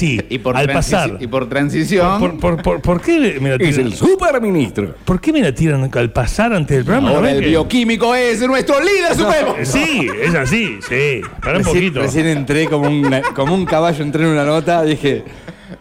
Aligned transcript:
Sí, 0.00 0.20
Y 0.28 0.38
por, 0.38 0.56
al 0.56 0.68
pasar. 0.68 1.16
y 1.18 1.26
por 1.26 1.48
transición. 1.48 2.20
¿Por, 2.20 2.38
por, 2.38 2.62
por, 2.62 2.80
por 2.80 3.00
qué 3.00 3.36
me 3.40 3.48
la 3.48 3.56
Es 3.56 3.74
tiran? 3.74 3.86
el 3.86 3.94
superministro. 3.94 4.94
¿Por 5.04 5.20
qué 5.20 5.32
me 5.32 5.40
la 5.42 5.52
tiran 5.52 5.90
al 5.92 6.12
pasar 6.12 6.52
antes 6.52 6.76
del 6.76 6.84
programa? 6.84 7.10
¿No 7.10 7.16
ahora 7.16 7.32
el 7.32 7.40
que- 7.40 7.48
bioquímico 7.48 8.14
es 8.14 8.40
nuestro 8.46 8.76
líder 8.80 9.16
supremo. 9.16 9.56
Sí, 9.64 10.06
es 10.22 10.36
así, 10.36 10.78
sí. 10.88 11.20
Para 11.42 11.58
un 11.58 11.64
Recién, 11.64 11.74
poquito. 11.86 12.00
recién 12.00 12.26
entré 12.28 12.66
como, 12.68 12.88
una- 12.88 13.22
como 13.34 13.52
un 13.56 13.66
caballo, 13.66 14.04
entré 14.04 14.22
en 14.22 14.28
una 14.30 14.44
nota, 14.44 14.84
dije, 14.84 15.24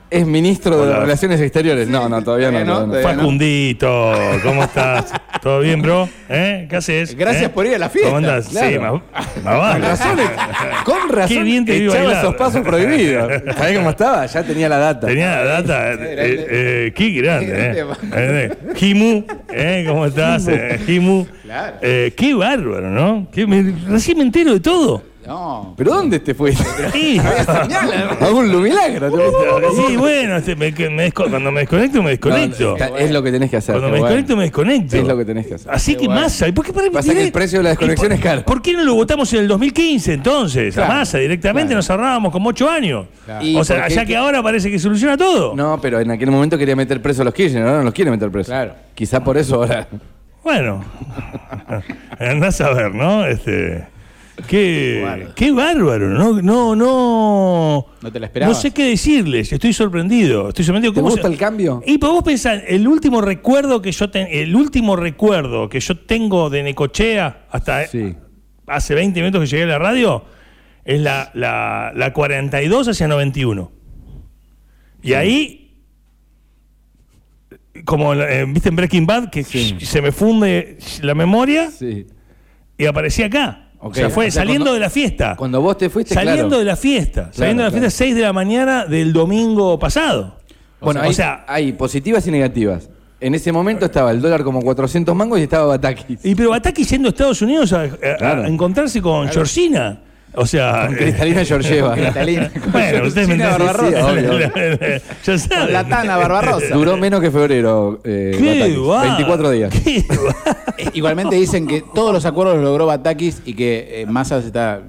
es 0.09 0.25
ministro 0.25 0.85
de. 0.85 0.95
Relaciones 0.99 1.39
Exteriores. 1.41 1.87
No, 1.87 2.07
no, 2.09 2.23
todavía 2.23 2.51
no. 2.51 2.63
No, 2.65 2.85
todavía 2.85 3.09
Facundito, 3.09 4.13
¿cómo 4.43 4.63
estás? 4.63 5.13
¿Todo 5.41 5.59
bien, 5.61 5.81
bro? 5.81 6.09
¿Eh? 6.29 6.65
¿Qué 6.69 6.75
haces? 6.77 7.15
Gracias 7.15 7.45
¿Eh? 7.45 7.49
por 7.49 7.65
ir 7.65 7.75
a 7.75 7.77
la 7.79 7.89
fiesta. 7.89 8.09
¿Cómo 8.09 8.17
andás? 8.17 8.47
Claro. 8.47 8.69
Sí, 8.69 8.79
más, 8.79 9.43
más 9.43 9.73
Con 9.73 9.81
razón, 9.81 10.19
con 10.85 11.09
razón 11.09 11.37
Qué 11.37 11.43
bien 11.43 11.65
te 11.65 11.77
echaba 11.85 12.03
bailar. 12.03 12.23
esos 12.23 12.35
pasos 12.35 12.61
prohibidos. 12.61 13.31
¿Sabés 13.57 13.77
cómo 13.77 13.89
estaba? 13.91 14.25
Ya 14.25 14.43
tenía 14.43 14.69
la 14.69 14.77
data. 14.77 15.07
Tenía 15.07 15.43
la 15.43 15.61
data. 15.61 15.97
Qué 15.97 16.03
Eh, 16.03 16.15
grande. 16.15 16.45
eh, 16.49 16.93
qué 16.95 17.09
grande, 17.11 17.81
¿eh? 17.81 17.85
Eh, 18.15 18.57
Jimu, 18.75 19.23
¿eh? 19.53 19.85
¿Cómo 19.87 20.05
estás? 20.05 20.47
Eh, 20.47 20.79
Jimu. 20.85 21.25
Claro. 21.43 21.77
Eh, 21.81 22.13
qué 22.15 22.33
bárbaro, 22.33 22.89
¿no? 22.89 23.27
Qué- 23.31 23.47
me- 23.47 23.73
recién 23.87 24.17
me 24.17 24.23
entero 24.23 24.53
de 24.53 24.59
todo. 24.59 25.03
No. 25.27 25.73
¿Pero 25.77 25.93
dónde 25.93 26.19
te 26.19 26.33
fuiste? 26.33 26.63
Sí. 26.93 27.19
A 28.21 28.29
un 28.31 28.49
fuiste. 28.49 29.87
Sí, 29.87 29.97
bueno, 29.97 30.37
este, 30.37 30.55
me- 30.55 30.73
que 30.73 30.89
me 30.89 31.11
desco- 31.11 31.29
cuando 31.29 31.51
me 31.51 31.59
desconecto, 31.61 32.01
me 32.01 32.11
desconecto. 32.11 32.63
No, 32.69 32.73
está- 32.85 32.97
es 32.97 33.11
lo 33.11 33.21
que 33.21 33.31
tenés 33.31 33.49
que 33.51 33.57
hacer. 33.57 33.73
Cuando 33.75 33.89
me 33.89 33.99
Bueno. 33.99 34.05
desconecto, 34.15 34.37
me 34.37 34.43
desconecto. 34.43 34.97
Es 34.97 35.03
lo 35.07 35.17
que 35.17 35.25
tenés 35.25 35.47
que 35.47 35.53
hacer. 35.55 35.71
Así 35.71 35.95
que 35.95 36.05
bueno. 36.07 36.21
masa. 36.21 36.47
¿Y 36.47 36.51
por 36.53 36.65
qué 36.65 36.73
para 36.73 36.89
Pasa 36.89 37.13
que 37.13 37.23
el 37.23 37.31
precio 37.31 37.59
de 37.59 37.63
la 37.63 37.69
desconexión 37.71 38.11
¿Y 38.11 38.15
es 38.15 38.21
caro. 38.21 38.43
¿Por 38.43 38.61
qué 38.61 38.73
no 38.73 38.83
lo 38.83 38.95
votamos 38.95 39.31
en 39.33 39.39
el 39.41 39.47
2015 39.47 40.13
entonces? 40.13 40.73
Claro, 40.73 40.93
a 40.93 40.95
masa 40.95 41.17
directamente 41.17 41.67
claro. 41.67 41.77
nos 41.79 41.89
ahorrábamos 41.89 42.31
como 42.31 42.49
ocho 42.49 42.69
años. 42.69 43.07
Y 43.41 43.55
O 43.57 43.63
sea, 43.65 43.79
porque 43.81 43.93
ya 43.95 44.01
que- 44.01 44.07
que 44.07 44.15
ahora 44.17 44.41
parece 44.41 44.71
que 44.71 44.79
soluciona 44.79 45.17
todo. 45.17 45.55
No, 45.55 45.79
pero 45.81 45.99
en 45.99 46.09
aquel 46.11 46.31
momento 46.31 46.57
quería 46.57 46.75
meter 46.75 47.01
preso 47.01 47.21
a 47.21 47.25
los 47.25 47.33
Kirchner, 47.33 47.63
ahora 47.63 47.77
no 47.79 47.83
los 47.83 47.93
quiere 47.93 48.09
meter 48.11 48.31
preso. 48.31 48.51
Claro. 48.51 48.73
Quizá 48.95 49.21
por 49.23 49.37
eso 49.37 49.55
ahora. 49.55 49.87
Bueno, 50.43 50.81
andás 52.19 52.61
a 52.61 52.69
ver, 52.71 52.93
¿no? 52.95 53.25
Este, 53.25 53.85
qué, 54.47 55.01
Bárbaro. 55.03 55.35
qué 55.35 55.51
bárbaro, 55.51 56.09
¿no? 56.09 56.41
No, 56.41 56.75
no. 56.75 57.85
No 58.01 58.11
te 58.11 58.19
la 58.19 58.25
esperabas. 58.27 58.55
No 58.55 58.61
sé 58.61 58.71
qué 58.71 58.89
decirles, 58.89 59.51
estoy 59.51 59.73
sorprendido. 59.73 60.49
Estoy 60.49 60.65
sorprendido. 60.65 60.93
¿Te 60.93 60.99
¿Cómo 61.01 61.09
gusta 61.11 61.27
se- 61.27 61.33
el 61.33 61.39
cambio? 61.39 61.81
Y 61.85 61.97
pues 61.97 62.11
vos 62.11 62.23
pensás, 62.23 62.61
el 62.67 62.87
último 62.87 63.21
recuerdo 63.21 63.81
que 63.81 63.91
yo 63.91 64.09
ten- 64.09 64.27
el 64.29 64.55
último 64.55 64.95
recuerdo 64.95 65.69
que 65.69 65.79
yo 65.79 65.97
tengo 65.97 66.49
de 66.49 66.63
Necochea 66.63 67.47
hasta 67.49 67.87
Sí. 67.87 68.15
hace 68.67 68.93
20 68.95 69.19
minutos 69.21 69.41
que 69.41 69.47
llegué 69.47 69.63
a 69.63 69.67
la 69.67 69.79
radio 69.79 70.25
es 70.85 71.01
la, 71.01 71.31
la, 71.33 71.91
la 71.95 72.13
42 72.13 72.87
hacia 72.87 73.07
91. 73.07 73.71
Y 75.03 75.13
ahí, 75.13 75.75
como 77.85 78.13
eh, 78.13 78.45
viste 78.47 78.69
en 78.69 78.75
Breaking 78.75 79.05
Bad, 79.05 79.29
que 79.29 79.43
se 79.43 80.01
me 80.01 80.11
funde 80.11 80.77
la 81.01 81.13
memoria 81.13 81.69
Sí. 81.71 82.07
y 82.77 82.85
aparecí 82.85 83.23
acá. 83.23 83.66
O 83.87 83.93
sea, 83.93 84.09
fue 84.09 84.27
O 84.27 84.31
sea, 84.31 84.41
saliendo 84.41 84.65
cuando- 84.65 84.73
de 84.75 84.79
la 84.79 84.89
fiesta. 84.89 85.35
Cuando 85.37 85.61
vos 85.61 85.77
te 85.77 85.89
fuiste, 85.89 86.13
saliendo 86.13 86.47
claro. 86.47 86.59
de 86.59 86.65
la 86.65 86.75
fiesta. 86.75 87.29
saliendo 87.33 87.63
de 87.63 87.67
la 87.69 87.71
claro. 87.71 87.81
fiesta 87.83 87.97
6 87.97 88.15
de 88.15 88.21
la 88.21 88.33
mañana 88.33 88.85
del 88.85 89.13
domingo 89.13 89.77
pasado. 89.79 90.35
Bueno, 90.79 90.99
o 90.99 91.03
hay, 91.03 91.13
sea, 91.13 91.43
hay 91.47 91.73
positivas 91.73 92.25
y 92.27 92.31
negativas. 92.31 92.89
En 93.19 93.33
ese 93.33 93.51
momento 93.51 93.85
estaba 93.85 94.11
el 94.11 94.21
dólar 94.21 94.43
como 94.43 94.61
400 94.61 95.15
mangos 95.15 95.39
y 95.39 95.43
estaba 95.43 95.65
Batakis. 95.65 96.19
Y 96.23 96.35
pero 96.35 96.51
Bataki 96.51 96.83
yendo 96.83 97.07
a 97.07 97.09
Estados 97.09 97.41
Unidos 97.41 97.73
a, 97.73 97.81
a- 97.81 97.83
a 97.85 98.17
Claro. 98.17 98.45
encontrarse 98.45 99.01
con 99.01 99.27
Georgina. 99.29 100.01
O 100.37 100.45
sea. 100.45 100.85
Con 100.87 100.95
Cristalina 100.95 101.43
Georgieva. 101.43 101.93
Cristalina. 101.93 102.51
bueno, 102.71 103.07
ustedes 103.07 103.27
me. 103.27 103.37
Barbarossa. 103.37 104.05
obvio. 104.05 104.39
ya 105.25 105.37
saben. 105.37 105.73
La 105.73 105.83
Tana 105.87 106.15
Barbarossa. 106.17 106.73
Duró 106.73 106.95
menos 106.97 107.19
que 107.21 107.31
febrero. 107.31 107.99
Eh, 108.03 108.35
Qué 108.37 108.77
va- 108.77 109.01
24 109.01 109.49
días. 109.51 109.73
qué 109.83 110.05
va- 110.09 110.57
Eh, 110.77 110.89
Igualmente 110.93 111.35
dicen 111.35 111.65
que 111.67 111.83
todos 111.93 112.13
los 112.13 112.25
acuerdos 112.25 112.55
los 112.55 112.63
logró 112.63 112.85
Batakis 112.85 113.41
y 113.45 113.55
que 113.55 114.01
eh, 114.01 114.05
Massa 114.05 114.39
se 114.41 114.47
está 114.47 114.81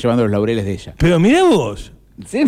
llevando 0.00 0.22
los 0.24 0.30
laureles 0.30 0.64
de 0.66 0.72
ella. 0.72 0.94
Pero 0.98 1.18
mirá 1.18 1.42
vos. 1.44 1.92
Sí. 2.26 2.44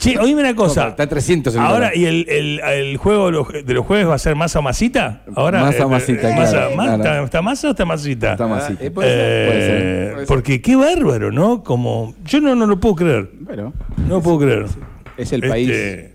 Che, 0.00 0.18
oíme 0.18 0.40
una 0.40 0.54
cosa. 0.56 0.88
Está 0.88 1.06
300 1.06 1.54
el 1.54 1.60
Ahora, 1.60 1.72
dólar. 1.74 1.96
¿y 1.96 2.06
el, 2.06 2.26
el, 2.28 2.60
el 2.60 2.96
juego 2.96 3.26
de 3.26 3.32
los, 3.32 3.48
de 3.66 3.74
los 3.74 3.84
jueves 3.86 4.08
va 4.08 4.14
a 4.14 4.18
ser 4.18 4.34
masa 4.34 4.58
o 4.58 4.62
masita? 4.62 5.22
Ahora, 5.36 5.60
Masa 5.60 5.84
o 5.84 5.88
eh, 5.88 5.90
masita, 5.92 6.30
eh, 6.30 6.34
claro, 6.34 6.40
masa- 6.40 6.68
ma- 6.76 6.84
claro. 6.84 6.96
¿está, 7.02 7.24
está 7.24 7.42
masa 7.42 7.68
o 7.68 7.70
está 7.72 7.84
masita? 7.84 8.32
Está 8.32 8.46
masita. 8.46 8.82
eh, 8.84 8.90
puede 8.90 9.08
ser, 9.10 9.18
Eh, 9.20 9.46
puede 9.46 9.60
ser, 9.60 10.12
puede 10.14 10.16
ser. 10.20 10.26
Porque 10.26 10.62
qué 10.62 10.74
bárbaro, 10.76 11.30
¿no? 11.30 11.62
Como. 11.62 12.14
Yo 12.24 12.40
no, 12.40 12.54
no 12.54 12.66
lo 12.66 12.80
puedo 12.80 12.94
creer. 12.96 13.30
Pero 13.46 13.74
No 13.98 14.08
lo 14.16 14.22
puedo 14.22 14.38
creer. 14.40 14.64
es 15.18 15.32
el 15.32 15.44
Este, 15.44 15.48
país. 15.50 16.10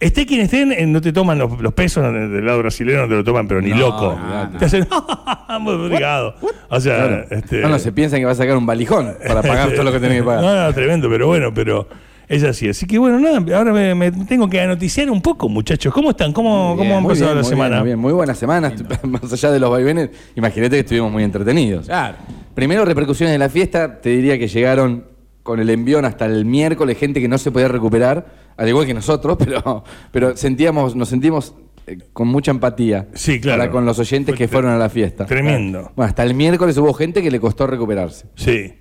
Esté 0.00 0.26
quien 0.26 0.40
estén, 0.40 0.72
eh, 0.72 0.86
no 0.86 1.00
te 1.00 1.12
toman 1.12 1.38
los, 1.38 1.60
los 1.60 1.72
pesos 1.72 2.02
del 2.12 2.30
del 2.32 2.44
lado 2.44 2.58
brasileño, 2.58 3.02
no 3.02 3.08
te 3.08 3.14
lo 3.14 3.24
toman, 3.24 3.46
pero 3.46 3.60
ni 3.62 3.70
No, 3.70 3.76
loco. 3.78 4.18
Te 4.58 4.64
hacen, 4.64 4.86
muy 5.60 5.74
obrigado. 5.74 6.34
O 6.68 6.80
sea, 6.80 6.96
Claro. 6.96 7.26
este, 7.30 7.60
No, 7.60 7.68
no, 7.68 7.78
se 7.78 7.92
piensan 7.92 8.18
que 8.20 8.26
va 8.26 8.32
a 8.32 8.34
sacar 8.34 8.56
un 8.56 8.66
valijón 8.66 9.14
para 9.26 9.40
pagar 9.42 9.70
todo 9.72 9.84
lo 9.84 9.92
que 9.92 10.00
tenés 10.00 10.18
que 10.20 10.24
pagar. 10.26 10.42
No, 10.44 10.64
no, 10.64 10.72
tremendo, 10.74 11.08
pero 11.08 11.26
bueno, 11.26 11.54
pero 11.54 11.86
es 12.28 12.42
así. 12.44 12.68
Así 12.68 12.86
que 12.86 12.98
bueno, 12.98 13.18
nada, 13.20 13.56
ahora 13.56 13.72
me, 13.72 13.94
me 13.94 14.10
tengo 14.10 14.48
que 14.48 14.60
anoticiar 14.60 15.10
un 15.10 15.20
poco, 15.20 15.48
muchachos. 15.48 15.92
¿Cómo 15.92 16.10
están? 16.10 16.32
¿Cómo, 16.32 16.68
Muy 16.74 16.78
cómo 16.78 16.82
bien, 16.84 16.98
han 16.98 17.06
pasado 17.06 17.26
bien, 17.26 17.36
la 17.36 17.42
muy 17.42 17.50
semana? 17.50 17.68
bien, 17.68 17.80
muy 17.82 17.86
bien. 17.88 18.00
Muy 18.00 18.12
buena 18.12 18.34
semana, 18.34 18.74
más 19.04 19.32
allá 19.32 19.50
de 19.50 19.60
los 19.60 19.70
vaivenes. 19.70 20.10
Imagínate 20.36 20.76
que 20.76 20.80
estuvimos 20.80 21.10
muy 21.12 21.22
entretenidos. 21.24 21.86
Claro. 21.86 22.16
Primero, 22.54 22.84
repercusiones 22.84 23.32
de 23.32 23.38
la 23.38 23.48
fiesta. 23.48 24.00
Te 24.00 24.10
diría 24.10 24.38
que 24.38 24.48
llegaron 24.48 25.04
con 25.42 25.60
el 25.60 25.68
envión 25.70 26.04
hasta 26.06 26.24
el 26.26 26.44
miércoles 26.44 26.96
gente 26.96 27.20
que 27.20 27.28
no 27.28 27.36
se 27.36 27.50
podía 27.50 27.68
recuperar, 27.68 28.26
al 28.56 28.68
igual 28.68 28.86
que 28.86 28.94
nosotros, 28.94 29.36
pero, 29.44 29.84
pero 30.10 30.36
sentíamos, 30.36 30.96
nos 30.96 31.08
sentimos 31.10 31.54
eh, 31.86 31.98
con 32.14 32.28
mucha 32.28 32.50
empatía 32.50 33.08
Sí, 33.12 33.40
claro. 33.40 33.58
para 33.60 33.70
con 33.70 33.84
los 33.84 33.98
oyentes 33.98 34.34
que 34.36 34.48
fueron 34.48 34.70
a 34.70 34.78
la 34.78 34.88
fiesta. 34.88 35.26
tremendo. 35.26 35.92
Bueno, 35.96 36.08
hasta 36.08 36.22
el 36.22 36.32
miércoles 36.32 36.78
hubo 36.78 36.94
gente 36.94 37.22
que 37.22 37.30
le 37.30 37.40
costó 37.40 37.66
recuperarse. 37.66 38.26
Sí. 38.36 38.72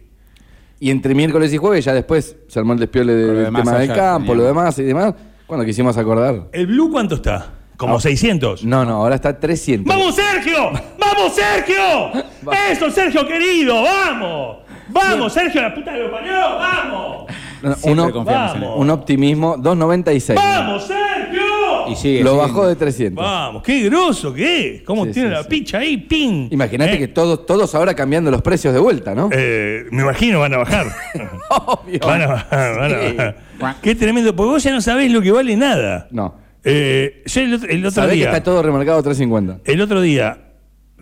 Y 0.84 0.92
entre 0.92 1.16
miércoles 1.16 1.54
y 1.54 1.58
jueves, 1.58 1.86
ya 1.86 1.94
después 1.94 2.36
se 2.48 2.60
armó 2.60 2.74
el 2.74 2.80
despiole 2.80 3.14
de- 3.14 3.26
del 3.34 3.44
demás 3.46 3.64
tema 3.64 3.78
del 3.80 3.94
campo, 3.94 4.36
lo 4.36 4.44
demás 4.44 4.78
y 4.80 4.84
demás. 4.84 5.14
Cuando 5.48 5.66
quisimos 5.66 5.96
acordar. 5.96 6.48
¿El 6.52 6.68
Blue 6.68 6.92
cuánto 6.92 7.16
está? 7.16 7.52
¿Como 7.78 7.94
No. 7.94 8.00
600? 8.02 8.66
No, 8.66 8.84
no, 8.84 8.96
ahora 8.96 9.16
está 9.16 9.40
300. 9.40 9.88
¡Vamos, 9.88 10.14
Sergio! 10.16 10.72
¡Vamos, 11.00 11.34
Sergio! 11.36 12.22
¡Eso, 12.72 12.92
Sergio 12.92 13.26
querido! 13.26 13.82
¡Vamos! 13.82 14.58
¡Vamos, 14.90 15.32
Sergio, 15.32 15.62
la 15.62 15.74
puta 15.74 15.94
que 15.94 16.00
lo 16.00 16.12
parió! 16.12 16.34
¡Vamos! 16.34 17.26
No, 17.62 17.70
no, 17.70 17.76
Siempre 17.76 17.92
un, 18.04 18.10
op- 18.10 18.14
confiamos 18.14 18.56
en 18.58 18.64
él. 18.64 18.70
un 18.76 18.90
optimismo, 18.90 19.56
2.96. 19.58 20.36
¡Vamos, 20.36 20.84
Sergio! 20.86 21.43
Y 21.92 21.96
sigue. 21.96 22.24
Lo 22.24 22.32
sigue. 22.32 22.42
bajó 22.42 22.68
de 22.68 22.76
300. 22.76 23.24
Vamos, 23.24 23.64
qué 23.64 23.82
groso 23.84 24.34
que 24.34 24.76
es. 24.78 24.82
¿Cómo 24.84 25.06
Sí, 25.06 25.12
tiene 25.12 25.30
sí, 25.30 25.34
la 25.36 25.44
sí. 25.44 25.50
picha 25.50 25.78
ahí? 25.80 25.98
¡Ping! 25.98 26.48
Imagínate 26.52 26.94
Eh, 26.96 27.00
que 27.00 27.08
todos, 27.08 27.46
todos 27.46 27.74
ahora 27.76 27.94
cambiando 27.94 28.30
los 28.32 28.42
precios 28.42 28.74
de 28.74 28.80
vuelta, 28.80 29.14
¿no? 29.16 29.30
eh, 29.32 29.86
me 29.92 30.02
imagino 30.04 30.40
van 30.40 30.54
a 30.54 30.58
bajar. 30.58 30.88
Obvio. 31.50 32.00
van 32.00 32.22
a 32.22 32.28
bajar, 32.28 32.78
van 32.78 32.94
a 32.94 32.98
bajar. 32.98 33.82
Qué 33.82 33.96
tremendo, 33.96 34.36
porque 34.36 34.50
vos 34.52 34.64
ya 34.64 34.72
no 34.72 34.82
sabés 34.82 35.12
lo 35.12 35.22
que 35.22 35.32
vale 35.32 35.56
nada. 35.56 36.08
No. 36.12 36.36
Eh, 36.64 37.24
yo 37.26 37.42
el, 37.42 37.54
otro- 37.56 37.70
el 37.70 37.80
otro 37.80 37.92
Sabés 37.92 38.12
que 38.12 38.16
día. 38.18 38.26
está 38.30 38.42
todo 38.44 38.62
remarcado 38.64 39.04
350. 39.04 39.70
El 39.70 39.82
otro 39.82 40.00
día, 40.02 40.38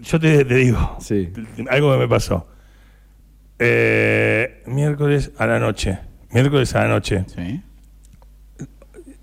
yo 0.02 0.20
te, 0.20 0.44
te 0.46 0.56
digo, 0.56 0.98
Sí. 1.00 1.30
algo 1.70 1.92
que 1.94 1.98
me 2.00 2.08
pasó. 2.08 2.48
Eh, 3.60 4.64
miércoles 4.66 5.32
a 5.38 5.46
la 5.46 5.60
noche. 5.60 6.00
Miércoles 6.32 6.74
a 6.76 6.80
la 6.84 6.88
noche. 6.88 7.26
Sí. 7.28 7.62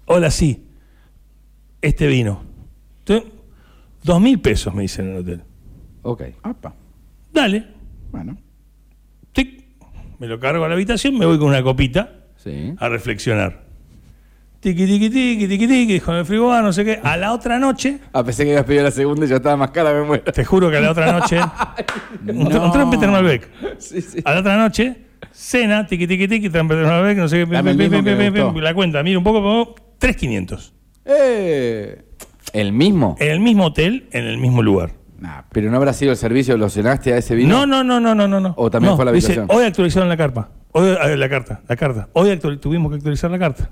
Hola, 0.07 0.31
sí. 0.31 0.65
Este 1.83 2.07
vino. 2.07 2.43
Entonces, 3.01 3.33
Dos 4.03 4.21
mil 4.21 4.41
pesos 4.41 4.73
me 4.75 4.83
dicen 4.83 5.07
en 5.07 5.13
el 5.13 5.19
hotel. 5.19 5.43
Ok. 6.03 6.23
Apa. 6.43 6.73
Dale. 7.33 7.65
Bueno. 8.13 8.39
Tic. 9.33 9.65
Me 10.19 10.27
lo 10.29 10.39
cargo 10.39 10.65
a 10.65 10.69
la 10.69 10.75
habitación, 10.75 11.19
me 11.19 11.27
voy 11.27 11.39
con 11.39 11.49
una 11.49 11.63
copita 11.63 12.15
Sí. 12.37 12.73
a 12.79 12.89
reflexionar. 12.89 13.65
Tiqui, 14.61 14.87
tiqui, 14.87 15.11
tiqui, 15.11 15.47
tiqui, 15.49 15.67
tiqui, 15.69 16.01
con 16.01 16.15
el 16.17 16.25
frigobar, 16.25 16.63
no 16.65 16.73
sé 16.73 16.85
qué. 16.85 17.01
A 17.03 17.17
la 17.17 17.33
otra 17.33 17.59
noche, 17.59 17.99
A 18.13 18.25
pesar 18.25 18.47
que 18.47 18.53
habías 18.53 18.65
pedido 18.65 18.85
la 18.85 18.91
segunda 18.93 19.27
y 19.27 19.29
ya 19.29 19.37
estaba 19.37 19.57
más 19.57 19.71
cara, 19.73 19.93
me 19.93 20.03
muero. 20.05 20.25
te 20.33 20.45
juro 20.45 20.71
que 20.71 20.77
a 20.77 20.81
la 20.81 20.91
otra 20.93 21.13
noche. 21.13 21.39
un, 22.27 22.47
un 22.57 22.73
trompeter 22.73 23.09
Malbec. 23.11 23.49
Sí, 23.79 24.01
sí. 24.01 24.19
A 24.25 24.33
la 24.35 24.41
otra 24.41 24.57
noche, 24.57 24.97
cena, 25.33 25.87
tiqui, 25.87 26.07
tiqui, 26.07 26.27
tiqui, 26.29 26.51
trompeter 26.51 26.87
Malbec, 26.87 27.19
no 27.19 27.29
sé 27.29 27.45
qué. 27.47 28.61
La 28.61 28.75
cuenta, 28.75 29.03
mira 29.03 29.19
un 29.19 29.25
poco 29.25 29.43
como 29.43 29.75
3.500. 30.01 30.73
Eh, 31.09 32.03
¿El 32.53 32.73
mismo? 32.73 33.17
En 33.19 33.31
el 33.31 33.41
mismo 33.41 33.67
hotel, 33.67 34.09
en 34.13 34.25
el 34.27 34.39
mismo 34.39 34.63
lugar. 34.63 34.93
Nah, 35.19 35.43
¿Pero 35.51 35.71
no 35.71 35.77
habrá 35.79 35.93
sido 35.93 36.13
el 36.13 36.17
servicio? 36.17 36.57
¿Lo 36.57 36.69
cenaste 36.71 37.13
a 37.13 37.17
ese 37.17 37.35
vino? 37.35 37.49
No, 37.49 37.67
no, 37.67 37.83
no, 37.83 38.15
no, 38.15 38.15
no, 38.29 38.41
no. 38.41 38.55
¿O 38.57 38.71
también 38.71 38.93
No, 38.93 38.97
fue 38.97 39.03
a 39.03 39.07
la 39.07 39.13
dice, 39.13 39.33
habitación? 39.33 39.59
hoy 39.59 39.65
actualizaron 39.67 40.09
la 40.09 40.17
carta. 40.17 40.49
Hoy, 40.73 40.87
eh, 41.03 41.17
la 41.17 41.29
carta, 41.29 41.63
la 41.67 41.77
carta. 41.77 42.09
Hoy 42.13 42.31
actual- 42.31 42.61
tuvimos 42.61 42.91
que 42.91 42.97
actualizar 42.97 43.31
la 43.31 43.39
carta. 43.39 43.71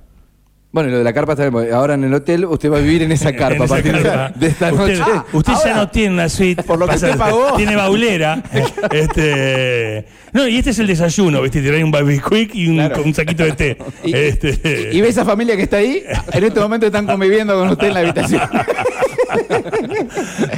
Bueno, 0.73 0.91
lo 0.91 0.99
de 0.99 1.05
la 1.05 1.13
carpa 1.15 1.35
porque 1.51 1.73
ahora 1.73 1.95
en 1.95 2.05
el 2.05 2.13
hotel 2.13 2.45
usted 2.45 2.71
va 2.71 2.77
a 2.77 2.81
vivir 2.81 3.03
en 3.03 3.13
esa 3.13 3.33
carpa 3.37 3.65
a 3.65 3.67
partir 3.67 3.97
de- 3.97 4.03
carpa. 4.03 4.39
de 4.39 4.47
esta 4.49 4.73
Usted, 4.73 4.99
noche. 4.99 5.13
usted 5.33 5.53
ya 5.65 5.75
no 5.77 5.89
tiene 5.89 6.15
una 6.15 6.29
suite. 6.29 6.63
por 6.65 6.79
lo 6.79 6.87
que 6.87 6.97
usted 6.97 7.17
pagó. 7.17 7.55
Tiene 7.57 7.77
baulera. 7.77 8.43
este, 8.93 10.05
no, 10.33 10.47
y 10.47 10.59
este 10.59 10.71
es 10.71 10.79
el 10.79 10.87
desayuno, 10.89 11.41
¿viste? 11.41 11.63
Tiene 11.63 11.83
un 11.83 11.91
baby 11.91 12.21
quick 12.21 12.55
y 12.55 12.69
un, 12.69 12.77
Claro. 12.77 13.03
un 13.05 13.15
saquito 13.15 13.45
de 13.45 13.53
té. 13.53 13.79
Y, 14.05 14.15
este, 14.15 14.91
y 14.93 15.01
ve 15.01 15.09
esa 15.09 15.25
familia 15.25 15.57
que 15.57 15.63
está 15.63 15.79
ahí, 15.79 16.03
en 16.33 16.45
este 16.45 16.61
momento 16.61 16.87
están 16.87 17.07
conviviendo 17.07 17.59
con 17.59 17.69
usted 17.71 17.87
en 17.89 17.95
la 17.95 18.01
habitación. 18.01 18.43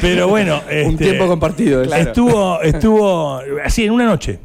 pero 0.01 0.29
bueno. 0.29 0.61
Un 0.69 0.93
este, 0.93 1.05
tiempo 1.05 1.27
compartido. 1.27 1.83
¿eh? 1.83 1.87
Claro. 1.87 2.03
Estuvo, 2.03 2.63
estuvo 2.63 3.41
así 3.65 3.85
en 3.85 3.93
una 3.93 4.05
noche. 4.07 4.39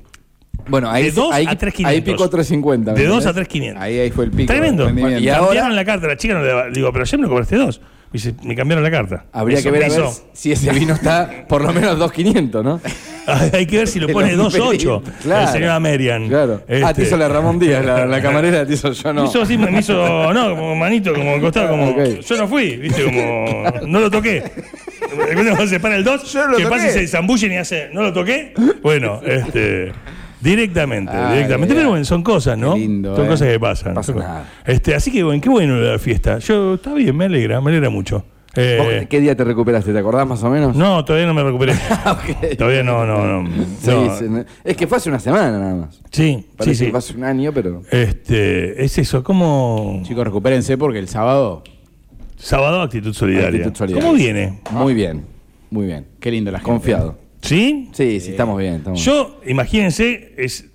Bueno, 0.68 0.90
ahí, 0.90 1.06
De 1.06 1.12
dos 1.12 1.34
ahí, 1.34 1.46
a 1.48 1.58
3.500. 1.58 1.86
ahí 1.86 2.02
picó 2.02 2.30
350. 2.30 2.94
De 2.94 3.02
¿me 3.02 3.08
2 3.08 3.26
a 3.26 3.30
entendés? 3.30 3.50
3.500. 3.54 3.78
Ahí, 3.80 4.00
ahí 4.00 4.12
fue 4.12 4.26
el 4.26 4.32
pico. 4.32 4.52
Tremendo. 4.54 4.90
Y 4.90 5.24
Y 5.24 5.30
ahora- 5.30 5.46
cambiaron 5.48 5.76
la 5.76 5.86
carta. 5.86 6.08
La 6.08 6.18
chica 6.18 6.34
no 6.36 6.44
le 6.44 6.54
va- 6.54 6.70
digo, 6.70 6.92
pero 6.92 7.04
ayer 7.04 7.20
me 7.20 7.28
cobraste 7.28 7.56
dos. 7.58 7.80
Me 7.80 8.18
dice, 8.20 8.36
me 8.44 8.56
cambiaron 8.56 8.84
la 8.84 8.92
carta. 8.92 9.26
Habría 9.34 9.58
Eso 9.58 9.64
que 9.66 9.72
ver 9.72 9.90
me 9.90 9.96
a 9.96 9.98
ver 9.98 10.08
si 10.34 10.52
ese 10.52 10.72
vino 10.72 10.94
está 10.94 11.46
por 11.50 11.64
lo 11.64 11.74
menos 11.74 11.98
2.500, 11.98 12.64
¿no? 12.64 12.80
Hay 13.54 13.66
que 13.66 13.78
ver 13.80 13.88
si 13.88 14.00
lo 14.00 14.08
pone 14.14 14.36
hombre 14.36 14.60
2.8. 14.62 15.02
Claro. 15.24 15.42
El 15.48 15.48
señor 15.54 15.70
Amerian. 15.72 16.28
Claro. 16.30 16.62
Ah, 16.62 16.74
Este, 16.74 16.94
te 16.94 17.02
hizo 17.04 17.18
la 17.18 17.28
Ramón 17.28 17.58
Díaz, 17.58 17.84
la, 17.84 18.06
la 18.06 18.22
camarera 18.22 18.66
te 18.68 18.74
hizo 18.74 18.92
yo, 18.92 19.14
Me 19.14 19.22
no. 19.22 19.26
hizo 19.26 19.42
así, 19.42 19.58
me 19.58 19.80
hizo, 19.80 20.32
no, 20.32 20.50
como 20.56 20.76
manito, 20.76 21.12
como 21.14 21.42
costado, 21.42 21.70
como. 21.70 21.90
Ok. 21.90 22.20
Yo 22.20 22.38
no 22.38 22.48
fui, 22.48 22.76
viste, 22.78 23.04
como. 23.04 23.64
No 23.88 24.00
lo 24.00 24.12
toqué. 24.12 24.44
Cuando 25.34 25.68
se 25.68 25.80
para 25.80 25.96
el 25.96 26.04
2, 26.04 26.32
Yo 26.32 26.46
no 26.46 26.52
lo 26.52 26.58
que 26.58 26.64
pasa 26.66 26.86
y 26.86 26.88
toqué. 26.90 27.00
se 27.02 27.08
zambullen 27.08 27.52
y 27.52 27.58
hace, 27.58 27.90
¿no 27.94 28.04
lo 28.04 28.14
toqué? 28.14 28.54
Bueno, 28.84 29.22
este. 29.26 29.92
Directamente, 30.44 31.12
Ay, 31.14 31.36
directamente. 31.36 31.74
Pero 31.74 31.90
bueno, 31.90 32.04
son 32.04 32.22
cosas, 32.22 32.58
¿no? 32.58 32.74
Qué 32.74 32.82
lindo, 32.82 33.16
son 33.16 33.26
eh. 33.26 33.30
cosas 33.30 33.48
que 33.48 33.60
pasan. 33.60 33.94
Pasa 33.94 34.14
nada. 34.14 34.50
Este, 34.66 34.94
así 34.94 35.12
que 35.12 35.24
bueno, 35.24 35.42
qué 35.42 35.50
bueno 35.50 35.78
la 35.78 35.98
fiesta. 35.98 36.40
Yo, 36.40 36.74
está 36.74 36.94
bien, 36.94 37.16
me 37.16 37.26
alegra, 37.26 37.62
me 37.62 37.72
alegra 37.72 37.90
mucho. 37.90 38.26
Eh, 38.56 39.00
¿Vos 39.02 39.08
¿Qué 39.10 39.20
día 39.20 39.36
te 39.36 39.44
recuperaste? 39.44 39.94
¿Te 39.94 40.00
acordás 40.00 40.28
más 40.28 40.44
o 40.44 40.50
menos? 40.50 40.76
no, 40.76 41.04
todavía 41.04 41.26
no 41.26 41.34
me 41.34 41.44
recuperé. 41.44 41.74
Todavía 42.58 42.84
no, 42.84 43.04
no, 43.06 43.42
no. 43.42 43.50
Sí. 43.80 43.92
Es 44.64 44.78
que 44.78 44.86
fue 44.86 44.98
hace 44.98 45.10
una 45.10 45.20
semana 45.20 45.58
nada 45.58 45.76
más. 45.76 46.00
Sí, 46.12 46.46
Parece 46.56 46.76
sí, 46.76 46.80
que 46.80 46.86
sí. 46.86 46.92
fue 46.92 47.00
hace 47.00 47.16
un 47.16 47.24
año, 47.24 47.52
pero. 47.52 47.82
Este, 47.90 48.84
es 48.84 48.98
eso, 48.98 49.24
como 49.24 50.02
Chicos, 50.04 50.26
recupérense 50.26 50.78
porque 50.78 51.00
el 51.00 51.08
sábado, 51.08 51.64
sábado 52.36 52.82
actitud 52.82 53.14
solidaria. 53.14 53.62
Actitud 53.62 53.76
solidaria. 53.76 54.08
¿Cómo 54.08 54.18
viene? 54.18 54.60
Muy 54.72 54.94
bien, 54.94 55.26
muy 55.72 55.88
bien. 55.88 56.06
qué 56.20 56.30
lindo 56.30 56.52
la 56.52 56.60
gente. 56.60 56.72
Confiado. 56.72 57.23
¿Sí? 57.44 57.90
Sí, 57.94 58.20
sí, 58.20 58.32
estamos 58.32 58.58
bien. 58.58 58.76
Estamos 58.76 59.04
Yo, 59.04 59.40
imagínense, 59.46 60.34
es, 60.38 60.70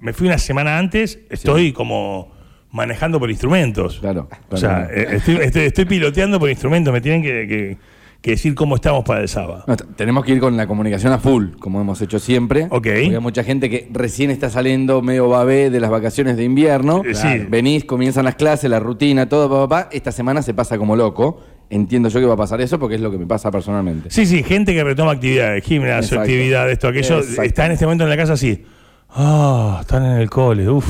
me 0.00 0.12
fui 0.12 0.26
una 0.28 0.38
semana 0.38 0.78
antes, 0.78 1.18
estoy 1.30 1.72
como 1.72 2.32
manejando 2.70 3.18
por 3.18 3.30
instrumentos. 3.30 3.98
Claro, 4.00 4.28
O 4.50 4.56
sea, 4.56 4.86
claro. 4.88 4.94
eh, 4.94 5.16
estoy, 5.16 5.36
estoy- 5.36 5.62
estoy 5.64 5.84
piloteando 5.84 6.38
por 6.40 6.48
instrumentos, 6.48 6.92
me 6.92 7.00
tienen 7.00 7.22
que, 7.22 7.46
que- 7.46 7.78
que 8.22 8.30
decir 8.30 8.54
cómo 8.54 8.76
estamos 8.76 9.04
para 9.04 9.20
el 9.20 9.28
sábado. 9.28 9.64
No, 9.66 9.76
t- 9.76 9.84
tenemos 9.96 10.24
que 10.24 10.30
ir 10.30 10.38
con 10.38 10.56
la 10.56 10.68
comunicación 10.68 11.12
a 11.12 11.18
full, 11.18 11.56
como 11.58 11.80
hemos 11.80 12.00
hecho 12.02 12.20
siempre. 12.20 12.66
Ok. 12.66 12.70
Porque 12.70 12.92
hay 12.92 13.18
mucha 13.18 13.42
gente 13.42 13.68
que 13.68 13.88
recién 13.90 14.30
está 14.30 14.48
saliendo 14.48 15.02
medio 15.02 15.28
babé 15.28 15.70
de 15.70 15.80
las 15.80 15.90
vacaciones 15.90 16.36
de 16.36 16.44
invierno. 16.44 17.02
Eh, 17.04 17.14
sí. 17.16 17.26
Venís, 17.50 17.84
comienzan 17.84 18.24
las 18.24 18.36
clases, 18.36 18.70
la 18.70 18.78
rutina, 18.78 19.28
todo, 19.28 19.50
papá, 19.68 19.88
Esta 19.90 20.12
semana 20.12 20.40
se 20.42 20.54
pasa 20.54 20.78
como 20.78 20.94
loco. 20.94 21.40
Entiendo 21.74 22.10
yo 22.10 22.20
que 22.20 22.26
va 22.26 22.34
a 22.34 22.36
pasar 22.36 22.60
eso 22.60 22.78
porque 22.78 22.96
es 22.96 23.00
lo 23.00 23.10
que 23.10 23.16
me 23.16 23.24
pasa 23.26 23.50
personalmente. 23.50 24.10
Sí, 24.10 24.26
sí, 24.26 24.42
gente 24.42 24.74
que 24.74 24.84
retoma 24.84 25.12
actividades, 25.12 25.64
gimnasio, 25.64 26.00
Exacto. 26.00 26.20
actividad, 26.20 26.70
esto, 26.70 26.88
aquello, 26.88 27.20
Exacto. 27.20 27.42
está 27.42 27.64
en 27.64 27.72
este 27.72 27.86
momento 27.86 28.04
en 28.04 28.10
la 28.10 28.16
casa 28.18 28.34
así. 28.34 28.62
Ah, 29.08 29.78
están 29.80 30.04
en 30.04 30.18
el 30.18 30.28
cole, 30.28 30.68
uff. 30.68 30.86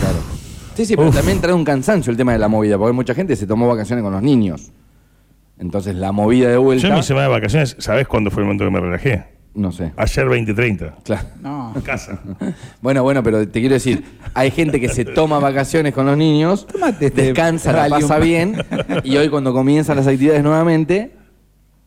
Sí, 0.74 0.84
sí, 0.84 0.96
pero 0.96 1.10
Uf. 1.10 1.14
también 1.14 1.40
trae 1.40 1.54
un 1.54 1.64
cansancio 1.64 2.10
el 2.10 2.16
tema 2.16 2.32
de 2.32 2.40
la 2.40 2.48
movida, 2.48 2.78
porque 2.78 2.92
mucha 2.92 3.14
gente 3.14 3.36
se 3.36 3.46
tomó 3.46 3.68
vacaciones 3.68 4.02
con 4.02 4.12
los 4.12 4.22
niños. 4.22 4.72
Entonces 5.56 5.94
la 5.94 6.10
movida 6.10 6.48
de 6.48 6.56
vuelta. 6.56 6.82
Yo 6.82 6.88
en 6.88 6.94
mi 6.96 7.02
semana 7.04 7.26
de 7.28 7.32
vacaciones, 7.32 7.76
¿sabés 7.78 8.08
cuándo 8.08 8.32
fue 8.32 8.42
el 8.42 8.46
momento 8.46 8.64
que 8.64 8.70
me 8.72 8.80
relajé? 8.80 9.24
No 9.54 9.70
sé. 9.70 9.92
Ayer 9.96 10.24
2030. 10.24 10.94
Claro. 11.04 11.28
No. 11.40 11.74
Casa. 11.84 12.18
Bueno, 12.80 13.02
bueno, 13.02 13.22
pero 13.22 13.46
te 13.46 13.60
quiero 13.60 13.74
decir, 13.74 14.02
hay 14.34 14.50
gente 14.50 14.80
que 14.80 14.88
se 14.88 15.04
toma 15.04 15.38
vacaciones 15.38 15.92
con 15.94 16.06
los 16.06 16.16
niños, 16.16 16.66
Tómate 16.66 17.06
este 17.06 17.22
descansa, 17.22 17.72
la 17.72 17.88
pasa 17.88 18.18
bien, 18.18 18.56
y 19.04 19.16
hoy 19.16 19.28
cuando 19.28 19.52
comienzan 19.52 19.96
las 19.96 20.06
actividades 20.06 20.42
nuevamente, 20.42 21.12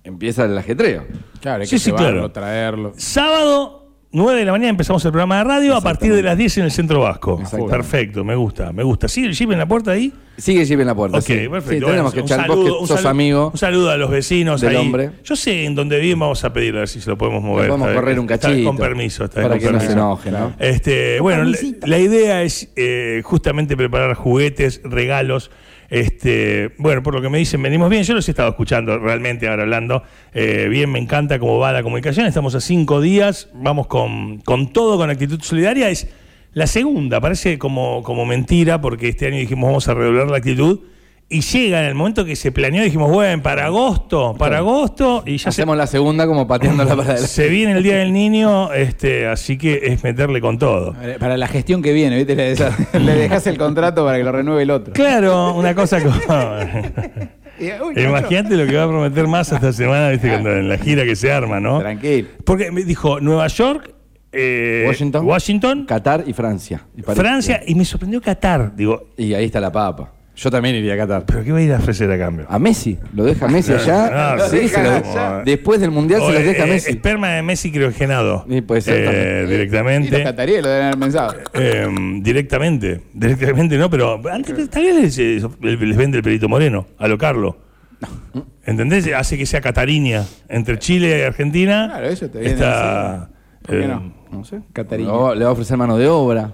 empieza 0.03 0.45
el 0.45 0.57
ajetreo. 0.57 1.05
Claro, 1.41 1.61
hay 1.61 1.67
Sí, 1.67 1.75
que 1.75 1.79
sí, 1.79 1.85
llevarlo, 1.91 2.11
claro. 2.11 2.31
traerlo. 2.31 2.93
Sábado, 2.97 3.84
9 4.15 4.39
de 4.39 4.45
la 4.45 4.51
mañana 4.53 4.69
empezamos 4.69 5.03
el 5.05 5.11
programa 5.11 5.37
de 5.39 5.43
radio 5.43 5.75
a 5.75 5.81
partir 5.81 6.13
de 6.15 6.21
las 6.23 6.37
10 6.37 6.59
en 6.59 6.63
el 6.65 6.71
Centro 6.71 7.01
Vasco. 7.01 7.41
Perfecto, 7.69 8.23
me 8.23 8.35
gusta, 8.35 8.71
me 8.71 8.81
gusta. 8.83 9.07
¿Sí 9.07 9.25
el 9.25 9.33
jeep 9.33 9.51
en 9.51 9.57
la 9.59 9.65
puerta 9.67 9.91
ahí? 9.91 10.13
Sigue 10.37 10.65
Jeep 10.65 10.81
en 10.81 10.87
la 10.87 10.95
puerta. 10.95 11.17
Ok, 11.19 11.23
sí. 11.23 11.33
perfecto. 11.49 11.69
Sí, 11.69 11.79
Bueno, 11.79 11.87
tenemos 11.87 12.13
que 12.13 12.19
un 12.19 12.25
echar, 12.25 12.41
saludo, 12.41 12.57
vos 12.57 12.71
un 12.73 12.81
que 12.81 12.87
sos 12.87 12.95
saludo- 12.97 13.09
amigo. 13.09 13.49
Un 13.53 13.57
saludo 13.57 13.91
a 13.91 13.95
los 13.97 14.09
vecinos 14.09 14.59
del 14.59 14.71
ahí. 14.71 14.75
hombre. 14.85 15.11
Yo 15.23 15.35
sé 15.37 15.63
en 15.65 15.75
dónde 15.75 15.97
viven, 15.99 16.19
vamos 16.19 16.43
a 16.43 16.51
pedirle 16.51 16.79
a 16.79 16.81
ver 16.81 16.89
si 16.89 16.99
se 16.99 17.09
lo 17.09 17.17
podemos 17.17 17.41
mover. 17.41 17.69
podemos 17.69 17.93
correr 17.93 18.19
un 18.19 18.29
está 18.29 18.49
cachito. 18.49 18.67
con 18.69 18.77
permiso, 18.77 19.23
está 19.25 19.41
Para 19.41 19.55
con 19.57 19.59
que 19.59 19.71
no 19.71 19.79
se 19.79 19.91
enoje, 19.93 20.31
¿no? 20.31 20.53
Este, 20.59 21.21
bueno, 21.21 21.43
la, 21.45 21.57
la 21.85 21.99
idea 21.99 22.43
es 22.43 22.69
eh, 22.75 23.21
justamente 23.23 23.77
preparar 23.77 24.13
juguetes, 24.15 24.81
regalos. 24.83 25.51
Este, 25.95 26.73
bueno, 26.77 27.01
por 27.01 27.13
lo 27.13 27.21
que 27.21 27.29
me 27.29 27.37
dicen, 27.37 27.61
venimos 27.61 27.89
bien. 27.89 28.03
Yo 28.03 28.13
los 28.13 28.27
he 28.27 28.31
estado 28.31 28.49
escuchando 28.49 28.99
realmente 28.99 29.47
ahora 29.47 29.63
hablando. 29.63 30.03
Eh, 30.33 30.67
bien, 30.69 30.91
me 30.91 30.99
encanta 30.99 31.39
cómo 31.39 31.57
va 31.57 31.71
la 31.71 31.83
comunicación. 31.83 32.25
Estamos 32.25 32.53
a 32.53 32.59
cinco 32.59 32.99
días, 32.99 33.47
vamos 33.53 33.87
con, 33.87 34.39
con 34.39 34.73
todo, 34.73 34.97
con 34.97 35.09
actitud 35.09 35.39
solidaria. 35.41 35.89
Es 35.89 36.09
la 36.51 36.67
segunda, 36.67 37.21
parece 37.21 37.57
como, 37.57 38.03
como 38.03 38.25
mentira, 38.25 38.81
porque 38.81 39.07
este 39.07 39.27
año 39.27 39.37
dijimos 39.37 39.69
vamos 39.69 39.87
a 39.87 39.93
redoblar 39.93 40.27
la 40.27 40.35
actitud. 40.35 40.81
Y 41.27 41.41
llega 41.41 41.79
en 41.79 41.85
el 41.87 41.95
momento 41.95 42.23
que 42.23 42.35
se 42.35 42.51
planeó, 42.51 42.83
dijimos, 42.83 43.11
bueno, 43.11 43.41
para 43.41 43.65
agosto, 43.65 44.35
para 44.37 44.59
agosto, 44.59 45.23
y 45.25 45.37
ya 45.37 45.45
se, 45.45 45.49
Hacemos 45.49 45.75
la 45.75 45.87
segunda 45.87 46.27
como 46.27 46.47
pateándola 46.47 46.91
para 46.91 47.01
adelante. 47.01 47.27
se 47.27 47.49
viene 47.49 47.71
el 47.71 47.81
Día 47.81 47.95
del 47.95 48.13
Niño, 48.13 48.71
este, 48.73 49.25
así 49.25 49.57
que 49.57 49.79
es 49.85 50.03
meterle 50.03 50.39
con 50.39 50.59
todo. 50.59 50.95
Para 51.19 51.35
la 51.35 51.47
gestión 51.47 51.81
que 51.81 51.93
viene, 51.93 52.23
¿viste? 52.23 52.35
Le, 52.35 53.15
dejas 53.15 53.47
el 53.47 53.57
contrato 53.57 54.05
para 54.05 54.19
que 54.19 54.23
lo 54.23 54.31
renueve 54.31 54.61
el 54.61 54.69
otro. 54.69 54.93
Claro, 54.93 55.55
una 55.55 55.73
cosa 55.73 55.99
como... 56.03 56.15
Imagínate 57.95 58.55
lo 58.55 58.67
que 58.67 58.75
va 58.75 58.83
a 58.83 58.87
prometer 58.87 59.25
más 59.25 59.51
esta 59.51 59.73
semana, 59.73 60.09
viste, 60.09 60.29
cuando 60.29 60.51
en 60.51 60.69
la 60.69 60.77
gira 60.77 61.05
que 61.05 61.15
se 61.15 61.31
arma, 61.31 61.59
¿no? 61.59 61.79
Tranquilo. 61.79 62.27
Porque 62.45 62.71
me 62.71 62.83
dijo 62.83 63.19
Nueva 63.19 63.47
York, 63.47 63.95
eh, 64.31 64.83
Washington, 64.85 65.25
Washington, 65.25 65.85
Qatar 65.85 66.23
y 66.27 66.33
Francia. 66.33 66.85
Y 66.95 67.01
Francia, 67.01 67.61
y 67.65 67.73
me 67.73 67.83
sorprendió 67.83 68.21
Qatar. 68.21 68.75
Digo, 68.75 69.07
Y 69.17 69.33
ahí 69.33 69.45
está 69.45 69.59
la 69.59 69.71
papa. 69.71 70.11
Yo 70.37 70.51
también 70.51 70.75
iría 70.75 70.95
a 70.95 70.97
Qatar. 70.97 71.25
¿pero 71.25 71.43
qué 71.45 71.51
va 71.53 71.59
a 71.59 71.61
ir 71.61 71.71
a 71.73 71.77
ofrecer 71.77 72.11
a 72.11 72.17
cambio? 72.17 72.45
A 72.49 72.59
Messi, 72.59 72.99
lo 73.13 73.23
deja 73.23 73.47
Messi 73.47 73.71
allá. 73.71 74.35
No, 74.35 74.43
sí, 74.43 74.43
lo 74.43 74.49
se 74.49 74.59
dejan 74.59 74.83
lo- 74.83 74.91
allá. 74.91 75.41
después 75.45 75.79
del 75.79 75.91
mundial 75.91 76.19
se 76.19 76.25
O, 76.27 76.31
los 76.33 76.41
eh, 76.41 76.43
deja 76.45 76.65
eh, 76.65 76.69
Messi. 76.69 76.89
Esperma 76.91 77.29
de 77.29 77.41
Messi 77.41 77.71
criogenado. 77.71 78.45
Sí, 78.49 78.61
puede 78.61 78.81
ser 78.81 78.95
Eh. 78.97 79.37
Y 79.37 79.41
los 79.43 79.49
directamente. 79.49 80.23
cataríes 80.23 80.61
lo 80.61 80.67
deben 80.69 80.85
haber 80.87 80.99
pensado. 80.99 81.33
Eh, 81.53 81.87
directamente, 82.21 83.01
directamente 83.13 83.77
no, 83.77 83.89
pero 83.89 84.21
antes 84.29 84.69
también 84.69 85.01
les, 85.01 85.17
eh, 85.19 85.41
les 85.61 85.97
vende 85.97 86.17
el 86.17 86.23
pelito 86.23 86.49
moreno, 86.49 86.85
a 86.97 87.07
lo 87.07 87.17
Carlo. 87.17 87.57
¿Entendés? 88.65 89.09
Hace 89.15 89.37
que 89.37 89.45
sea 89.45 89.61
Catariña 89.61 90.25
entre 90.49 90.77
Chile 90.79 91.19
y 91.19 91.21
Argentina. 91.21 91.87
Claro, 91.91 92.07
eso 92.07 92.29
te 92.29 92.39
viene 92.39 92.53
Está, 92.55 93.29
¿Por 93.61 93.79
qué 93.79 93.87
no? 93.87 94.13
No 94.31 94.43
sé. 94.43 94.59
Catarín. 94.73 95.07
O 95.09 95.33
le 95.33 95.43
va 95.45 95.51
a 95.51 95.53
ofrecer 95.53 95.77
mano 95.77 95.97
de 95.97 96.07
obra. 96.09 96.51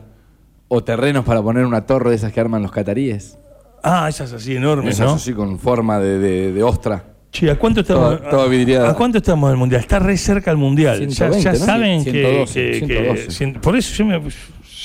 O 0.67 0.83
terrenos 0.83 1.25
para 1.25 1.41
poner 1.41 1.65
una 1.65 1.85
torre 1.85 2.11
de 2.11 2.15
esas 2.17 2.31
que 2.31 2.39
arman 2.39 2.61
los 2.61 2.71
cataríes. 2.71 3.37
Ah, 3.83 4.07
esas 4.09 4.31
así 4.33 4.55
enormes, 4.55 4.95
Esas 4.95 5.07
¿no? 5.07 5.13
así 5.15 5.33
con 5.33 5.57
forma 5.59 5.99
de, 5.99 6.19
de- 6.19 6.51
de 6.53 6.63
ostra. 6.63 7.03
Che, 7.31 7.49
¿a 7.49 7.57
cuánto 7.57 7.81
estamos? 7.81 8.17
Toda- 8.19 8.29
toda 8.29 8.47
vidriada. 8.47 8.89
¿A 8.89 8.93
cuánto 8.93 9.17
estamos 9.19 9.49
del 9.49 9.57
mundial? 9.57 9.81
Está 9.81 9.99
re 9.99 10.17
cerca 10.17 10.51
el 10.51 10.57
mundial. 10.57 10.99
Ya- 11.07 11.31
120, 11.31 11.43
ya, 11.43 11.51
¿no? 11.53 11.57
saben 11.65 12.03
que- 12.03 12.11
112, 12.11 12.71
que, 12.71 12.71
que- 12.71 12.85
112. 12.87 13.27
cien- 13.31 13.59
por 13.61 13.75
eso 13.77 13.93
yo 13.95 14.05
me, 14.05 14.21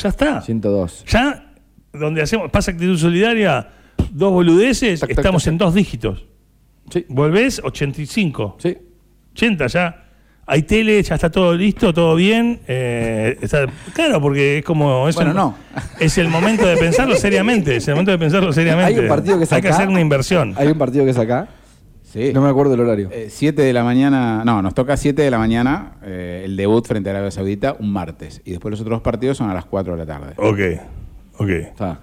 ya 0.01 0.09
está. 0.09 0.41
102. 0.43 1.05
Ya 1.09 1.53
donde 1.93 2.23
hacemos 2.23 2.51
pasa 2.51 2.71
actitud 2.71 2.97
solidaria, 2.99 3.69
dos 4.13 4.33
boludeces, 4.33 5.01
Tac, 5.01 5.09
tac, 5.11 5.19
estamos 5.19 5.43
tac, 5.45 5.53
en 5.53 5.59
dos 5.59 5.75
dígitos. 5.75 6.27
Sí. 6.91 7.05
Volvés 7.09 7.61
85. 7.65 8.57
Sí. 8.61 8.77
80 9.33 9.67
ya. 9.67 10.06
Hay 10.49 10.63
tele, 10.63 11.03
ya 11.03 11.17
está 11.17 11.29
todo 11.31 11.55
listo, 11.55 11.93
todo 11.93 12.15
bien. 12.15 12.61
eh, 12.69 13.37
está- 13.41 13.67
claro, 13.95 14.21
porque 14.21 14.59
es 14.59 14.65
como. 14.65 15.09
Es 15.09 15.17
Bueno, 15.17 15.33
el, 15.33 15.37
no. 15.37 15.57
Es 15.99 16.17
el 16.19 16.29
momento 16.29 16.65
de 16.67 16.77
pensarlo 16.77 17.17
seriamente. 17.17 17.77
Es 17.77 17.89
el 17.89 17.95
momento 17.95 18.13
de 18.13 18.19
pensarlo 18.19 18.53
seriamente. 18.53 18.95
Hay 18.95 18.99
un 19.01 19.09
partido 19.09 19.39
que 19.39 19.45
es 19.45 19.53
Hay 19.53 19.61
que 19.63 19.69
hacer 19.69 19.89
una 19.89 20.01
inversión. 20.01 20.55
Hay 20.57 20.69
un 20.69 20.79
partido 20.79 21.05
que 21.05 21.11
es 21.11 21.19
acá. 21.19 21.49
Sí. 22.05 22.31
No 22.33 22.41
me 22.41 22.49
acuerdo 22.49 22.75
el 22.75 22.81
horario. 22.81 23.11
7 23.29 23.61
de 23.61 23.73
la 23.73 23.83
mañana, 23.83 24.43
no, 24.45 24.63
nos 24.63 24.73
toca 24.73 24.97
7 24.97 25.21
de 25.21 25.31
la 25.31 25.39
mañana 25.39 25.95
eh, 26.05 26.43
el 26.45 26.57
debut 26.57 26.87
frente 26.87 27.11
a 27.11 27.13
Arabia 27.13 27.31
Saudita 27.33 27.77
un 27.79 27.93
martes. 27.93 28.41
Y 28.45 28.53
después 28.53 28.71
los 28.71 28.81
otros 28.81 29.03
partidos 29.03 29.37
son 29.37 29.51
a 29.51 29.55
las 29.55 29.65
4 29.65 29.95
de 29.97 29.99
la 29.99 30.07
tarde. 30.07 30.33
Ok, 30.37 30.61
ok. 31.39 31.49
Está. 31.51 31.99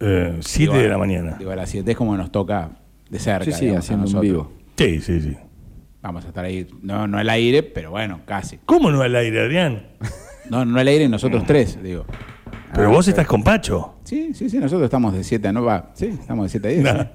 7 0.00 0.40
Digo, 0.58 0.74
de 0.74 0.88
la 0.88 0.98
mañana. 0.98 1.36
Digo, 1.38 1.52
a 1.52 1.56
las 1.56 1.70
7 1.70 1.90
es 1.92 1.96
como 1.96 2.16
nos 2.16 2.32
toca 2.32 2.70
de 3.08 3.18
cerca. 3.18 3.44
Sí, 3.44 3.52
sí, 3.52 3.60
digamos, 3.66 3.84
haciendo 3.84 4.10
un 4.10 4.20
vivo. 4.20 4.52
Sí, 4.76 5.00
sí, 5.00 5.20
sí. 5.20 5.36
Vamos 6.02 6.24
a 6.24 6.28
estar 6.28 6.44
ahí, 6.44 6.66
no, 6.82 7.06
no 7.06 7.18
al 7.18 7.28
aire, 7.28 7.62
pero 7.62 7.90
bueno, 7.90 8.20
casi. 8.24 8.58
¿Cómo 8.64 8.90
no 8.90 9.02
al 9.02 9.14
aire, 9.14 9.40
Adrián? 9.42 9.82
No, 10.48 10.64
no 10.64 10.78
al 10.80 10.88
aire 10.88 11.08
nosotros 11.08 11.44
tres, 11.46 11.78
digo. 11.82 12.06
Pero 12.72 12.88
Ah, 12.88 12.92
vos 12.92 13.06
estás 13.08 13.26
con 13.26 13.42
Pacho. 13.42 13.96
Sí, 14.04 14.30
sí, 14.32 14.48
sí, 14.48 14.58
nosotros 14.58 14.84
estamos 14.84 15.12
de 15.12 15.24
7 15.24 15.48
a 15.48 15.52
9. 15.52 15.66
va, 15.66 15.90
Sí, 15.94 16.06
estamos 16.06 16.44
de 16.44 16.60
7 16.60 16.68
a 16.68 16.70
10. 16.70 16.82
No, 16.84 17.08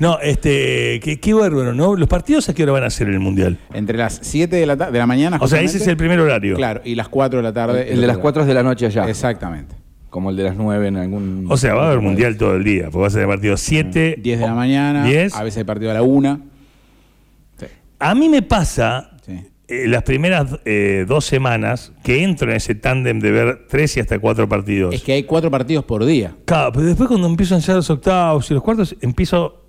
no, 0.00 0.18
este, 0.20 1.00
qué, 1.02 1.20
qué 1.20 1.34
bárbaro, 1.34 1.74
¿no? 1.74 1.94
¿Los 1.96 2.08
partidos 2.08 2.48
a 2.48 2.54
qué 2.54 2.62
hora 2.62 2.72
van 2.72 2.84
a 2.84 2.90
ser 2.90 3.08
en 3.08 3.14
el 3.14 3.20
Mundial? 3.20 3.58
Entre 3.74 3.96
las 3.96 4.18
7 4.22 4.56
de 4.56 4.66
la, 4.66 4.74
de 4.76 4.98
la 4.98 5.06
mañana. 5.06 5.38
O 5.40 5.48
sea, 5.48 5.60
ese 5.60 5.78
es 5.78 5.86
el 5.86 5.96
primer 5.96 6.18
horario. 6.18 6.56
Claro, 6.56 6.80
y 6.84 6.94
las 6.94 7.08
4 7.08 7.38
de 7.38 7.42
la 7.42 7.52
tarde. 7.52 7.92
El 7.92 8.00
de 8.00 8.06
las 8.06 8.18
4 8.18 8.44
de 8.46 8.54
la 8.54 8.62
noche 8.62 8.86
allá. 8.86 9.08
Exactamente. 9.08 9.74
Como 10.10 10.30
el 10.30 10.36
de 10.36 10.44
las 10.44 10.56
9 10.56 10.88
en 10.88 10.96
algún. 10.96 11.46
O 11.48 11.56
sea, 11.56 11.74
va 11.74 11.84
a 11.84 11.86
haber 11.88 12.00
Mundial 12.00 12.36
todo 12.36 12.56
el 12.56 12.64
día, 12.64 12.84
porque 12.84 12.98
va 12.98 13.06
a 13.06 13.10
ser 13.10 13.22
el 13.22 13.28
partido 13.28 13.56
7. 13.56 14.16
10 14.18 14.40
de 14.40 14.46
la 14.46 14.54
mañana. 14.54 15.04
10. 15.04 15.34
A 15.36 15.42
veces 15.42 15.58
hay 15.58 15.64
partido 15.64 15.90
a 15.90 15.94
la 15.94 16.02
1. 16.02 16.51
A 18.04 18.14
mí 18.14 18.28
me 18.28 18.42
pasa 18.42 19.10
sí. 19.24 19.40
eh, 19.68 19.86
las 19.86 20.02
primeras 20.02 20.58
eh, 20.64 21.04
dos 21.06 21.24
semanas 21.24 21.92
que 22.02 22.22
entro 22.24 22.50
en 22.50 22.56
ese 22.56 22.74
tándem 22.74 23.20
de 23.20 23.30
ver 23.30 23.66
tres 23.68 23.96
y 23.96 24.00
hasta 24.00 24.18
cuatro 24.18 24.48
partidos. 24.48 24.94
Es 24.94 25.02
que 25.02 25.12
hay 25.12 25.22
4 25.22 25.50
partidos 25.50 25.84
por 25.84 26.04
día. 26.04 26.34
Claro, 26.44 26.72
pero 26.72 26.86
después 26.86 27.08
cuando 27.08 27.26
empiezo 27.28 27.54
a 27.54 27.58
ensayar 27.58 27.76
los 27.76 27.90
octavos 27.90 28.50
y 28.50 28.54
los 28.54 28.62
cuartos, 28.62 28.96
empiezo 29.00 29.60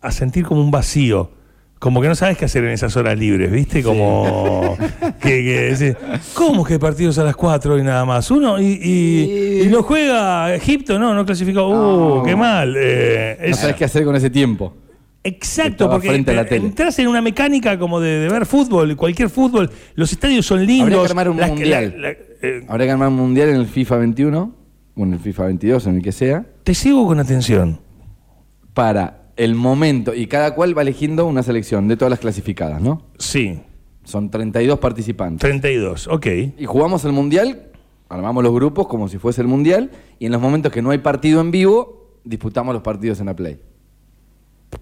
a 0.00 0.10
sentir 0.12 0.44
como 0.44 0.60
un 0.60 0.70
vacío. 0.70 1.30
Como 1.78 2.00
que 2.00 2.06
no 2.06 2.14
sabes 2.14 2.38
qué 2.38 2.44
hacer 2.44 2.62
en 2.62 2.70
esas 2.70 2.96
horas 2.96 3.18
libres, 3.18 3.50
¿viste? 3.50 3.82
Como 3.82 4.76
que, 5.20 5.28
que 5.42 5.74
decís, 5.74 5.96
¿cómo 6.34 6.62
que 6.64 6.78
partidos 6.78 7.18
a 7.18 7.24
las 7.24 7.34
4 7.34 7.78
y 7.78 7.82
nada 7.82 8.04
más? 8.04 8.30
Uno 8.30 8.60
y, 8.60 8.78
y, 8.80 9.62
y 9.64 9.68
lo 9.68 9.82
juega 9.82 10.54
Egipto, 10.54 10.96
no, 10.98 11.12
no 11.14 11.24
clasificó. 11.26 11.66
¡Uh, 11.68 12.16
No. 12.18 12.22
qué 12.22 12.36
mal! 12.36 12.74
Eh, 12.78 13.36
No 13.40 13.46
es- 13.46 13.56
sabes 13.58 13.74
qué 13.76 13.84
hacer 13.86 14.04
con 14.04 14.14
ese 14.14 14.30
tiempo. 14.30 14.76
Exacto, 15.24 15.88
porque 15.88 16.14
entras 16.14 16.98
en 16.98 17.06
una 17.08 17.20
mecánica 17.22 17.78
como 17.78 18.00
de, 18.00 18.18
de 18.20 18.28
ver 18.28 18.44
fútbol, 18.44 18.96
cualquier 18.96 19.30
fútbol, 19.30 19.70
los 19.94 20.10
estadios 20.12 20.44
son 20.46 20.66
lindos. 20.66 20.82
Habría 20.88 21.02
que 21.02 21.08
armar 21.10 21.28
un 21.30 21.36
las- 21.38 21.48
mundial. 21.50 21.94
la- 21.96 22.08
la- 22.08 22.16
eh, 22.42 22.64
Habrá 22.68 22.84
que 22.86 22.90
armar 22.90 23.08
un 23.08 23.16
mundial 23.16 23.48
en 23.50 23.56
el 23.56 23.66
FIFA 23.66 23.98
21, 23.98 24.54
o 24.96 25.02
en 25.04 25.12
el 25.12 25.18
FIFA 25.20 25.44
22, 25.46 25.86
en 25.86 25.96
el 25.96 26.02
que 26.02 26.12
sea, 26.12 26.44
te 26.64 26.74
sigo 26.74 27.06
con 27.06 27.20
atención. 27.20 27.80
para 28.74 29.32
el 29.36 29.54
momento. 29.54 30.14
Y 30.14 30.26
cada 30.26 30.54
cual 30.54 30.76
va 30.76 30.82
eligiendo 30.82 31.26
una 31.26 31.42
selección 31.42 31.88
de 31.88 31.96
todas 31.96 32.10
las 32.10 32.18
clasificadas, 32.20 32.80
¿no? 32.80 33.02
Sí, 33.18 33.60
Son 34.04 34.30
32 34.30 34.78
participantes. 34.80 35.40
32, 35.40 36.08
ok. 36.08 36.26
Y 36.58 36.64
jugamos 36.66 37.04
el 37.04 37.12
mundial, 37.12 37.68
armamos 38.08 38.42
los 38.42 38.52
grupos 38.52 38.88
como 38.88 39.08
si 39.08 39.18
fuese 39.18 39.40
el 39.42 39.46
mundial, 39.46 39.90
y 40.18 40.26
en 40.26 40.32
los 40.32 40.40
momentos 40.40 40.72
que 40.72 40.82
no 40.82 40.90
hay 40.90 40.98
partido 40.98 41.40
en 41.40 41.50
vivo, 41.52 42.16
disputamos 42.24 42.74
los 42.74 42.82
partidos 42.82 43.20
en 43.20 43.26
la 43.26 43.36
Play. 43.36 43.60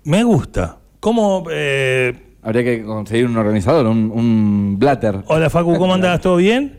Me 0.04 0.23
gusta. 0.25 0.76
¿Cómo? 1.00 1.44
eh, 1.50 2.14
Habría 2.42 2.64
que 2.64 2.82
conseguir 2.85 3.26
un 3.26 3.37
organizador, 3.37 3.87
un, 3.87 4.11
un 4.11 4.78
blatter. 4.78 5.16
hola 5.26 5.50
Facu, 5.50 5.76
¿cómo 5.76 5.94
andás? 5.94 6.20
¿Todo 6.20 6.37
bien? 6.37 6.78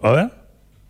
A 0.00 0.10
ver. 0.10 0.30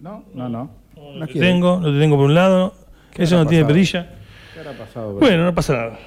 No, 0.01 0.25
no, 0.35 0.49
no. 0.49 0.71
No 0.97 1.13
lo 1.21 1.27
tengo, 1.27 1.81
lo 1.83 1.99
tengo 1.99 2.17
por 2.17 2.27
un 2.27 2.35
lado. 2.35 2.75
Eso 3.15 3.37
no 3.37 3.47
tiene 3.47 3.65
perilla. 3.65 4.11
¿Qué 4.53 4.61
habrá 4.61 4.73
pasado? 4.73 5.15
Bueno, 5.15 5.45
no 5.45 5.55
pasa 5.55 5.73
nada. 5.75 5.99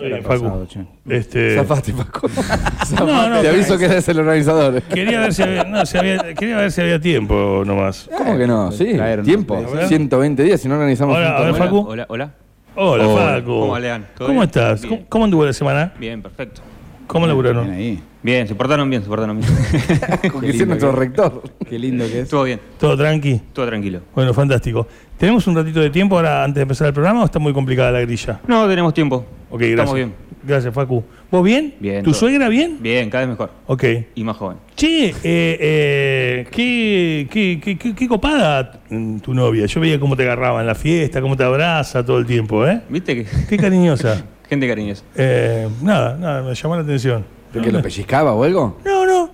Bien, 0.00 0.22
pasado, 0.22 0.66
Facu. 0.66 0.86
Este, 1.08 1.54
Zafaste, 1.56 1.92
Paco. 1.94 2.28
No, 2.98 3.28
no, 3.30 3.40
Te 3.40 3.48
aviso 3.48 3.78
que 3.78 3.86
eres 3.86 4.06
el 4.08 4.18
organizador. 4.20 4.82
quería 4.82 5.20
ver 5.20 5.32
si 5.34 5.42
había, 5.42 5.64
no, 5.64 5.86
si 5.86 5.96
había- 5.98 6.34
quería 6.34 6.56
ver 6.58 6.70
si 6.72 6.80
había 6.82 7.00
tiempo 7.00 7.62
nomás. 7.64 8.08
¿Cómo 8.16 8.36
que 8.36 8.46
no? 8.46 8.72
Sí, 8.72 8.94
Traer 8.94 9.20
una 9.20 9.26
tiempo. 9.26 9.62
Play. 9.72 9.86
120 9.88 10.42
días, 10.42 10.60
si 10.60 10.68
no 10.68 10.74
organizamos 10.74 11.16
Hola, 11.16 11.36
a 11.36 11.40
ver, 11.40 11.54
190. 11.54 11.64
Facu. 11.64 11.90
Hola, 11.90 12.06
hola. 12.08 12.34
Hola, 12.76 13.08
Hola. 13.08 13.24
Facu. 13.36 13.46
¿Cómo 13.46 13.74
¿Cómo 14.18 14.30
bien? 14.32 14.42
estás? 14.42 14.82
Bien. 14.82 14.94
¿Cómo, 14.96 15.08
cómo 15.08 15.24
anduvo 15.24 15.44
la 15.46 15.52
semana? 15.52 15.92
Bien, 15.98 16.20
perfecto. 16.22 16.60
¿Cómo 17.06 17.24
Bien 17.24 17.28
laburaron? 17.30 17.70
ahí. 17.70 18.00
Bien, 18.22 18.46
se 18.48 18.54
portaron 18.54 18.90
bien, 18.90 19.02
se 19.02 19.08
portaron 19.08 19.38
bien. 19.38 19.50
Con 20.32 20.40
que 20.40 20.48
Qué 20.48 20.52
lindo 20.52 20.66
nuestro 20.66 20.90
que- 20.90 20.96
rector. 20.96 21.42
Qué 21.68 21.78
lindo 21.78 22.04
que 22.04 22.10
es. 22.18 22.24
Estuvo 22.24 22.42
bien, 22.42 22.60
¿Todo 22.78 22.96
tranqui? 22.96 23.40
todo 23.52 23.66
tranquilo. 23.66 24.00
Bueno, 24.14 24.34
fantástico. 24.34 24.86
¿Tenemos 25.16 25.46
un 25.46 25.54
ratito 25.54 25.80
de 25.80 25.90
tiempo 25.90 26.16
ahora 26.16 26.42
antes 26.44 26.56
de 26.56 26.62
empezar 26.62 26.88
el 26.88 26.92
programa 26.92 27.22
o 27.22 27.24
está 27.24 27.38
muy 27.38 27.52
complicada 27.52 27.92
la 27.92 28.00
grilla? 28.00 28.40
No, 28.46 28.66
tenemos 28.68 28.92
tiempo. 28.92 29.24
Ok, 29.50 29.60
gracias. 29.60 29.70
Estamos 29.78 29.94
bien. 29.94 30.14
Gracias, 30.46 30.72
Facu. 30.72 31.02
¿Vos 31.30 31.42
bien? 31.44 31.74
Bien, 31.80 32.04
¿Tu 32.04 32.10
todo. 32.12 32.20
suegra 32.20 32.48
bien? 32.48 32.78
Bien, 32.80 33.10
cada 33.10 33.24
vez 33.26 33.30
mejor. 33.30 33.50
Ok. 33.66 33.84
Y 34.14 34.22
más 34.24 34.36
joven. 34.36 34.58
Che, 34.76 35.08
eh, 35.08 35.14
eh, 35.24 36.46
qué, 36.50 37.26
qué, 37.30 37.58
qué- 37.62 37.76
qué- 37.78 37.94
qué 37.94 38.08
copada 38.08 38.80
tu 39.22 39.34
novia. 39.34 39.66
Yo 39.66 39.80
veía 39.80 39.98
cómo 39.98 40.16
te 40.16 40.22
agarraba 40.22 40.60
en 40.60 40.66
la 40.66 40.74
fiesta, 40.74 41.20
cómo 41.20 41.36
te 41.36 41.42
abraza 41.44 42.04
todo 42.04 42.18
el 42.18 42.26
tiempo, 42.26 42.66
¿eh? 42.66 42.80
¿Viste 42.88 43.14
que 43.16 43.26
Qué 43.48 43.56
cariñosa. 43.56 44.24
gente 44.48 44.68
cariñosa? 44.68 45.02
Eh, 45.16 45.68
nada, 45.82 46.16
nada, 46.16 46.42
me 46.42 46.54
llamó 46.54 46.76
la 46.76 46.82
atención. 46.82 47.24
¿De 47.52 47.60
que 47.60 47.72
lo 47.72 47.80
pellizcaba 47.82 48.34
o 48.34 48.44
algo? 48.44 48.78
No, 48.84 49.06
no. 49.06 49.30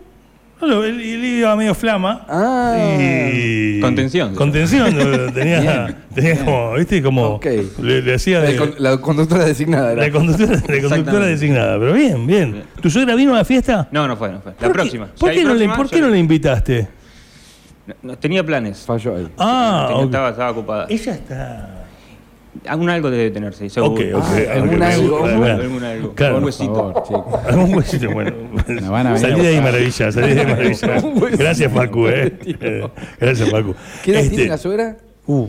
No, 0.62 0.68
lo- 0.68 0.84
él, 0.84 1.00
él 1.00 1.24
iba 1.24 1.56
medio 1.56 1.74
flama. 1.74 2.24
Ah. 2.28 2.76
Y- 2.96 3.80
Contención. 3.80 4.32
Contención. 4.36 4.96
lo- 4.96 5.32
tenía, 5.32 6.04
tenía 6.14 6.38
como, 6.44 6.74
¿viste? 6.74 7.02
Como. 7.02 7.22
Ok. 7.30 7.46
Le, 7.82 8.00
le 8.00 8.14
hacía 8.14 8.38
La, 8.38 8.44
de. 8.50 8.56
con- 8.56 8.74
la 8.78 8.96
conductora 8.98 9.44
designada 9.44 9.92
era. 9.92 10.02
La 10.06 10.12
conductora, 10.12 10.52
la 10.52 10.56
conductora 10.60 10.76
Exactamente. 10.78 11.28
designada. 11.30 11.78
Pero 11.80 11.92
bien, 11.94 12.26
bien. 12.28 12.52
Bien. 12.52 12.64
¿Tu 12.80 12.88
suegra 12.90 13.16
vino 13.16 13.34
a 13.34 13.38
la 13.38 13.44
fiesta? 13.44 13.88
No, 13.90 14.06
no 14.06 14.16
fue, 14.16 14.30
no 14.30 14.40
fue. 14.40 14.52
La 14.52 14.58
¿Por 14.58 14.68
qué- 14.68 14.72
próxima. 14.74 15.06
¿Por, 15.06 15.28
Si 15.30 15.34
qué 15.34 15.40
hay 15.40 15.44
no, 15.46 15.54
le, 15.54 15.64
próxima, 15.64 15.76
¿por 15.76 15.90
qué 15.90 15.96
yo- 15.98 16.02
no 16.06 16.08
le 16.10 16.18
invitaste? 16.18 16.88
No, 17.88 17.94
no, 18.02 18.16
tenía 18.18 18.46
planes. 18.46 18.84
Falló 18.86 19.16
ahí. 19.16 19.28
Ah, 19.38 19.86
Tenía- 19.88 19.98
ok. 20.02 20.04
estaba, 20.06 20.28
estaba 20.30 20.50
ocupada. 20.52 20.86
ella 20.88 21.12
está. 21.14 21.81
Algún 22.66 22.90
algo 22.90 23.10
debe 23.10 23.30
tener, 23.30 23.54
sí, 23.54 23.70
seguro. 23.70 23.94
Ok, 23.94 24.00
ok. 24.14 24.24
Ah, 24.48 24.52
algún 24.54 24.82
algo, 24.82 25.08
gusta, 25.08 25.24
algún- 25.26 25.38
bueno. 25.38 25.62
algún 25.62 25.84
algo. 25.84 26.14
Claro. 26.14 26.36
Un 26.36 26.44
huesito. 26.44 26.74
favor, 26.74 27.02
chicos. 27.02 27.24
Algún 27.48 27.74
huesito, 27.74 28.10
bueno. 28.12 28.32
Salí 29.18 29.40
de 29.40 29.48
ahí 29.48 29.60
maravilla, 29.60 30.12
salí 30.12 30.34
de 30.34 30.40
ahí 30.40 30.46
maravilla. 30.46 31.36
Gracias, 31.38 31.72
Facu, 31.72 32.06
eh. 32.08 32.32
Eh, 32.60 32.88
Gracias, 33.18 33.50
Facu. 33.50 33.74
¿Qué 34.04 34.10
edad 34.12 34.20
Este, 34.22 34.34
tiene 34.36 34.50
la 34.50 34.58
suegra? 34.58 34.96
uh, 35.26 35.46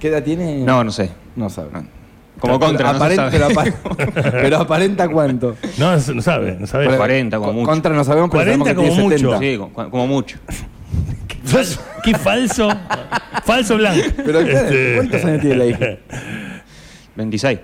¿Qué 0.00 0.08
edad 0.08 0.22
tiene? 0.22 0.58
No, 0.64 0.82
no 0.82 0.90
sé. 0.90 1.10
No 1.36 1.50
sabe. 1.50 1.68
Como 1.70 2.58
Pero 2.58 2.58
contra, 2.60 2.92
no 2.92 2.98
se 2.98 3.04
aparenta, 3.04 3.30
sabe. 3.30 3.32
pero, 3.32 3.48
apar- 3.48 4.32
pero 4.42 4.56
aparenta 4.58 5.08
cuánto. 5.08 5.56
no, 5.76 5.92
no 5.92 6.22
sabe, 6.22 6.56
no 6.58 6.66
sabe. 6.66 6.86
Pero- 6.86 6.96
40 6.98 7.36
como 7.36 7.48
Co- 7.50 7.54
mucho. 7.54 7.66
Contra 7.70 7.92
no 7.92 8.04
sabemos, 8.04 8.30
pero 8.30 8.44
40 8.44 8.64
sabemos 8.64 8.68
que 8.68 8.74
como 8.74 8.88
tiene 8.88 9.02
mucho. 9.02 9.36
70. 9.36 9.38
Sí, 9.40 9.58
como, 9.74 9.90
como 9.90 10.06
mucho. 10.06 10.38
Qué 12.04 12.14
falso. 12.14 12.68
falso 13.44 13.76
blanco. 13.76 14.06
Pero 14.24 14.40
Este, 14.40 14.94
¿cuántos 14.96 15.24
años 15.24 15.40
tiene 15.40 15.56
la 15.56 15.66
hija? 15.66 15.86
26. 17.16 17.58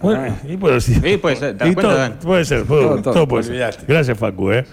Bueno, 0.00 0.36
y 0.46 0.56
puedo 0.56 0.74
decir. 0.74 1.00
Sí, 1.02 1.16
puede 1.16 1.36
ser, 1.36 1.56
¿te 1.56 1.68
Y 1.68 1.72
cuenta, 1.74 1.82
todo- 1.82 1.96
Dan? 1.96 2.18
puede 2.22 2.44
ser, 2.44 2.64
puedo- 2.64 2.82
Todo, 2.82 3.02
todo, 3.02 3.14
todo, 3.14 3.28
puede 3.28 3.44
ser. 3.44 3.52
olvidaste. 3.52 3.84
Gracias, 3.88 4.18
Facu, 4.18 4.52
eh. 4.52 4.64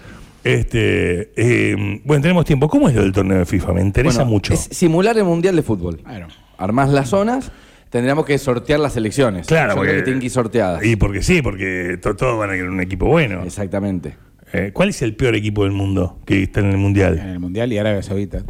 Este, 0.43 1.31
eh, 1.37 2.01
bueno, 2.03 2.21
tenemos 2.21 2.43
tiempo. 2.43 2.67
¿Cómo 2.67 2.89
es 2.89 2.95
lo 2.95 3.01
del 3.03 3.13
torneo 3.13 3.37
de 3.39 3.45
FIFA? 3.45 3.71
Me 3.73 3.81
interesa 3.81 4.19
Bueno, 4.19 4.31
mucho. 4.31 4.53
Es 4.53 4.67
simular 4.71 5.17
el 5.17 5.23
mundial 5.23 5.55
de 5.55 5.63
fútbol. 5.63 5.99
Claro. 6.03 6.27
Armás 6.57 6.89
las 6.89 7.07
zonas, 7.07 7.49
tendríamos 7.89 8.25
que 8.25 8.37
sortear 8.37 8.81
las 8.81 8.97
elecciones. 8.97 9.47
Claro, 9.47 9.75
porque- 9.75 9.93
que 9.95 10.01
tienen 10.01 10.19
que 10.19 10.25
ir 10.25 10.31
sorteadas. 10.31 10.83
Y 10.83 10.97
porque 10.97 11.23
sí, 11.23 11.41
porque 11.41 11.97
to- 12.01 12.15
todos 12.17 12.37
van 12.37 12.49
a 12.49 12.53
querer 12.53 12.69
un 12.69 12.81
equipo 12.81 13.05
bueno. 13.05 13.41
Exactamente. 13.43 14.17
Eh, 14.53 14.69
¿Cuál 14.71 14.89
es 14.89 15.01
el 15.01 15.15
peor 15.15 15.35
equipo 15.35 15.63
del 15.63 15.71
mundo 15.73 16.19
que 16.25 16.43
está 16.43 16.59
en 16.59 16.67
el 16.67 16.77
mundial? 16.77 17.17
En 17.17 17.29
el 17.29 17.39
Mundial 17.39 17.73
y 17.73 17.77
Arabia 17.79 18.03
Saudita. 18.03 18.43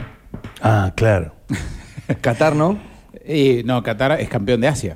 Ah, 0.62 0.91
claro. 0.95 1.33
Qatar, 2.22 2.55
¿no? 2.55 2.77
Y 3.25 3.62
no, 3.63 3.81
Qatar 3.83 4.19
es 4.19 4.27
campeón 4.27 4.60
de 4.60 4.67
Asia. 4.67 4.95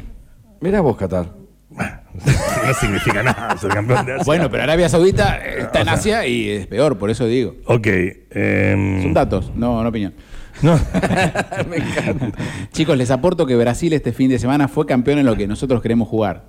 Mirá 0.60 0.82
vos, 0.82 0.98
Qatar. 0.98 1.30
no 1.72 2.74
significa 2.74 3.24
nada 3.24 3.56
ser 3.58 3.70
campeón 3.72 4.06
de 4.06 4.14
Asia. 4.14 4.24
Bueno, 4.26 4.50
pero 4.52 4.64
Arabia 4.64 4.90
Saudita 4.90 5.38
está 5.38 5.82
en 5.82 5.90
Asia 5.90 6.28
y 6.28 6.50
es 6.50 6.68
peor, 6.68 6.98
por 6.98 7.10
eso 7.10 7.26
digo. 7.26 7.56
Ok. 7.66 7.88
em, 8.32 9.02
Son 9.04 9.14
datos, 9.14 9.52
no, 9.56 9.82
no 9.82 9.88
opinión. 9.90 10.14
no. 10.62 10.78
Me 11.70 11.78
encanta. 11.78 12.32
Chicos, 12.74 12.98
les 12.98 13.12
aporto 13.12 13.46
que 13.46 13.56
Brasil 13.56 13.94
este 13.94 14.12
fin 14.12 14.30
de 14.30 14.40
semana 14.40 14.68
fue 14.68 14.86
campeón 14.86 15.20
en 15.20 15.26
lo 15.26 15.38
que 15.38 15.48
nosotros 15.48 15.82
queremos 15.82 16.10
jugar. 16.10 16.46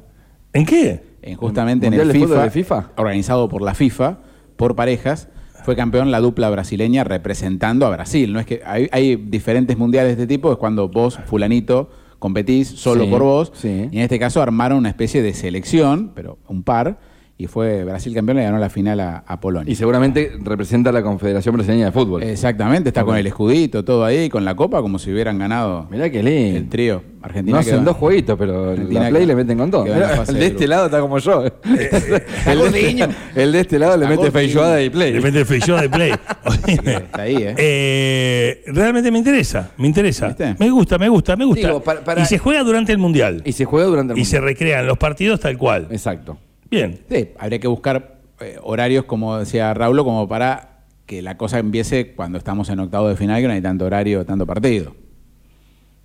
¿En 0.53 0.65
qué? 0.67 1.03
En 1.23 1.37
justamente 1.37 1.87
en 1.87 1.93
el 1.93 1.99
¿Mundial 2.01 2.15
de 2.15 2.27
fútbol 2.27 2.37
FIFA, 2.39 2.45
de 2.45 2.51
FIFA? 2.51 2.91
organizado 2.97 3.49
por 3.49 3.63
la 3.63 3.75
FIFA, 3.75 4.19
por 4.59 4.75
parejas, 4.77 5.29
fue 5.65 5.75
campeón 5.77 6.11
la 6.11 6.21
dupla 6.21 6.51
brasileña 6.51 7.05
representando 7.05 7.87
a 7.87 7.91
Brasil. 7.91 8.33
No 8.33 8.41
es 8.41 8.47
que 8.47 8.61
hay, 8.67 8.89
hay 8.93 9.17
diferentes 9.17 9.79
mundiales 9.79 10.17
de 10.17 10.23
este 10.25 10.35
tipo, 10.35 10.53
es 10.53 10.59
cuando 10.59 10.89
vos, 10.89 11.19
fulanito, 11.27 11.89
competís 12.19 12.69
solo 12.69 13.05
Sí, 13.05 13.11
por 13.11 13.23
vos. 13.23 13.53
sí. 13.55 13.89
Y 13.91 13.97
en 13.97 14.03
este 14.03 14.19
caso 14.19 14.43
armaron 14.43 14.79
una 14.79 14.89
especie 14.91 15.23
de 15.23 15.33
selección, 15.33 16.13
pero 16.15 16.39
un 16.49 16.63
par, 16.63 16.99
y 17.41 17.47
fue 17.47 17.85
Brasil 17.85 18.13
campeón, 18.13 18.39
le 18.39 18.43
ganó 18.43 18.59
la 18.59 18.69
final 18.69 18.99
a, 18.99 19.19
a 19.27 19.39
Polonia. 19.41 19.71
Y 19.73 19.77
seguramente 19.77 20.33
representa 20.43 20.91
a 20.91 20.93
la 20.93 21.03
Confederación 21.03 21.55
Brasileña 21.55 21.87
de 21.87 21.93
Fútbol. 21.93 22.23
Exactamente, 22.25 22.89
está 22.89 23.05
con 23.05 23.17
el 23.17 23.27
escudito, 23.29 23.85
todo 23.85 24.05
ahí, 24.05 24.29
con 24.29 24.45
la 24.45 24.57
copa, 24.57 24.83
como 24.83 24.99
si 24.99 25.13
hubieran 25.13 25.39
ganado 25.39 25.87
Mirá 25.91 26.11
qué 26.11 26.21
lindo. 26.23 26.59
el 26.59 26.69
trío. 26.69 27.03
Argentina 27.23 27.57
no 27.57 27.61
hacen 27.61 27.85
dos 27.85 27.97
jueguitos, 27.97 28.37
pero 28.39 28.65
en 28.67 28.71
Argentina 28.71 29.01
la 29.05 29.09
Play 29.11 29.21
quedó- 29.23 29.27
le 29.29 29.35
meten 29.37 29.59
con 29.59 29.71
fase 29.73 30.33
el 30.33 30.35
de 30.35 30.41
de 30.41 30.47
este 30.47 30.67
lado 30.69 30.87
está 30.87 31.01
como 31.01 31.19
yo. 31.19 31.45
el, 31.65 31.73
de 31.73 32.55
gordiño. 32.57 33.05
este, 33.07 33.43
el 33.43 33.53
de 33.53 33.61
este 33.61 33.79
lado 33.79 33.97
le 33.97 34.07
mete 34.07 34.31
feijoada 34.31 34.83
y 34.83 34.91
play. 34.91 35.13
Depende 35.13 35.39
del 35.39 35.47
feijoada 35.47 35.83
de 35.83 35.89
play. 35.91 36.13
Está 36.67 37.23
ahí, 37.23 37.37
¿eh? 37.37 37.55
eh, 37.57 38.63
realmente 38.69 39.11
me 39.11 39.19
interesa, 39.19 39.71
me 39.79 39.87
interesa. 39.87 40.29
¿Viste? 40.29 40.55
Me 40.59 40.71
gusta, 40.71 40.99
me 40.99 41.09
gusta, 41.09 41.37
me 41.37 41.45
gusta. 41.45 41.67
Digo, 41.67 41.83
para- 41.83 42.03
para- 42.05 42.23
Y 42.23 42.27
se 42.27 42.39
juega 42.39 42.63
durante 42.63 42.93
el 42.93 42.99
mundial. 42.99 43.43
Y 43.45 43.53
se 43.53 43.65
juega 43.65 43.87
durante 43.87 44.13
el 44.15 44.19
Y 44.19 44.25
se 44.25 44.37
mundial. 44.37 44.55
recrean 44.55 44.87
los 44.87 44.99
partidos 44.99 45.41
tal 45.41 45.57
cual. 45.59 45.89
Exacto. 45.91 46.39
Bien. 46.71 47.01
Sí, 47.11 47.29
habría 47.39 47.59
que 47.59 47.69
buscar 47.69 48.21
eh, 48.41 48.59
horarios, 48.63 49.05
como 49.05 49.39
decía 49.39 49.73
Raúl, 49.75 49.99
como 50.05 50.29
para 50.29 50.85
que 51.07 51.23
la 51.23 51.37
cosa 51.37 51.59
empiece 51.59 52.13
cuando 52.15 52.39
estamos 52.39 52.69
en 52.69 52.81
octavo 52.81 53.09
de 53.09 53.17
final, 53.17 53.41
que 53.41 53.49
no 53.49 53.55
hay 53.55 53.63
tanto 53.63 53.87
horario, 53.87 54.25
tanto 54.27 54.47
partido. 54.47 54.95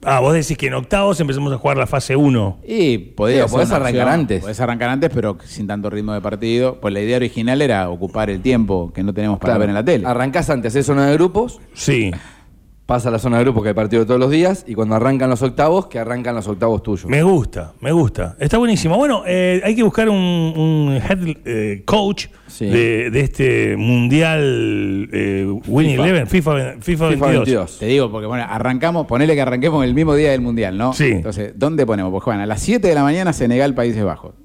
Ah, 0.06 0.20
vos 0.20 0.34
decís 0.34 0.58
que 0.58 0.68
en 0.68 0.74
octavos 0.74 1.18
empezamos 1.22 1.54
a 1.54 1.58
jugar 1.58 1.78
la 1.78 1.88
fase 1.88 2.16
1. 2.16 2.60
Y 2.68 2.98
podés, 2.98 3.46
Sí, 3.46 3.52
podés 3.52 3.72
arrancar 3.72 4.10
antes. 4.10 4.42
Podés 4.42 4.60
arrancar 4.60 4.90
antes, 4.90 5.10
pero 5.14 5.38
sin 5.46 5.66
tanto 5.66 5.90
ritmo 5.90 6.14
de 6.14 6.20
partido. 6.20 6.80
Pues 6.82 6.94
la 6.94 7.00
idea 7.00 7.16
original 7.16 7.62
era 7.62 7.90
ocupar 7.90 8.30
el 8.30 8.42
tiempo 8.42 8.92
que 8.94 9.02
no 9.02 9.14
tenemos 9.14 9.40
para 9.40 9.58
ver 9.58 9.70
en 9.70 9.76
la 9.76 9.84
tele. 9.86 10.06
Arrancás 10.06 10.50
antes, 10.50 10.74
haces 10.74 10.86
zona 10.86 11.08
de 11.08 11.14
grupos, 11.14 11.62
Sí. 11.74 12.12
Pasa 12.94 13.10
a 13.10 13.12
la 13.12 13.18
zona 13.18 13.38
de 13.40 13.44
grupos 13.46 13.64
que 13.64 13.70
hay 13.70 13.74
partido 13.74 14.06
todos 14.06 14.20
los 14.20 14.30
días, 14.30 14.66
y 14.68 14.76
cuando 14.76 14.94
arrancan 14.94 15.28
los 15.28 15.42
octavos, 15.42 15.88
que 15.88 15.98
arrancan 15.98 16.36
los 16.36 16.48
octavos 16.48 16.84
tuyos. 16.84 17.08
Me 17.08 17.24
gusta, 17.24 17.74
me 17.82 17.92
gusta. 17.92 18.36
Está 18.40 18.60
buenísimo. 18.60 18.98
Bueno, 18.98 19.24
eh, 19.26 19.62
hay 19.66 19.76
que 19.76 19.82
buscar 19.82 20.10
un, 20.10 20.16
un 20.16 20.94
head 21.04 21.38
eh, 21.44 21.82
coach 21.86 22.28
Sí. 22.46 22.68
de, 22.68 23.10
de 23.10 23.20
este 23.22 23.76
mundial 23.78 25.10
eh, 25.12 25.48
Winning 25.68 25.96
FIFA. 25.96 26.04
Eleven, 26.04 26.28
FIFA, 26.28 26.52
FIFA, 26.80 26.82
FIFA 26.82 27.06
22. 27.08 27.34
22. 27.46 27.80
Te 27.80 27.86
digo, 27.88 28.12
porque 28.12 28.28
bueno, 28.28 28.46
arrancamos, 28.48 29.08
ponele 29.08 29.34
que 29.34 29.42
arranquemos 29.42 29.84
el 29.84 29.96
mismo 29.96 30.14
día 30.14 30.30
del 30.30 30.42
Mundial, 30.42 30.78
¿no? 30.78 30.94
Sí. 30.94 31.14
Entonces, 31.14 31.54
¿dónde 31.56 31.88
ponemos? 31.88 32.12
Pues 32.12 32.24
juegan 32.24 32.42
a 32.42 32.46
las 32.46 32.62
7 32.62 32.88
de 32.88 32.94
la 32.94 33.02
mañana 33.02 33.34
Senegal, 33.34 33.74
Países 33.74 34.04
Bajos. 34.04 34.36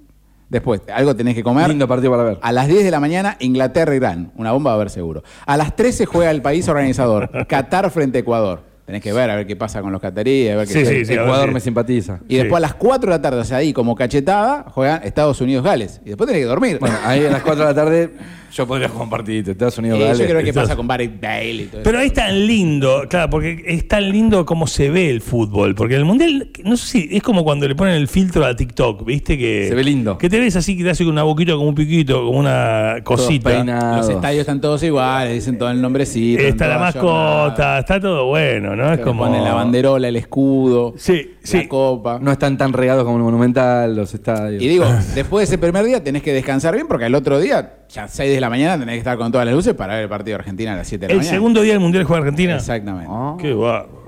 Después, 0.49 0.81
algo 0.93 1.15
tenés 1.15 1.35
que 1.35 1.43
comer. 1.43 1.69
Lindo 1.69 1.87
partido 1.87 2.11
para 2.11 2.25
ver. 2.25 2.39
A 2.41 2.53
las 2.53 2.69
10 2.69 2.85
de 2.85 2.91
la 2.91 3.01
mañana, 3.01 3.37
Inglaterra, 3.39 3.95
Irán. 3.95 4.33
Una 4.37 4.53
bomba 4.53 4.71
va 4.71 4.75
a 4.75 4.77
haber 4.77 4.91
seguro. 4.91 5.23
A 5.47 5.57
las 5.57 5.77
13 5.77 6.07
juega 6.07 6.31
el 6.31 6.41
país 6.41 6.69
organizador, 6.69 7.47
Qatar 7.49 7.91
frente 7.91 8.19
a 8.19 8.21
Ecuador. 8.23 8.63
Tenés 8.87 9.03
que 9.03 9.13
ver 9.13 9.29
a 9.29 9.37
ver 9.37 9.47
qué 9.47 9.55
pasa 9.55 9.83
con 9.83 9.93
los 9.93 10.01
cataríes, 10.01 10.55
a 10.55 10.57
ver 10.57 10.67
qué 10.67 10.73
Sí, 10.73 10.87
sí, 10.87 11.05
sí. 11.05 11.13
Ecuador 11.13 11.53
me 11.53 11.61
simpatiza. 11.61 12.21
Y 12.27 12.37
después 12.37 12.57
a 12.57 12.61
las 12.61 12.73
4 12.73 13.11
de 13.11 13.19
la 13.19 13.21
tarde, 13.21 13.41
o 13.41 13.45
sea, 13.45 13.59
ahí 13.59 13.75
como 13.75 13.95
cachetada, 13.95 14.65
juegan 14.71 15.03
Estados 15.05 15.43
Unidos-Gales. 15.43 16.01
Y 16.07 16.09
después 16.09 16.27
tenés 16.27 16.43
que 16.43 16.49
dormir. 16.49 16.79
Bueno, 16.81 16.97
ahí 17.05 17.27
a 17.27 17.31
las 17.31 17.43
4 17.43 17.67
de 17.67 17.69
la 17.69 17.75
tarde 17.75 18.11
yo 18.53 18.67
podría 18.67 18.89
jugar 18.89 19.05
un 19.05 19.11
partidito. 19.11 19.51
Estados 19.51 19.79
Unidos, 19.79 19.99
Eh, 19.99 20.03
yo 20.03 20.09
dale. 20.09 20.27
creo 20.27 20.43
que 20.45 20.53
pasa 20.53 20.77
con 20.77 20.87
Barry 20.87 21.09
Bale 21.09 21.53
y 21.53 21.65
todo 21.67 21.83
Pero 21.83 21.99
eso. 21.99 22.07
es 22.07 22.13
tan 22.15 22.47
lindo, 22.47 23.05
claro, 23.09 23.31
porque 23.31 23.63
es 23.67 23.87
tan 23.89 24.11
lindo 24.11 24.45
como 24.47 24.67
se 24.67 24.91
ve 24.91 25.11
el 25.11 25.21
fútbol. 25.21 25.75
Porque 25.75 25.95
el 25.97 26.05
mundial, 26.05 26.49
no 26.65 26.77
sé 26.77 26.87
si 26.87 27.09
es 27.17 27.23
como 27.23 27.45
cuando 27.45 27.67
le 27.69 27.75
ponen 27.75 27.95
el 27.95 28.09
filtro 28.09 28.45
a 28.45 28.55
TikTok, 28.57 29.05
¿viste? 29.05 29.37
Que 29.39 29.67
Se 29.69 29.75
ve 29.75 29.85
lindo. 29.85 30.19
Que 30.19 30.29
te 30.29 30.39
ves 30.41 30.57
así, 30.57 30.77
que 30.77 30.85
te 30.85 30.91
hace 30.91 31.05
con 31.05 31.13
una 31.13 31.23
boquita, 31.25 31.53
como 31.53 31.69
un 31.69 31.75
piquito, 31.75 32.25
como 32.25 32.39
una 32.39 32.97
cosita. 33.05 33.63
Los 33.97 34.09
estadios 34.09 34.41
están 34.41 34.61
todos 34.61 34.83
iguales, 34.83 35.35
dicen 35.35 35.59
todo 35.59 35.71
el 35.71 35.81
nombrecito. 35.81 36.43
Está 36.43 36.67
la 36.69 36.79
mascota, 36.79 37.79
está 37.79 38.01
todo 38.01 38.27
bueno, 38.27 38.75
¿no? 38.77 38.93
Es 38.93 39.01
como. 39.01 39.25
Ponen 39.25 39.43
la 39.45 39.53
banderola, 39.55 40.09
el 40.09 40.17
escudo, 40.17 40.95
Sí, 40.97 41.33
sí. 41.43 41.59
la 41.59 41.69
copa. 41.69 42.19
No 42.23 42.31
están 42.33 42.57
tan 42.57 42.73
regados 42.73 43.05
como 43.05 43.17
el 43.17 43.23
Monumental, 43.25 43.95
los 43.97 44.15
estadios. 44.15 44.63
Y 44.63 44.69
digo, 44.69 44.85
después 45.15 45.41
de 45.49 45.55
ese 45.55 45.59
primer 45.59 45.85
día 45.85 46.03
tenés 46.03 46.23
que 46.23 46.33
descansar 46.33 46.75
bien 46.75 46.87
porque 46.87 47.05
al 47.05 47.15
otro 47.15 47.39
día, 47.41 47.75
ya 47.89 48.07
6 48.09 48.35
de 48.35 48.41
la 48.41 48.51
mañana, 48.51 48.79
tenés 48.79 48.95
que 48.95 48.99
estar 48.99 49.17
con 49.17 49.31
todas 49.33 49.47
las 49.47 49.55
luces 49.55 49.75
para 49.75 49.95
ver 49.95 50.05
el 50.05 50.09
partido 50.09 50.37
de 50.37 50.41
Argentina 50.43 50.73
a 50.75 50.77
las 50.77 50.87
7 50.89 51.03
de 51.03 51.09
la 51.09 51.13
El 51.13 51.19
mañana. 51.19 51.35
segundo 51.37 51.61
día 51.63 51.73
del 51.73 51.81
mundial 51.81 52.05
juega 52.05 52.23
Argentina. 52.23 52.57
Exactamente. 52.57 53.09
Ah. 53.11 53.37
Qué 53.41 53.53
bárbaro. 53.55 53.99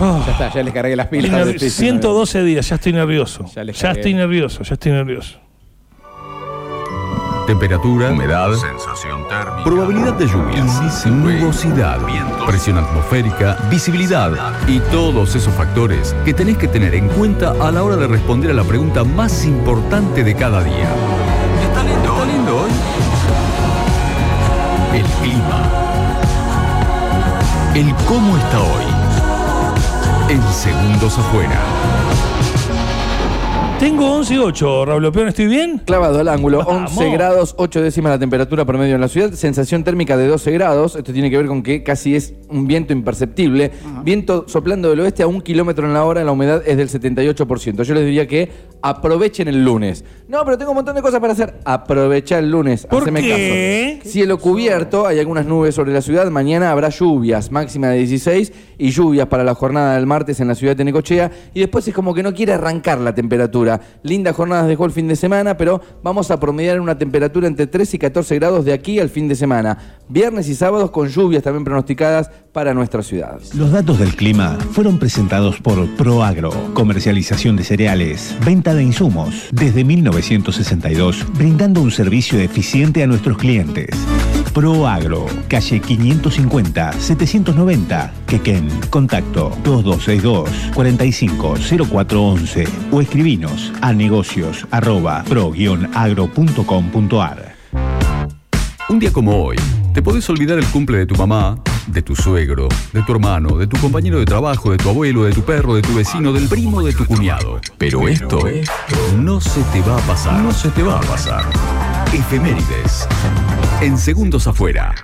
Ya 0.00 0.32
está, 0.32 0.50
ya 0.52 0.62
les 0.62 0.72
cargué 0.72 0.96
las 0.96 1.06
pilas. 1.08 1.46
Difícil, 1.46 1.70
112 1.70 2.42
días, 2.44 2.68
ya 2.68 2.76
estoy 2.76 2.92
nervioso. 2.94 3.44
Ya 3.54 3.62
Ya, 3.64 3.90
estoy 3.92 4.14
nervioso, 4.14 4.62
ya 4.62 4.74
estoy 4.74 4.92
nervioso. 4.92 5.38
Temperatura, 7.46 8.10
humedad, 8.12 8.52
Sensación 8.54 9.26
térmica. 9.28 9.64
probabilidad 9.64 10.14
de 10.14 10.26
lluvias, 10.28 11.06
nubosidad, 11.06 11.98
presión 12.46 12.78
atmosférica, 12.78 13.56
visibilidad 13.68 14.32
y 14.68 14.78
todos 14.92 15.34
esos 15.34 15.52
factores 15.54 16.14
que 16.24 16.32
tenés 16.32 16.56
que 16.56 16.68
tener 16.68 16.94
en 16.94 17.08
cuenta 17.08 17.50
a 17.60 17.70
la 17.72 17.82
hora 17.82 17.96
de 17.96 18.06
responder 18.06 18.52
a 18.52 18.54
la 18.54 18.62
pregunta 18.64 19.02
más 19.04 19.44
importante 19.44 20.22
de 20.22 20.34
cada 20.36 20.62
día. 20.62 20.88
El 25.02 25.08
clima. 25.20 25.62
El 27.74 27.92
cómo 28.06 28.36
está 28.36 28.60
hoy. 28.60 28.84
En 30.28 30.42
segundos 30.52 31.18
afuera. 31.18 32.01
Tengo 33.82 34.12
11 34.14 34.34
y 34.34 34.38
8, 34.38 34.84
Raúl 34.84 35.04
Opeón, 35.06 35.26
¿estoy 35.26 35.48
bien? 35.48 35.78
Clavado 35.84 36.20
al 36.20 36.28
ángulo, 36.28 36.58
Vamos. 36.64 36.92
11 36.96 37.10
grados, 37.10 37.54
8 37.58 37.82
décimas 37.82 38.12
la 38.12 38.18
temperatura 38.20 38.64
promedio 38.64 38.94
en 38.94 39.00
la 39.00 39.08
ciudad, 39.08 39.32
sensación 39.32 39.82
térmica 39.82 40.16
de 40.16 40.28
12 40.28 40.52
grados. 40.52 40.94
Esto 40.94 41.12
tiene 41.12 41.30
que 41.30 41.36
ver 41.36 41.46
con 41.46 41.64
que 41.64 41.82
casi 41.82 42.14
es 42.14 42.32
un 42.48 42.68
viento 42.68 42.92
imperceptible. 42.92 43.72
Viento 44.04 44.44
soplando 44.46 44.88
del 44.88 45.00
oeste 45.00 45.24
a 45.24 45.26
un 45.26 45.40
kilómetro 45.40 45.84
en 45.84 45.94
la 45.94 46.04
hora, 46.04 46.22
la 46.22 46.30
humedad 46.30 46.62
es 46.64 46.76
del 46.76 46.88
78%. 46.90 47.82
Yo 47.82 47.94
les 47.94 48.04
diría 48.04 48.28
que 48.28 48.52
aprovechen 48.82 49.48
el 49.48 49.64
lunes. 49.64 50.04
No, 50.28 50.44
pero 50.44 50.56
tengo 50.56 50.70
un 50.70 50.76
montón 50.76 50.94
de 50.94 51.02
cosas 51.02 51.18
para 51.18 51.32
hacer. 51.32 51.54
Aprovecha 51.64 52.38
el 52.38 52.52
lunes. 52.52 52.86
¿Por 52.86 53.02
haceme 53.02 53.20
qué? 53.20 53.98
caso. 53.98 54.10
Cielo 54.12 54.38
cubierto, 54.38 55.08
hay 55.08 55.18
algunas 55.18 55.44
nubes 55.44 55.74
sobre 55.74 55.92
la 55.92 56.02
ciudad. 56.02 56.30
Mañana 56.30 56.70
habrá 56.70 56.88
lluvias, 56.88 57.50
máxima 57.50 57.88
de 57.88 57.98
16, 57.98 58.52
y 58.78 58.90
lluvias 58.90 59.26
para 59.26 59.42
la 59.42 59.54
jornada 59.56 59.96
del 59.96 60.06
martes 60.06 60.38
en 60.38 60.46
la 60.46 60.54
ciudad 60.54 60.76
de 60.76 60.84
Necochea. 60.84 61.32
Y 61.52 61.60
después 61.60 61.86
es 61.88 61.94
como 61.94 62.14
que 62.14 62.22
no 62.22 62.32
quiere 62.32 62.52
arrancar 62.52 63.00
la 63.00 63.12
temperatura. 63.12 63.71
Lindas 64.02 64.36
jornadas 64.36 64.66
dejó 64.66 64.84
el 64.84 64.92
fin 64.92 65.08
de 65.08 65.16
semana, 65.16 65.56
pero 65.56 65.80
vamos 66.02 66.30
a 66.30 66.40
promediar 66.40 66.80
una 66.80 66.98
temperatura 66.98 67.46
entre 67.46 67.66
3 67.66 67.94
y 67.94 67.98
14 67.98 68.34
grados 68.36 68.64
de 68.64 68.72
aquí 68.72 68.98
al 68.98 69.08
fin 69.08 69.28
de 69.28 69.34
semana. 69.34 69.78
Viernes 70.08 70.48
y 70.48 70.54
sábados 70.54 70.90
con 70.90 71.08
lluvias 71.08 71.42
también 71.42 71.64
pronosticadas 71.64 72.30
para 72.52 72.74
nuestra 72.74 73.02
ciudad. 73.02 73.40
Los 73.54 73.72
datos 73.72 73.98
del 73.98 74.14
clima 74.14 74.58
fueron 74.72 74.98
presentados 74.98 75.60
por 75.60 75.88
Proagro, 75.96 76.50
comercialización 76.74 77.56
de 77.56 77.64
cereales, 77.64 78.36
venta 78.44 78.74
de 78.74 78.82
insumos, 78.82 79.48
desde 79.52 79.84
1962, 79.84 81.26
brindando 81.34 81.80
un 81.80 81.90
servicio 81.90 82.38
eficiente 82.40 83.02
a 83.02 83.06
nuestros 83.06 83.38
clientes. 83.38 83.90
Proagro, 84.52 85.26
calle 85.48 85.80
550, 85.80 86.92
790, 86.92 88.12
Quequén, 88.26 88.68
contacto 88.90 89.50
2262 89.64 90.50
450411 90.74 92.64
o 92.90 93.00
escribinos 93.00 93.61
a 93.80 93.92
negocios 93.92 94.66
arroba 94.70 95.22
pro-agro.com.ar. 95.28 97.54
Un 98.88 98.98
día 98.98 99.12
como 99.12 99.44
hoy, 99.44 99.56
te 99.94 100.02
podés 100.02 100.28
olvidar 100.28 100.58
el 100.58 100.66
cumple 100.66 100.98
de 100.98 101.06
tu 101.06 101.14
mamá, 101.14 101.56
de 101.86 102.02
tu 102.02 102.16
suegro, 102.16 102.68
de 102.92 103.02
tu 103.02 103.12
hermano, 103.12 103.56
de 103.56 103.66
tu 103.66 103.78
compañero 103.78 104.18
de 104.18 104.24
trabajo, 104.24 104.70
de 104.70 104.76
tu 104.76 104.88
abuelo, 104.88 105.24
de 105.24 105.32
tu 105.32 105.42
perro, 105.42 105.74
de 105.74 105.82
tu 105.82 105.94
vecino, 105.94 106.32
del 106.32 106.48
primo, 106.48 106.82
de 106.82 106.92
tu 106.92 107.06
cuñado. 107.06 107.60
Pero 107.78 108.08
esto 108.08 108.40
no 109.16 109.40
se 109.40 109.62
te 109.64 109.80
va 109.82 109.96
a 109.96 110.00
pasar. 110.00 110.42
No 110.42 110.52
se 110.52 110.68
te 110.70 110.82
va 110.82 110.98
a 110.98 111.02
pasar. 111.02 111.44
Efemérides. 112.12 113.08
En 113.80 113.96
segundos 113.96 114.46
afuera. 114.46 114.94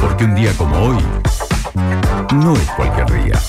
Porque 0.00 0.24
un 0.24 0.34
día 0.34 0.52
como 0.54 0.76
hoy 0.76 0.98
no 2.34 2.54
es 2.54 2.68
cualquier 2.76 3.24
día. 3.24 3.40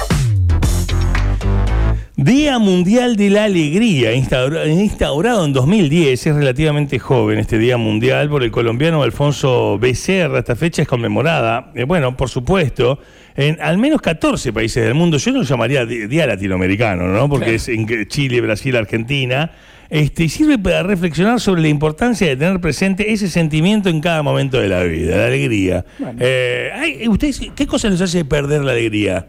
Día 2.22 2.60
Mundial 2.60 3.16
de 3.16 3.30
la 3.30 3.46
Alegría, 3.46 4.12
instaura- 4.14 4.68
instaurado 4.68 5.46
en 5.46 5.54
2010, 5.54 6.28
es 6.28 6.36
relativamente 6.36 7.00
joven 7.00 7.40
este 7.40 7.58
Día 7.58 7.78
Mundial 7.78 8.28
por 8.30 8.44
el 8.44 8.52
colombiano 8.52 9.04
Alfonso 9.04 9.80
Becerra. 9.80 10.40
Esta 10.40 10.58
fecha 10.58 10.82
es 10.82 10.88
conmemorada, 10.90 11.72
eh, 11.76 11.86
bueno, 11.86 12.18
por 12.18 12.28
supuesto, 12.28 13.00
en 13.38 13.58
al 13.62 13.78
menos 13.78 14.02
14 14.02 14.52
países 14.52 14.84
del 14.84 14.96
mundo. 14.96 15.18
Yo 15.18 15.32
no 15.32 15.38
lo 15.40 15.44
llamaría 15.46 15.86
Día 15.86 16.28
Latinoamericano, 16.28 17.08
¿no? 17.08 17.30
Porque 17.30 17.56
es 17.56 17.70
en 17.70 17.88
Chile, 18.08 18.42
Brasil, 18.42 18.76
Argentina. 18.76 19.52
Este, 19.90 20.26
y 20.26 20.30
sirve 20.30 20.60
para 20.60 20.84
reflexionar 20.84 21.40
sobre 21.40 21.62
la 21.62 21.70
importancia 21.70 22.28
de 22.28 22.36
tener 22.36 22.60
presente 22.60 23.14
ese 23.14 23.30
sentimiento 23.30 23.88
en 23.88 24.02
cada 24.02 24.22
momento 24.24 24.60
de 24.60 24.68
la 24.68 24.84
vida, 24.84 25.16
la 25.16 25.26
alegría. 25.28 25.86
Eh, 26.20 26.70
ay, 26.76 27.08
¿Ustedes 27.08 27.40
qué 27.56 27.66
cosa 27.66 27.90
les 27.90 28.02
hace 28.02 28.26
perder 28.26 28.62
la 28.66 28.74
alegría? 28.74 29.26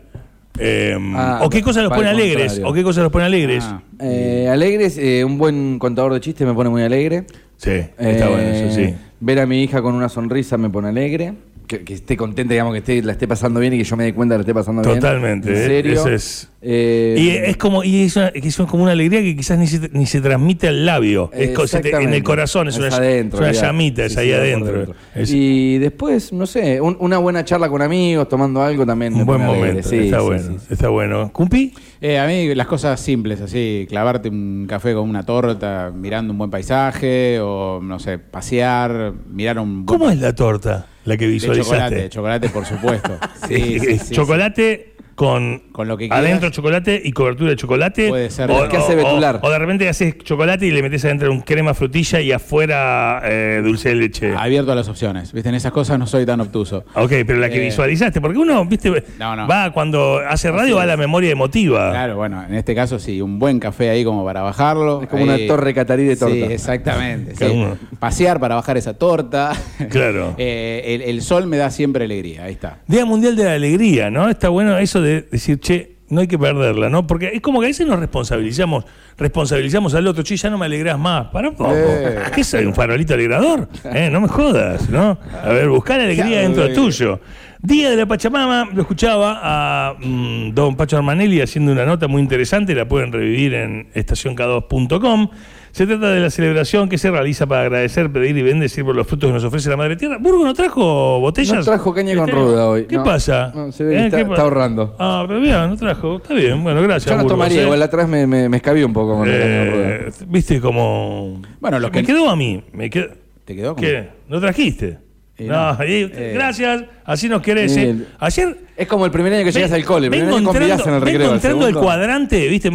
Eh, 0.58 0.96
Ah, 1.14 1.40
¿O 1.42 1.48
qué 1.50 1.62
cosa 1.62 1.82
los 1.82 1.92
pone 1.92 2.08
alegres? 2.08 2.46
contrario. 2.52 2.68
¿O 2.68 2.72
qué 2.74 2.82
cosa 2.82 3.02
los 3.02 3.12
pone 3.12 3.24
alegres? 3.24 3.64
Ah. 3.66 3.82
Eh, 4.00 4.48
alegres, 4.50 4.98
eh, 4.98 5.24
un 5.24 5.38
buen 5.38 5.78
contador 5.78 6.12
de 6.12 6.20
chistes 6.20 6.46
me 6.46 6.54
pone 6.54 6.68
muy 6.70 6.82
alegre. 6.82 7.24
Sí, 7.56 7.70
está 7.70 7.94
Eh, 7.98 8.28
bueno 8.28 8.48
eso, 8.48 8.74
sí. 8.74 8.94
Ver 9.20 9.38
a 9.40 9.46
mi 9.46 9.62
hija 9.62 9.82
con 9.82 9.94
una 9.94 10.08
sonrisa 10.08 10.56
me 10.58 10.70
pone 10.70 10.88
alegre. 10.88 11.34
Que, 11.70 11.84
que 11.84 11.94
esté 11.94 12.16
contenta, 12.16 12.52
digamos, 12.52 12.72
que 12.72 12.78
esté, 12.80 13.00
la 13.00 13.12
esté 13.12 13.28
pasando 13.28 13.60
bien 13.60 13.72
y 13.74 13.78
que 13.78 13.84
yo 13.84 13.96
me 13.96 14.02
dé 14.02 14.12
cuenta 14.12 14.34
que 14.34 14.38
la 14.38 14.42
esté 14.42 14.54
pasando 14.54 14.82
bien. 14.82 14.96
Totalmente, 14.98 15.50
En 15.50 15.56
eh, 15.56 15.66
serio. 15.66 15.92
eso 15.92 16.08
es- 16.10 16.46
Eh, 16.62 17.14
Y 17.16 17.28
es 17.30 17.56
como 17.56 17.82
y 17.84 18.02
es, 18.02 18.16
una- 18.16 18.28
es 18.34 18.56
como 18.56 18.82
una 18.82 18.92
alegría 18.92 19.22
que 19.22 19.34
quizás 19.34 19.56
ni 19.58 19.66
se, 19.66 19.88
ni 19.94 20.04
se 20.04 20.20
transmite 20.20 20.68
al 20.68 20.84
labio. 20.84 21.30
Es 21.32 21.54
te- 21.80 21.90
en 21.90 22.12
el 22.12 22.22
corazón, 22.22 22.68
es, 22.68 22.76
una, 22.76 22.88
adentro, 22.88 23.38
es 23.46 23.56
una 23.56 23.66
llamita, 23.68 24.04
es 24.04 24.12
Sí, 24.12 24.18
ahí 24.18 24.26
sí, 24.26 24.32
adentro. 24.34 24.94
Es 25.14 25.30
Y 25.32 25.78
después, 25.78 26.32
no 26.34 26.44
sé, 26.44 26.80
un- 26.82 26.96
una 27.00 27.16
buena 27.18 27.44
charla 27.46 27.68
con 27.70 27.80
amigos, 27.82 28.28
tomando 28.28 28.60
algo 28.62 28.84
también. 28.84 29.14
un 29.14 29.24
buen 29.24 29.40
momento, 29.40 29.88
Sí, 29.88 29.96
está 30.00 30.18
sí, 30.18 30.24
bueno, 30.26 30.42
sí, 30.42 30.56
sí. 30.58 30.66
está 30.74 30.88
bueno. 30.88 31.30
¿Cumpi? 31.32 31.72
Eh, 32.02 32.18
a 32.18 32.26
mí 32.26 32.54
las 32.54 32.66
cosas 32.66 32.98
simples, 33.00 33.40
así, 33.40 33.86
clavarte 33.88 34.28
un 34.28 34.66
café 34.68 34.92
con 34.92 35.08
una 35.08 35.22
torta, 35.24 35.90
mirando 35.94 36.32
un 36.32 36.38
buen 36.38 36.50
paisaje, 36.50 37.38
o 37.40 37.80
no 37.82 37.98
sé, 38.00 38.18
pasear, 38.18 39.12
mirar 39.32 39.58
un 39.60 39.86
buen 39.86 39.98
¿Cómo 39.98 40.10
es 40.10 40.18
la 40.20 40.34
torta? 40.34 40.86
La 41.10 41.16
que 41.16 41.26
de 41.26 41.32
visualizaste. 41.32 41.70
chocolate, 41.74 41.94
de 41.96 42.08
chocolate 42.08 42.48
por 42.50 42.64
supuesto. 42.64 43.18
Sí, 43.48 43.80
sí, 43.80 43.98
sí, 43.98 44.14
chocolate 44.14 44.92
con, 45.14 45.58
Con 45.72 45.86
lo 45.88 45.96
que 45.96 46.08
quieras. 46.08 46.24
adentro 46.24 46.50
chocolate 46.50 47.00
y 47.04 47.12
cobertura 47.12 47.50
de 47.50 47.56
chocolate. 47.56 48.08
Puede 48.08 48.30
ser. 48.30 48.50
O, 48.50 48.68
¿Qué 48.68 48.76
hace 48.76 48.94
o- 48.94 48.96
Betular? 48.96 49.40
o 49.42 49.50
de 49.50 49.58
repente 49.58 49.88
haces 49.88 50.16
chocolate 50.18 50.66
y 50.66 50.70
le 50.70 50.82
metes 50.82 51.04
adentro 51.04 51.30
un 51.30 51.40
crema 51.42 51.74
frutilla 51.74 52.20
y 52.20 52.32
afuera 52.32 53.20
eh, 53.24 53.60
dulce 53.62 53.90
de 53.90 53.94
leche. 53.96 54.34
Abierto 54.36 54.72
a 54.72 54.74
las 54.74 54.88
opciones. 54.88 55.32
Viste, 55.32 55.48
en 55.48 55.54
esas 55.54 55.72
cosas 55.72 55.98
no 55.98 56.06
soy 56.06 56.24
tan 56.26 56.40
obtuso. 56.40 56.84
Ok, 56.94 57.12
pero 57.26 57.36
la 57.38 57.48
que 57.50 57.56
Eh, 57.60 57.64
visualizaste, 57.66 58.20
porque 58.20 58.38
uno, 58.38 58.64
viste, 58.64 58.90
No, 59.18 59.36
no. 59.36 59.46
va 59.46 59.72
cuando 59.72 60.18
hace 60.26 60.50
radio 60.50 60.76
va 60.76 60.84
a 60.84 60.86
la 60.86 60.96
memoria 60.96 61.30
emotiva. 61.30 61.90
Claro, 61.90 62.16
bueno, 62.16 62.42
en 62.42 62.54
este 62.54 62.74
caso 62.74 62.98
sí, 62.98 63.20
un 63.20 63.38
buen 63.38 63.60
café 63.60 63.90
ahí 63.90 64.04
como 64.04 64.24
para 64.24 64.40
bajarlo. 64.42 65.02
Es 65.02 65.08
como 65.08 65.24
Ahí- 65.30 65.44
una 65.44 65.46
torre 65.46 65.74
catarí 65.74 66.04
de 66.04 66.16
torta. 66.16 66.34
Sí, 66.34 66.42
exactamente. 66.44 67.34
sí. 67.36 67.64
Pasear 67.98 68.40
para 68.40 68.54
bajar 68.54 68.76
esa 68.78 68.94
torta. 68.94 69.52
Claro. 69.90 70.34
Eh, 70.42 70.94
el, 70.94 71.02
el 71.02 71.22
sol 71.22 71.46
me 71.46 71.56
da 71.56 71.70
siempre 71.70 72.04
alegría, 72.04 72.44
ahí 72.44 72.52
está. 72.52 72.78
Día 72.86 73.04
Mundial 73.04 73.36
de 73.36 73.44
la 73.44 73.52
Alegría, 73.54 74.10
¿no? 74.10 74.28
Está 74.30 74.48
bueno 74.48 74.78
eso 74.78 75.02
de 75.02 75.09
decir, 75.30 75.60
che, 75.60 75.96
no 76.10 76.20
hay 76.20 76.26
que 76.26 76.38
perderla, 76.38 76.88
¿no? 76.90 77.06
Porque 77.06 77.30
es 77.32 77.40
como 77.40 77.60
que 77.60 77.66
a 77.66 77.68
veces 77.68 77.86
nos 77.86 78.00
responsabilizamos, 78.00 78.84
responsabilizamos 79.16 79.94
al 79.94 80.06
otro, 80.06 80.22
che, 80.22 80.36
ya 80.36 80.50
no 80.50 80.58
me 80.58 80.66
alegras 80.66 80.98
más. 80.98 81.28
Para 81.28 81.48
un 81.48 81.54
poco. 81.54 81.72
Eh. 81.74 82.22
¿Qué 82.34 82.42
soy? 82.42 82.64
¿Un 82.64 82.74
farolito 82.74 83.14
alegrador? 83.14 83.68
Eh, 83.84 84.10
no 84.10 84.20
me 84.20 84.28
jodas, 84.28 84.90
¿no? 84.90 85.18
A 85.42 85.48
ver, 85.48 85.68
buscar 85.68 86.00
alegría 86.00 86.40
Claro, 86.40 86.54
dentro 86.54 86.74
tuyo. 86.74 87.20
Día 87.62 87.90
de 87.90 87.96
la 87.96 88.06
Pachamama, 88.06 88.70
lo 88.72 88.80
escuchaba 88.80 89.38
a 89.42 89.94
mm, 89.98 90.54
don 90.54 90.76
Pacho 90.76 90.96
Armanelli 90.96 91.42
haciendo 91.42 91.72
una 91.72 91.84
nota 91.84 92.08
muy 92.08 92.22
interesante, 92.22 92.74
la 92.74 92.88
pueden 92.88 93.12
revivir 93.12 93.54
en 93.54 93.92
estacionk2.com. 93.92 95.28
Se 95.72 95.86
trata 95.86 96.10
de 96.10 96.20
la 96.20 96.30
celebración 96.30 96.88
que 96.88 96.98
se 96.98 97.10
realiza 97.10 97.46
para 97.46 97.62
agradecer, 97.62 98.10
pedir 98.10 98.36
y 98.36 98.42
bendecir 98.42 98.84
por 98.84 98.96
los 98.96 99.06
frutos 99.06 99.28
que 99.28 99.34
nos 99.34 99.44
ofrece 99.44 99.70
la 99.70 99.76
Madre 99.76 99.94
Tierra. 99.96 100.18
¿Burgo 100.18 100.44
no 100.44 100.52
trajo 100.52 101.20
botellas? 101.20 101.58
No 101.58 101.62
trajo 101.64 101.94
caña 101.94 102.14
con 102.16 102.28
Este- 102.28 102.40
ruda 102.40 102.66
hoy. 102.68 102.84
¿Qué 102.86 102.96
No. 102.96 103.04
pasa? 103.04 103.52
No, 103.54 103.70
se 103.70 103.84
ve 103.84 103.94
que 103.94 104.00
¿Eh? 104.00 104.04
está- 104.06 104.16
¿Qué 104.16 104.22
está 104.24 104.34
pa- 104.34 104.42
ahorrando. 104.42 104.96
Ah, 104.98 105.24
pero 105.28 105.40
bien, 105.40 105.54
no 105.54 105.76
trajo. 105.76 106.16
Está 106.16 106.34
bien, 106.34 106.62
bueno, 106.62 106.82
gracias. 106.82 107.10
Yo 107.14 107.22
no 107.22 107.26
tomaría, 107.28 107.60
¿eh? 107.60 107.64
igual 107.64 107.82
atrás 107.82 108.08
me, 108.08 108.26
me, 108.26 108.48
me 108.48 108.56
escabí 108.56 108.82
un 108.82 108.92
poco 108.92 109.16
con 109.18 109.30
la 109.30 109.38
caña 109.38 109.58
con 109.64 109.72
ruda. 109.74 109.88
Eh, 109.88 110.10
Viste 110.26 110.60
como. 110.60 111.40
Bueno, 111.60 111.78
lo 111.78 111.88
me 111.88 111.92
que- 112.00 112.04
quedó 112.04 112.28
a 112.28 112.36
mí. 112.36 112.62
Me 112.72 112.90
quedó... 112.90 113.06
¿Te 113.44 113.54
quedó 113.54 113.74
como? 113.76 113.86
¿Qué? 113.86 114.08
¿No 114.28 114.40
trajiste? 114.40 114.98
No, 115.38 115.72
y- 115.84 116.10
Eh. 116.12 116.32
gracias, 116.34 116.84
así 117.04 117.28
nos 117.28 117.40
querés. 117.40 117.74
¿eh? 117.76 117.96
Ayer. 118.18 118.58
Es 118.76 118.86
como 118.88 119.04
el 119.06 119.10
primer 119.10 119.32
año 119.34 119.44
que 119.44 119.52
llegas 119.52 119.72
al 119.72 119.84
cole. 119.84 120.08
Vengo 120.08 120.36
entrando- 120.38 120.62
en 120.62 120.68
el 120.68 120.84
vengo 120.84 121.00
recreo. 121.04 121.28
el 121.28 121.34
entrando 121.34 121.58
al 121.66 121.72
segundo- 121.72 121.80
cuadrante, 121.80 122.48
¿viste? 122.48 122.70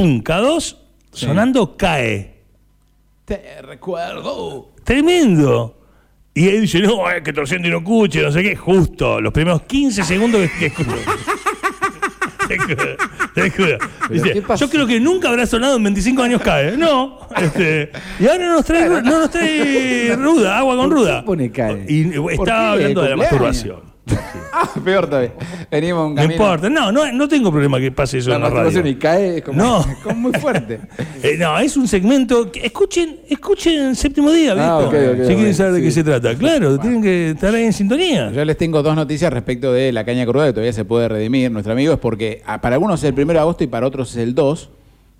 Pum, 0.00 0.22
K2, 0.22 0.76
sonando 1.12 1.76
cae. 1.76 2.32
Te 3.26 3.60
recuerdo. 3.60 4.70
Tremendo. 4.82 5.78
Y 6.32 6.48
él 6.48 6.62
dice, 6.62 6.80
no, 6.80 7.10
es 7.10 7.20
que 7.22 7.34
torciendo 7.34 7.68
y 7.68 7.70
no 7.70 7.78
escuche, 7.80 8.22
no 8.22 8.32
sé 8.32 8.42
qué. 8.42 8.56
Justo, 8.56 9.20
los 9.20 9.30
primeros 9.30 9.60
15 9.64 10.02
segundos 10.04 10.40
que, 10.40 10.58
que 10.58 10.66
escucho. 10.68 10.96
Te 12.48 12.58
juro, 12.58 12.96
te 13.32 13.50
juro. 13.50 13.78
Dice, 14.08 14.42
yo 14.56 14.70
creo 14.70 14.84
que 14.84 14.98
nunca 14.98 15.28
habrá 15.28 15.46
sonado 15.46 15.76
en 15.76 15.84
25 15.84 16.20
años 16.22 16.42
cae. 16.42 16.76
No. 16.76 17.20
Este, 17.36 17.92
y 18.18 18.26
ahora 18.26 18.48
nos 18.48 18.64
trae, 18.64 18.88
no 18.88 19.00
nos 19.02 19.30
trae 19.30 20.16
ruda, 20.16 20.58
agua 20.58 20.76
con 20.76 20.88
¿Por 20.88 20.98
qué 20.98 21.04
ruda. 21.04 21.24
pone 21.24 21.52
cae? 21.52 21.86
Y 21.88 22.10
estaba 22.32 22.72
hablando 22.72 23.02
de 23.02 23.10
la 23.10 23.16
masturbación. 23.16 23.82
Ah, 24.52 24.68
peor 24.84 25.06
todavía. 25.06 25.32
Venimos 25.70 26.08
un 26.08 26.14
No 26.14 26.24
importa, 26.24 26.68
no, 26.68 26.90
no, 26.92 27.10
no 27.12 27.28
tengo 27.28 27.50
problema 27.50 27.78
que 27.78 27.92
pase 27.92 28.18
eso 28.18 28.30
La 28.30 28.36
en 28.36 28.42
la 28.42 28.50
radio. 28.50 28.86
y 28.86 28.94
cae 28.96 29.38
es 29.38 29.44
como... 29.44 29.58
No. 29.62 29.84
Como 30.02 30.16
muy 30.16 30.32
fuerte. 30.40 30.80
Eh, 31.22 31.36
no, 31.38 31.58
es 31.58 31.76
un 31.76 31.86
segmento. 31.86 32.50
que- 32.50 32.64
escuchen, 32.64 33.20
escuchen 33.28 33.94
séptimo 33.94 34.30
día, 34.32 34.54
¿viste? 34.54 34.68
Ah, 34.68 34.78
ok, 34.78 34.94
si 35.26 35.34
quieren 35.34 35.54
saber 35.54 35.72
de 35.74 35.78
sí. 35.80 35.84
qué 35.84 35.90
se 35.90 36.02
trata. 36.04 36.34
Claro, 36.34 36.78
tienen 36.78 37.02
que 37.02 37.30
estar 37.32 37.54
ahí 37.54 37.64
en 37.64 37.72
sintonía. 37.74 38.30
Yo 38.32 38.42
les 38.44 38.56
tengo 38.56 38.82
dos 38.82 38.96
noticias 38.96 39.30
respecto 39.30 39.70
de 39.72 39.92
la 39.92 40.04
caña 40.04 40.24
cruda 40.24 40.46
que 40.46 40.52
todavía 40.52 40.72
se 40.72 40.84
puede 40.86 41.08
redimir. 41.08 41.50
Nuestro 41.50 41.74
amigo 41.74 41.92
es 41.92 41.98
porque 41.98 42.42
ah, 42.46 42.60
para 42.62 42.76
algunos 42.76 43.02
es 43.04 43.10
el 43.12 43.20
1 43.22 43.32
de 43.34 43.38
agosto 43.38 43.64
y 43.64 43.66
para 43.66 43.86
otros 43.86 44.12
es 44.12 44.16
el 44.16 44.34
2. 44.34 44.70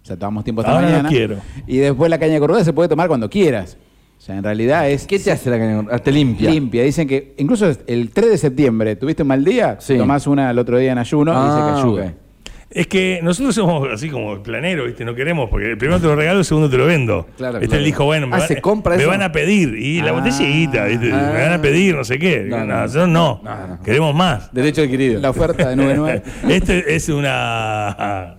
O 0.02 0.06
sea, 0.06 0.16
tomamos 0.16 0.42
tiempo 0.44 0.62
hasta 0.62 0.72
Ahora 0.72 0.86
no 0.86 0.90
mañana. 0.92 1.08
quiero. 1.10 1.36
Y 1.66 1.76
después 1.76 2.08
la 2.10 2.18
caña 2.18 2.40
cruda 2.40 2.64
se 2.64 2.72
puede 2.72 2.88
tomar 2.88 3.08
cuando 3.08 3.28
quieras. 3.28 3.76
O 4.20 4.22
sea, 4.22 4.36
en 4.36 4.44
realidad 4.44 4.90
es 4.90 5.06
¿Qué 5.06 5.18
te 5.18 5.32
hace 5.32 5.48
la 5.48 5.58
caña 5.58 5.80
ruda? 5.80 5.98
Te 5.98 6.12
limpia. 6.12 6.50
limpia. 6.50 6.82
Dicen 6.82 7.08
que 7.08 7.32
incluso 7.38 7.72
el 7.86 8.10
3 8.10 8.30
de 8.32 8.36
septiembre, 8.38 8.94
¿tuviste 8.96 9.22
un 9.22 9.28
mal 9.28 9.42
día? 9.42 9.76
Sí. 9.80 9.96
Tomás 9.96 10.26
una 10.26 10.50
el 10.50 10.58
otro 10.58 10.76
día 10.76 10.92
en 10.92 10.98
ayuno 10.98 11.32
y 11.32 11.36
dice 11.46 11.58
Ah, 11.58 11.72
que 11.74 11.80
ayuda. 11.80 12.04
ok. 12.04 12.12
Es 12.72 12.86
que 12.86 13.18
nosotros 13.22 13.54
somos 13.54 13.88
así 13.92 14.08
como 14.10 14.40
planero, 14.42 14.84
¿viste? 14.84 15.04
No 15.06 15.14
queremos, 15.14 15.48
porque 15.50 15.70
el 15.70 15.78
primero 15.78 15.98
te 16.00 16.06
lo 16.06 16.14
regalo, 16.14 16.38
el 16.40 16.44
segundo 16.44 16.68
te 16.70 16.76
lo 16.76 16.84
vendo. 16.86 17.26
Claro, 17.36 17.56
Este 17.56 17.66
claro. 17.66 17.78
él 17.80 17.84
dijo, 17.84 18.04
bueno, 18.04 18.26
me, 18.28 18.36
Ah, 18.36 18.38
van, 18.40 18.48
¿se 18.48 18.60
compra 18.60 18.94
me 18.94 19.02
eso? 19.02 19.10
van 19.10 19.22
a 19.22 19.32
pedir. 19.32 19.74
Y 19.76 20.02
la 20.02 20.10
Ah, 20.10 20.12
botellita, 20.12 20.84
¿viste? 20.84 21.10
ah. 21.12 21.32
me 21.34 21.40
van 21.42 21.52
a 21.54 21.62
pedir, 21.62 21.96
no 21.96 22.04
sé 22.04 22.18
qué. 22.18 22.44
No, 22.46 22.58
No, 22.58 22.66
no. 22.66 22.80
nosotros 22.82 23.08
no. 23.08 23.40
No, 23.42 23.66
no. 23.68 23.82
Queremos 23.82 24.14
más. 24.14 24.52
Derecho 24.52 24.82
adquirido. 24.82 25.18
La 25.20 25.30
oferta 25.30 25.68
de 25.70 25.76
99. 25.76 26.22
Este 26.50 26.94
es 26.94 27.08
una. 27.08 28.36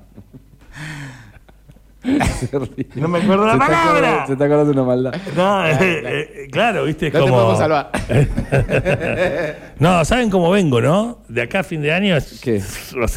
No 2.96 3.08
me 3.08 3.20
acuerdo 3.20 3.46
la 3.46 3.54
se 3.54 3.60
palabra. 3.60 4.26
se 4.28 4.34
está 4.34 4.46
acordando 4.46 4.72
una 4.72 4.84
maldad. 4.84 5.14
No, 5.36 5.68
eh, 5.70 5.78
eh, 5.82 6.48
claro, 6.52 6.86
viste, 6.86 7.08
es 7.08 7.14
No 7.14 7.20
te 7.20 7.26
como. 7.26 7.36
podemos 7.36 7.60
salvar. 7.60 7.92
no, 9.80 10.04
¿saben 10.06 10.30
cómo 10.30 10.50
vengo, 10.52 10.82
no? 10.82 11.20
De 11.28 11.42
acá 11.44 11.60
a 11.60 11.64
fin 11.64 11.82
de 11.82 11.92
año 11.94 12.16
es- 12.18 12.42
¿Qué? 12.42 12.62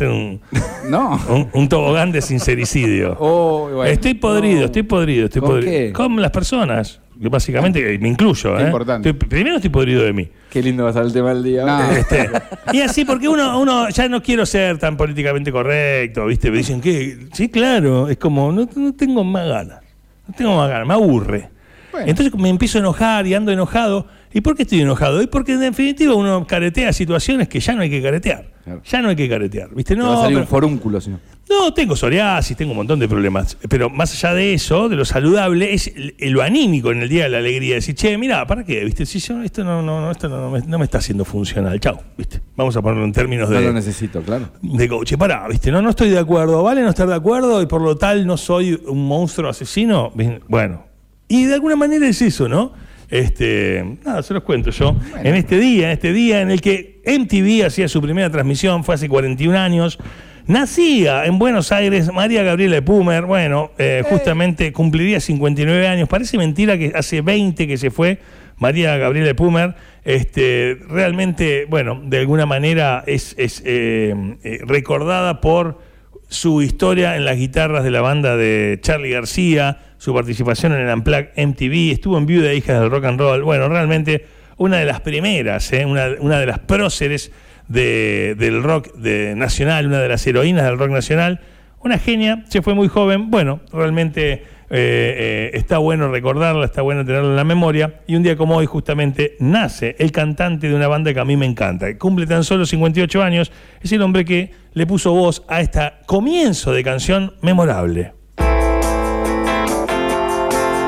un, 0.07 0.41
No. 0.89 1.19
un, 1.29 1.49
un 1.53 1.69
tobogán 1.69 2.13
de 2.13 2.21
sincericidio. 2.23 3.17
Oh, 3.19 3.69
bueno. 3.73 3.85
estoy 3.91 4.15
podrido, 4.15 4.67
estoy 4.67 4.83
podrido, 4.83 5.27
estoy 5.27 5.41
¿Con 5.41 5.51
podrido. 5.51 5.71
qué? 5.73 5.93
Con 5.93 6.21
las 6.21 6.31
personas. 6.31 7.01
Básicamente 7.31 7.99
me 7.99 8.09
incluyo, 8.09 8.57
Qué 8.57 8.63
¿eh? 8.63 8.67
importante. 8.67 9.11
Estoy- 9.11 9.29
primero 9.29 9.57
estoy 9.57 9.71
podrido 9.71 10.03
de 10.03 10.13
mí. 10.13 10.29
Qué 10.51 10.63
lindo 10.63 10.85
va 10.85 10.91
a 10.91 10.93
ser 10.93 11.03
el 11.03 11.13
tema 11.13 11.35
del 11.35 11.43
día. 11.43 11.65
No. 11.65 11.91
Este, 11.93 12.29
y 12.73 12.81
así, 12.81 13.05
porque 13.05 13.29
uno, 13.29 13.59
uno 13.61 13.89
ya 13.91 14.09
no 14.09 14.23
quiero 14.23 14.47
ser 14.47 14.79
tan 14.79 14.97
políticamente 14.97 15.51
correcto, 15.53 16.27
¿viste? 16.27 16.51
Me 16.51 16.59
dicen 16.59 16.81
que, 16.81 17.27
sí, 17.33 17.49
claro, 17.49 18.09
es 18.09 18.17
como, 18.19 18.53
no, 18.53 18.69
no 18.77 18.95
tengo 18.95 19.25
más 19.25 19.47
ganas. 19.49 19.81
No 20.29 20.35
tengo 20.35 20.57
más 20.57 20.69
ganas, 20.69 20.87
me 20.87 20.95
aburre. 20.95 21.51
Bueno. 21.93 22.09
Entonces 22.09 22.35
me 22.35 22.49
empiezo 22.49 22.79
a 22.79 22.81
enojar 22.81 23.27
y 23.27 23.35
ando 23.35 23.53
enojado. 23.53 24.07
¿Y 24.33 24.41
por 24.41 24.57
qué 24.57 24.63
estoy 24.65 24.81
enojado? 24.81 25.23
Y 25.23 25.29
porque 25.29 25.53
en 25.53 25.61
definitiva 25.61 26.15
uno 26.15 26.45
caretea 26.45 26.93
situaciones 26.93 27.47
que 27.49 27.61
ya 27.61 27.73
no 27.75 27.83
hay 27.83 27.91
que 27.91 28.03
caretear. 28.03 28.47
Claro. 28.65 28.83
Ya 28.85 29.01
no 29.03 29.11
hay 29.11 29.17
que 29.17 29.29
caretear, 29.29 29.69
¿viste? 29.75 29.95
Te 29.95 30.01
No, 30.01 30.09
va 30.09 30.15
a 30.15 30.17
salir 30.23 30.31
pero- 30.39 30.41
un 30.41 30.49
forúnculo, 30.49 31.01
si 31.01 31.11
no. 31.11 31.21
No, 31.49 31.75
tengo 31.75 31.95
psoriasis, 31.95 32.57
tengo 32.57 32.73
un 32.73 32.79
montón 32.79 32.99
de 32.99 33.09
problemas. 33.09 33.57
Pero 33.69 33.91
más 33.91 34.13
allá 34.13 34.35
de 34.35 34.55
eso, 34.55 34.89
de 34.89 34.97
lo 34.97 35.05
saludable, 35.05 35.75
es 35.75 35.93
lo 36.19 36.43
anímico 36.43 36.91
en 36.91 37.03
el 37.03 37.09
día 37.09 37.25
de 37.25 37.29
la 37.31 37.39
alegría. 37.39 37.77
Decir, 37.77 37.95
che, 37.95 38.17
mira, 38.17 38.47
¿para 38.47 38.65
qué? 38.65 38.85
¿Viste? 38.85 39.05
Si 39.05 39.19
yo, 39.19 39.43
esto 39.43 39.63
no, 39.63 39.83
no, 39.83 40.01
no, 40.01 40.11
esto 40.11 40.29
no, 40.29 40.41
no 40.41 40.51
me, 40.51 40.61
no 40.61 40.79
me 40.79 40.85
está 40.85 40.99
haciendo 40.99 41.25
funcional. 41.25 41.79
Chau, 41.81 41.99
¿viste? 42.17 42.41
Vamos 42.57 42.77
a 42.77 42.83
ponerlo 42.83 43.05
en 43.05 43.13
términos 43.13 43.51
No 43.51 43.61
lo 43.61 43.67
de, 43.67 43.73
necesito, 43.73 44.23
claro. 44.23 44.49
de 44.63 44.89
coach. 44.89 45.15
Pará, 45.17 45.47
¿viste? 45.49 45.71
No, 45.71 45.83
no 45.83 45.91
estoy 45.91 46.11
de 46.11 46.19
acuerdo. 46.19 46.63
¿Vale 46.63 46.83
no 46.83 46.89
estar 46.89 47.07
de 47.07 47.15
acuerdo? 47.15 47.61
Y 47.61 47.67
por 47.67 47.83
lo 47.83 47.97
tal 47.97 48.27
no 48.27 48.37
soy 48.37 48.81
un 48.87 49.07
monstruo 49.07 49.51
asesino. 49.51 50.13
Bueno. 50.49 50.87
Y 51.29 51.45
de 51.45 51.55
alguna 51.55 51.77
manera 51.77 52.07
es 52.07 52.21
eso, 52.23 52.49
¿no? 52.49 52.73
Este, 53.11 53.99
nada, 54.05 54.23
se 54.23 54.35
los 54.35 54.43
cuento 54.43 54.71
yo. 54.71 54.97
En 55.23 55.35
este 55.35 55.59
día, 55.59 55.87
en 55.87 55.93
este 55.93 56.13
día 56.13 56.41
en 56.41 56.51
el 56.51 56.61
que 56.61 57.03
MTV 57.07 57.67
hacía 57.67 57.87
su 57.89 58.01
primera 58.01 58.31
transmisión, 58.31 58.83
fue 58.83 58.95
hace 58.95 59.09
41 59.09 59.59
años. 59.59 59.99
Nacía 60.47 61.25
en 61.25 61.39
Buenos 61.39 61.73
Aires 61.73 62.13
María 62.13 62.43
Gabriela 62.43 62.83
Pumer. 62.83 63.25
Bueno, 63.25 63.71
eh, 63.79 64.03
justamente 64.07 64.75
cumpliría 64.75 65.19
59 65.19 65.89
años. 65.89 66.07
Parece 66.07 66.37
mentira 66.37 66.77
que 66.77 66.93
hace 66.95 67.23
20 67.23 67.67
que 67.67 67.79
se 67.79 67.91
fue 67.91 68.19
María 68.59 68.99
Gabriela 68.99 69.33
Pumer. 69.33 69.75
Este, 70.05 70.79
realmente, 70.87 71.65
bueno, 71.71 71.99
de 72.05 72.19
alguna 72.19 72.45
manera 72.45 73.05
es, 73.07 73.35
es, 73.39 73.63
eh, 73.65 74.15
eh, 74.45 74.59
recordada 74.67 75.41
por 75.41 75.81
su 76.29 76.61
historia 76.61 77.17
en 77.17 77.25
las 77.25 77.39
guitarras 77.39 77.83
de 77.83 77.91
la 77.91 78.03
banda 78.03 78.37
de 78.37 78.79
Charlie 78.83 79.13
García, 79.13 79.79
su 79.97 80.13
participación 80.13 80.73
en 80.73 80.81
el 80.81 80.95
Unplugged 80.95 81.31
MTV, 81.37 81.93
estuvo 81.93 82.19
en 82.19 82.27
Viuda 82.27 82.49
de 82.49 82.57
Hijas 82.57 82.81
del 82.81 82.91
Rock 82.91 83.05
and 83.07 83.19
Roll. 83.19 83.45
Bueno, 83.45 83.71
realmente 83.71 84.27
una 84.59 84.77
de 84.77 84.85
las 84.85 85.01
primeras, 85.01 85.73
¿eh? 85.73 85.87
una, 85.87 86.09
una 86.21 86.39
de 86.39 86.45
las 86.45 86.59
próceres 86.59 87.33
de- 87.69 88.35
del 88.39 88.63
rock 88.63 88.93
de 88.95 89.35
nacional, 89.37 89.87
una 89.87 90.01
de 90.01 90.09
las 90.09 90.27
heroínas 90.27 90.65
del 90.65 90.79
rock 90.79 90.91
nacional. 90.91 91.41
Una 91.81 91.99
genia, 91.99 92.45
se 92.49 92.63
fue 92.63 92.75
muy 92.75 92.89
joven. 92.89 93.31
Bueno, 93.31 93.61
realmente 93.73 94.33
eh, 94.33 94.41
eh, 94.71 95.51
está 95.53 95.77
bueno 95.79 96.09
recordarla, 96.11 96.65
está 96.65 96.81
bueno 96.81 97.05
tenerla 97.05 97.29
en 97.31 97.37
la 97.37 97.45
memoria. 97.45 98.01
Y 98.07 98.17
un 98.17 98.23
día 98.23 98.37
como 98.37 98.57
hoy, 98.57 98.65
justamente, 98.67 99.37
nace 99.39 99.95
el 99.99 100.11
cantante 100.11 100.69
de 100.69 100.75
una 100.75 100.89
banda 100.89 101.13
que 101.13 101.21
a 101.21 101.25
mí 101.27 101.37
me 101.37 101.45
encanta. 101.47 101.97
Cumple 101.99 102.27
tan 102.27 102.43
solo 102.43 102.65
58 102.65 103.23
años. 103.23 103.53
Es 103.83 103.93
el 103.93 104.01
hombre 104.01 104.25
que 104.25 104.51
le 104.73 104.87
puso 104.87 105.13
voz 105.13 105.45
a 105.49 105.61
este 105.61 105.81
comienzo 106.07 106.73
de 106.73 106.83
canción 106.83 107.35
memorable. 107.43 108.13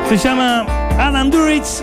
Se 0.09 0.17
llama 0.17 0.65
Adam 0.99 1.31
Duritz 1.31 1.83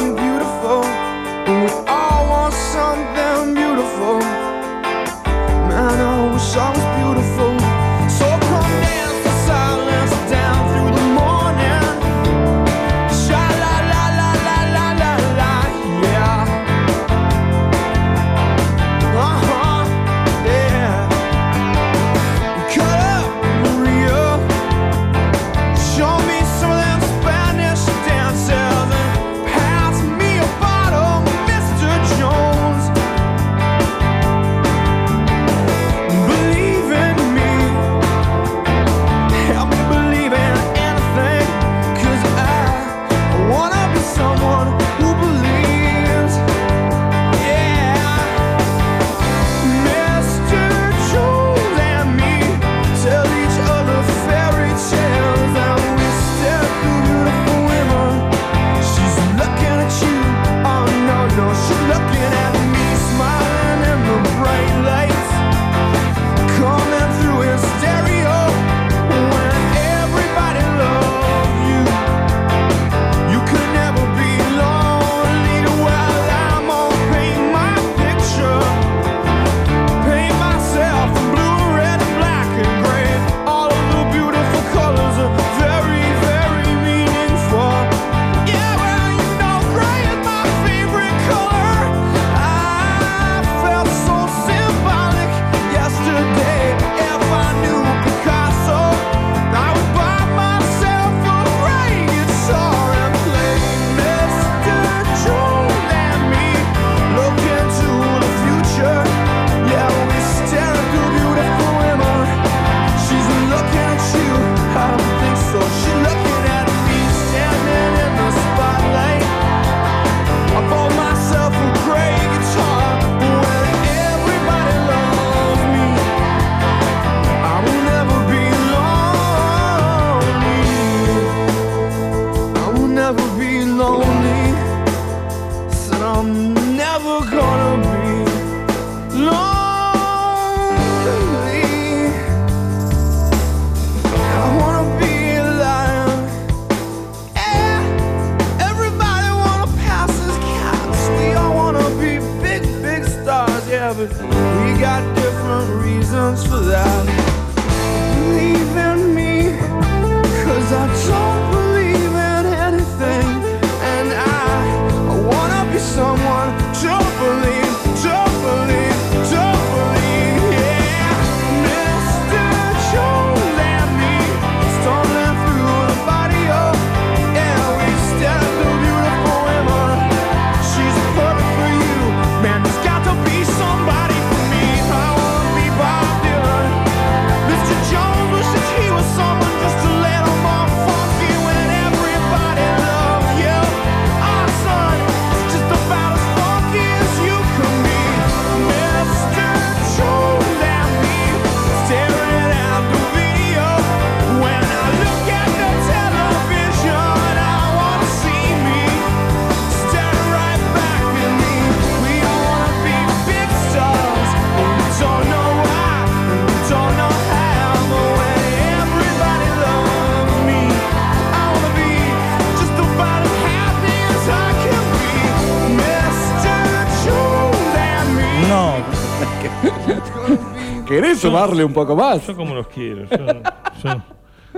sumarle 231.21 231.63
un 231.63 231.73
poco 231.73 231.95
más? 231.95 232.25
yo 232.25 232.35
como 232.35 232.55
los 232.55 232.67
quiero. 232.67 233.05
Yo, 233.09 233.41
yo- 233.83 234.03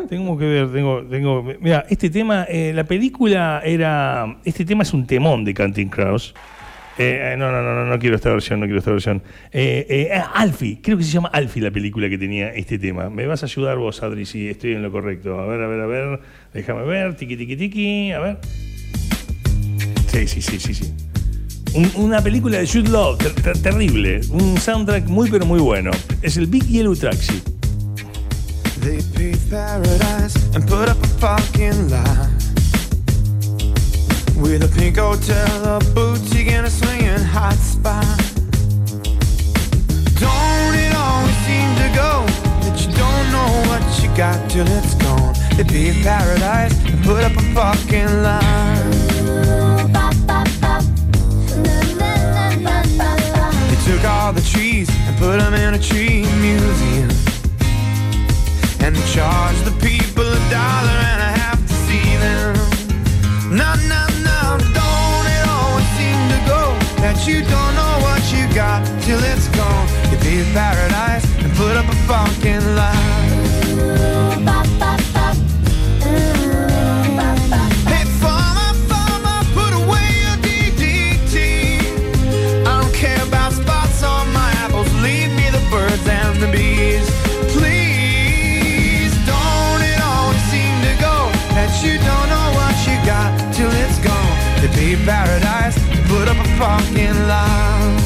tengo 0.09 0.37
que 0.37 0.45
ver, 0.45 0.71
tengo, 0.73 1.03
tengo. 1.03 1.43
Mira, 1.59 1.85
este 1.89 2.09
tema, 2.09 2.45
eh, 2.49 2.71
la 2.73 2.83
película 2.83 3.61
era. 3.63 4.37
Este 4.43 4.65
tema 4.65 4.83
es 4.83 4.93
un 4.93 5.05
temón 5.05 5.45
de 5.45 5.53
Canting 5.53 5.89
Crows. 5.89 6.33
Eh, 6.97 7.33
eh, 7.33 7.35
no, 7.37 7.51
no, 7.51 7.63
no, 7.63 7.73
no, 7.73 7.85
no 7.85 7.99
quiero 7.99 8.15
esta 8.15 8.29
versión, 8.29 8.59
no 8.59 8.65
quiero 8.67 8.77
esta 8.79 8.91
versión. 8.91 9.21
Eh, 9.51 9.85
eh, 9.89 10.09
ah, 10.13 10.31
Alfie, 10.35 10.79
creo 10.81 10.95
que 10.97 11.03
se 11.03 11.11
llama 11.11 11.29
Alfie 11.33 11.61
la 11.61 11.71
película 11.71 12.07
que 12.07 12.17
tenía 12.19 12.49
este 12.49 12.77
tema. 12.77 13.09
Me 13.09 13.25
vas 13.25 13.41
a 13.43 13.45
ayudar 13.47 13.77
vos, 13.77 14.01
Adri, 14.03 14.25
si 14.25 14.47
estoy 14.49 14.73
en 14.73 14.83
lo 14.83 14.91
correcto. 14.91 15.39
A 15.39 15.45
ver, 15.47 15.61
a 15.61 15.67
ver, 15.67 15.79
a 15.81 15.85
ver. 15.87 16.19
Déjame 16.53 16.83
ver. 16.83 17.15
Tiki, 17.15 17.35
tiki, 17.35 17.55
tiki. 17.55 18.11
A 18.11 18.19
ver. 18.19 18.37
Sí, 20.07 20.27
sí, 20.27 20.41
sí, 20.41 20.59
sí, 20.59 20.73
sí. 20.75 20.93
Un- 21.75 21.91
una 21.95 22.21
película 22.21 22.59
de 22.59 22.67
Jude 22.67 22.89
Love, 22.89 23.17
ter- 23.17 23.33
ter- 23.41 23.57
terrible. 23.61 24.21
Un 24.29 24.57
soundtrack 24.59 25.07
muy, 25.07 25.29
pero 25.29 25.45
muy 25.45 25.59
bueno. 25.59 25.91
Es 26.21 26.37
el 26.37 26.45
Big 26.47 26.65
Yellow 26.67 26.95
Taxi. 26.95 27.41
Don't 40.19 40.75
it 40.75 40.93
always 40.95 41.35
seem 41.45 41.69
to 41.75 41.89
go 41.95 42.25
that 42.61 42.79
you 42.79 42.91
don't 42.93 43.31
know 43.31 43.49
what 43.69 43.81
you 44.01 44.09
got 44.15 44.37
till 44.49 44.67
it's 44.67 44.95
gone? 44.95 45.33
Paradise 46.03 46.73
and 46.85 47.03
put 47.03 47.23
up 47.23 47.35
a. 47.55 49.02
all 54.23 54.31
the 54.31 54.49
trees 54.55 54.89
and 55.05 55.17
put 55.17 55.37
them 55.37 55.53
in 55.53 55.73
a 55.73 55.79
tree 55.79 56.21
museum. 56.39 57.09
And 58.79 58.95
charge 59.11 59.59
the 59.67 59.75
people 59.81 60.23
a 60.23 60.41
dollar 60.49 60.97
and 61.11 61.21
a 61.29 61.31
half 61.41 61.59
to 61.67 61.73
see 61.87 62.09
them. 62.25 62.55
No, 63.51 63.69
no, 63.91 64.03
no, 64.29 64.39
don't 64.79 65.27
it 65.37 65.45
always 65.57 65.89
seem 65.99 66.19
to 66.33 66.39
go 66.53 66.63
that 67.03 67.17
you 67.27 67.41
don't 67.55 67.73
know 67.79 67.95
what 68.05 68.23
you 68.31 68.43
got 68.55 68.79
till 69.01 69.21
it's 69.31 69.49
gone? 69.59 69.87
You 70.09 70.17
pay 70.25 70.41
paradise 70.53 71.25
and 71.43 71.51
put 71.57 71.75
up 71.75 71.85
a 71.85 71.97
fucking 72.07 72.63
lie. 72.77 73.02
Put 96.57 96.61
up 96.61 96.77
a 96.77 96.83
fucking 96.83 97.27
lie. 97.27 97.97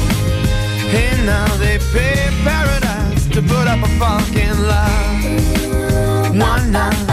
Hey, 0.90 1.24
now 1.24 1.46
they 1.56 1.78
pay 1.92 2.28
paradise 2.44 3.26
to 3.28 3.42
put 3.42 3.66
up 3.66 3.82
a 3.82 3.88
fucking 3.98 4.58
lie. 4.66 6.30
One 6.34 6.72
night. 6.72 7.07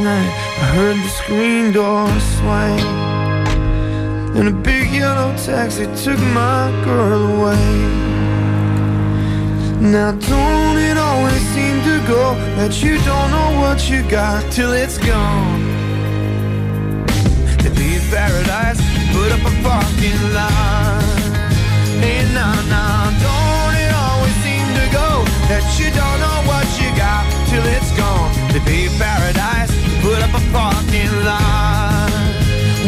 Night, 0.00 0.32
I 0.62 0.66
heard 0.76 0.96
the 0.96 1.08
screen 1.08 1.72
door 1.72 2.08
swing. 2.36 2.80
And 4.36 4.48
a 4.48 4.52
big 4.52 4.90
yellow 4.90 5.36
taxi 5.36 5.84
took 6.02 6.18
my 6.32 6.70
girl 6.84 7.22
away. 7.34 8.10
Now, 9.80 10.12
don't 10.12 10.78
it 10.78 10.96
always 10.96 11.42
seem 11.54 11.76
to 11.88 11.96
go 12.06 12.34
that 12.56 12.82
you 12.82 12.98
don't 12.98 13.30
know 13.30 13.60
what 13.60 13.88
you 13.90 14.02
got 14.08 14.40
till 14.52 14.72
it's 14.72 14.98
gone? 14.98 15.60
They 17.62 17.70
leave 17.70 18.04
paradise, 18.10 18.80
put 19.12 19.32
up 19.32 19.40
a 19.40 19.54
parking 19.64 20.20
lot. 20.36 21.02
Hey, 22.00 22.24
nah, 22.32 22.56
nah, 22.72 23.10
don't 23.24 23.76
it 23.84 23.92
always 23.92 24.36
seem 24.44 24.66
to 24.80 24.86
go 24.92 25.24
that 25.50 25.64
you 25.78 25.88
don't 25.92 26.18
know 26.24 26.38
what 26.48 26.68
you 26.80 26.88
got 26.96 27.24
till 27.48 27.64
it's 27.64 27.92
gone? 27.96 28.30
They 28.52 28.60
pay 28.60 28.88
paradise, 28.98 29.09
up 30.22 30.34
a 30.34 30.42
parking 30.52 31.12
lot. 31.24 32.10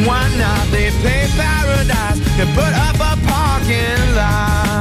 Why 0.07 0.23
not? 0.37 0.67
They 0.71 0.91
pay 1.03 1.29
paradise, 1.37 2.19
they 2.37 2.47
put 2.55 2.73
up 2.89 2.97
a 2.97 3.15
parking 3.27 4.15
lot. 4.17 4.72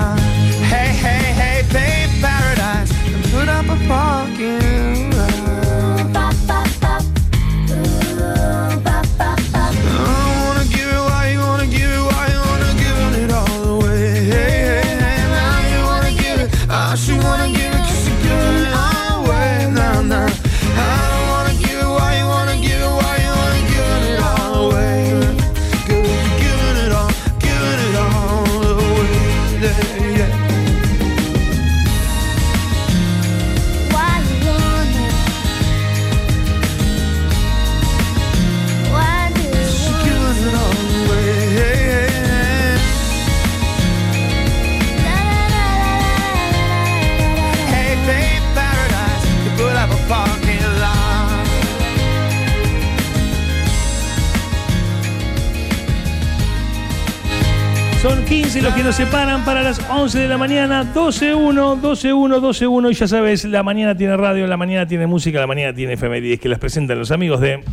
Nos 58.91 58.97
separan 58.97 59.45
para 59.45 59.63
las 59.63 59.80
11 59.89 60.19
de 60.19 60.27
la 60.27 60.38
mañana. 60.38 60.84
12-1, 60.93 61.80
12-1, 61.80 62.41
12-1. 62.41 62.91
Y 62.91 62.93
ya 62.93 63.08
sabes, 63.08 63.45
la 63.45 63.63
mañana 63.63 63.95
tiene 63.95 64.17
radio, 64.17 64.45
la 64.47 64.58
mañana 64.58 64.86
tiene 64.86 65.08
música, 65.08 65.39
la 65.39 65.47
mañana 65.47 65.73
tiene 65.73 65.97
FM10 65.97 66.39
que 66.39 66.49
las 66.49 66.60
presentan 66.60 66.99
los 66.99 67.10
amigos 67.12 67.39
de. 67.39 67.63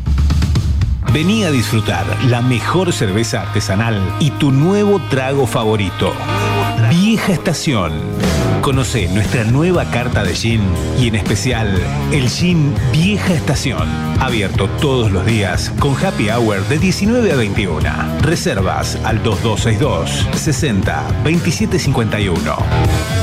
Vení 1.13 1.43
a 1.43 1.51
disfrutar 1.51 2.05
la 2.27 2.41
mejor 2.41 2.93
cerveza 2.93 3.43
artesanal 3.43 4.01
y 4.21 4.31
tu 4.31 4.53
nuevo 4.53 5.01
trago 5.11 5.49
favorito. 5.49 6.13
Vieja 6.89 7.33
Estación. 7.33 7.95
Conoce 8.69 9.09
nuestra 9.09 9.45
nueva 9.45 9.87
carta 9.87 10.23
de 10.23 10.35
gin 10.35 10.61
y 11.01 11.09
en 11.09 11.15
especial 11.15 11.75
el 12.13 12.29
gin 12.29 12.75
Vieja 12.93 13.33
Estación. 13.33 13.89
Abierto 14.21 14.69
todos 14.79 15.11
los 15.11 15.25
días 15.25 15.73
con 15.79 15.97
happy 15.97 16.29
hour 16.29 16.61
de 16.69 16.79
19 16.79 17.33
a 17.33 17.37
21. 17.37 17.81
Reservas 18.21 18.97
al 19.07 19.23
2262 19.23 20.29
60 20.39 21.23
27 21.25 21.79
51. 21.79 22.57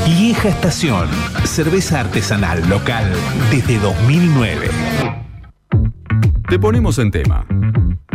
Vieja 0.08 0.50
Estación. 0.50 1.08
Cerveza 1.44 2.00
artesanal 2.00 2.68
local 2.68 3.14
desde 3.52 3.78
2009. 3.78 4.70
Te 6.50 6.58
ponemos 6.58 6.98
en 6.98 7.12
tema. 7.12 7.46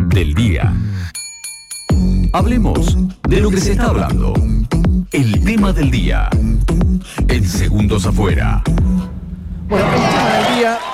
Del 0.08 0.34
día. 0.34 0.74
Hablemos 2.32 2.98
de 3.28 3.40
lo 3.40 3.50
que 3.50 3.60
se 3.60 3.70
está 3.70 3.86
hablando. 3.86 4.34
El 5.12 5.42
tema 5.42 5.72
del 5.72 5.90
día. 5.90 6.30
En 7.26 7.44
segundos 7.44 8.06
afuera. 8.06 8.62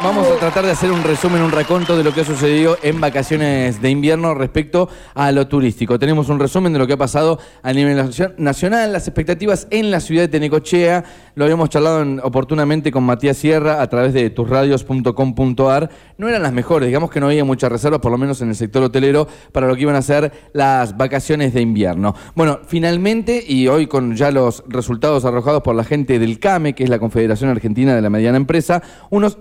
Vamos 0.02 0.26
a 0.28 0.36
tratar 0.36 0.64
de 0.64 0.70
hacer 0.72 0.90
un 0.92 1.02
resumen, 1.02 1.42
un 1.42 1.50
raconto 1.50 1.96
de 1.96 2.04
lo 2.04 2.12
que 2.12 2.20
ha 2.20 2.24
sucedido 2.24 2.76
en 2.82 3.00
vacaciones 3.00 3.80
de 3.82 3.90
invierno 3.90 4.34
respecto 4.34 4.88
a 5.14 5.32
lo 5.32 5.48
turístico. 5.48 5.98
Tenemos 5.98 6.28
un 6.28 6.38
resumen 6.38 6.72
de 6.72 6.78
lo 6.78 6.86
que 6.86 6.92
ha 6.92 6.96
pasado 6.98 7.38
a 7.62 7.72
nivel 7.72 7.96
nacio- 7.96 8.34
nacional, 8.36 8.92
las 8.92 9.08
expectativas 9.08 9.66
en 9.70 9.90
la 9.90 10.00
ciudad 10.00 10.22
de 10.22 10.28
Tenecochea. 10.28 11.04
Lo 11.34 11.44
habíamos 11.44 11.70
charlado 11.70 12.02
en- 12.02 12.20
oportunamente 12.22 12.92
con 12.92 13.04
Matías 13.04 13.36
Sierra 13.36 13.82
a 13.82 13.88
través 13.88 14.12
de 14.12 14.30
tusradios.com.ar. 14.30 15.90
No 16.18 16.28
eran 16.28 16.42
las 16.42 16.52
mejores, 16.52 16.86
digamos 16.86 17.10
que 17.10 17.20
no 17.20 17.26
había 17.26 17.44
muchas 17.44 17.70
reservas, 17.72 18.00
por 18.00 18.12
lo 18.12 18.18
menos 18.18 18.40
en 18.42 18.48
el 18.50 18.54
sector 18.56 18.82
hotelero, 18.82 19.26
para 19.52 19.66
lo 19.66 19.74
que 19.74 19.82
iban 19.82 19.96
a 19.96 20.02
ser 20.02 20.32
las 20.52 20.96
vacaciones 20.96 21.52
de 21.54 21.60
invierno. 21.62 22.14
Bueno, 22.34 22.60
finalmente, 22.66 23.42
y 23.46 23.68
hoy 23.68 23.86
con 23.86 24.14
ya 24.14 24.30
los 24.30 24.62
resultados 24.68 25.24
arrojados 25.24 25.62
por 25.62 25.74
la 25.74 25.84
gente 25.84 26.18
del 26.18 26.38
CAME, 26.38 26.74
que 26.74 26.84
es 26.84 26.90
la 26.90 26.98
Confederación 26.98 27.50
Argentina 27.50 27.94
de 27.94 28.02
la 28.02 28.10
Mediana 28.10 28.36
Empresa, 28.36 28.82
unos 29.10 29.38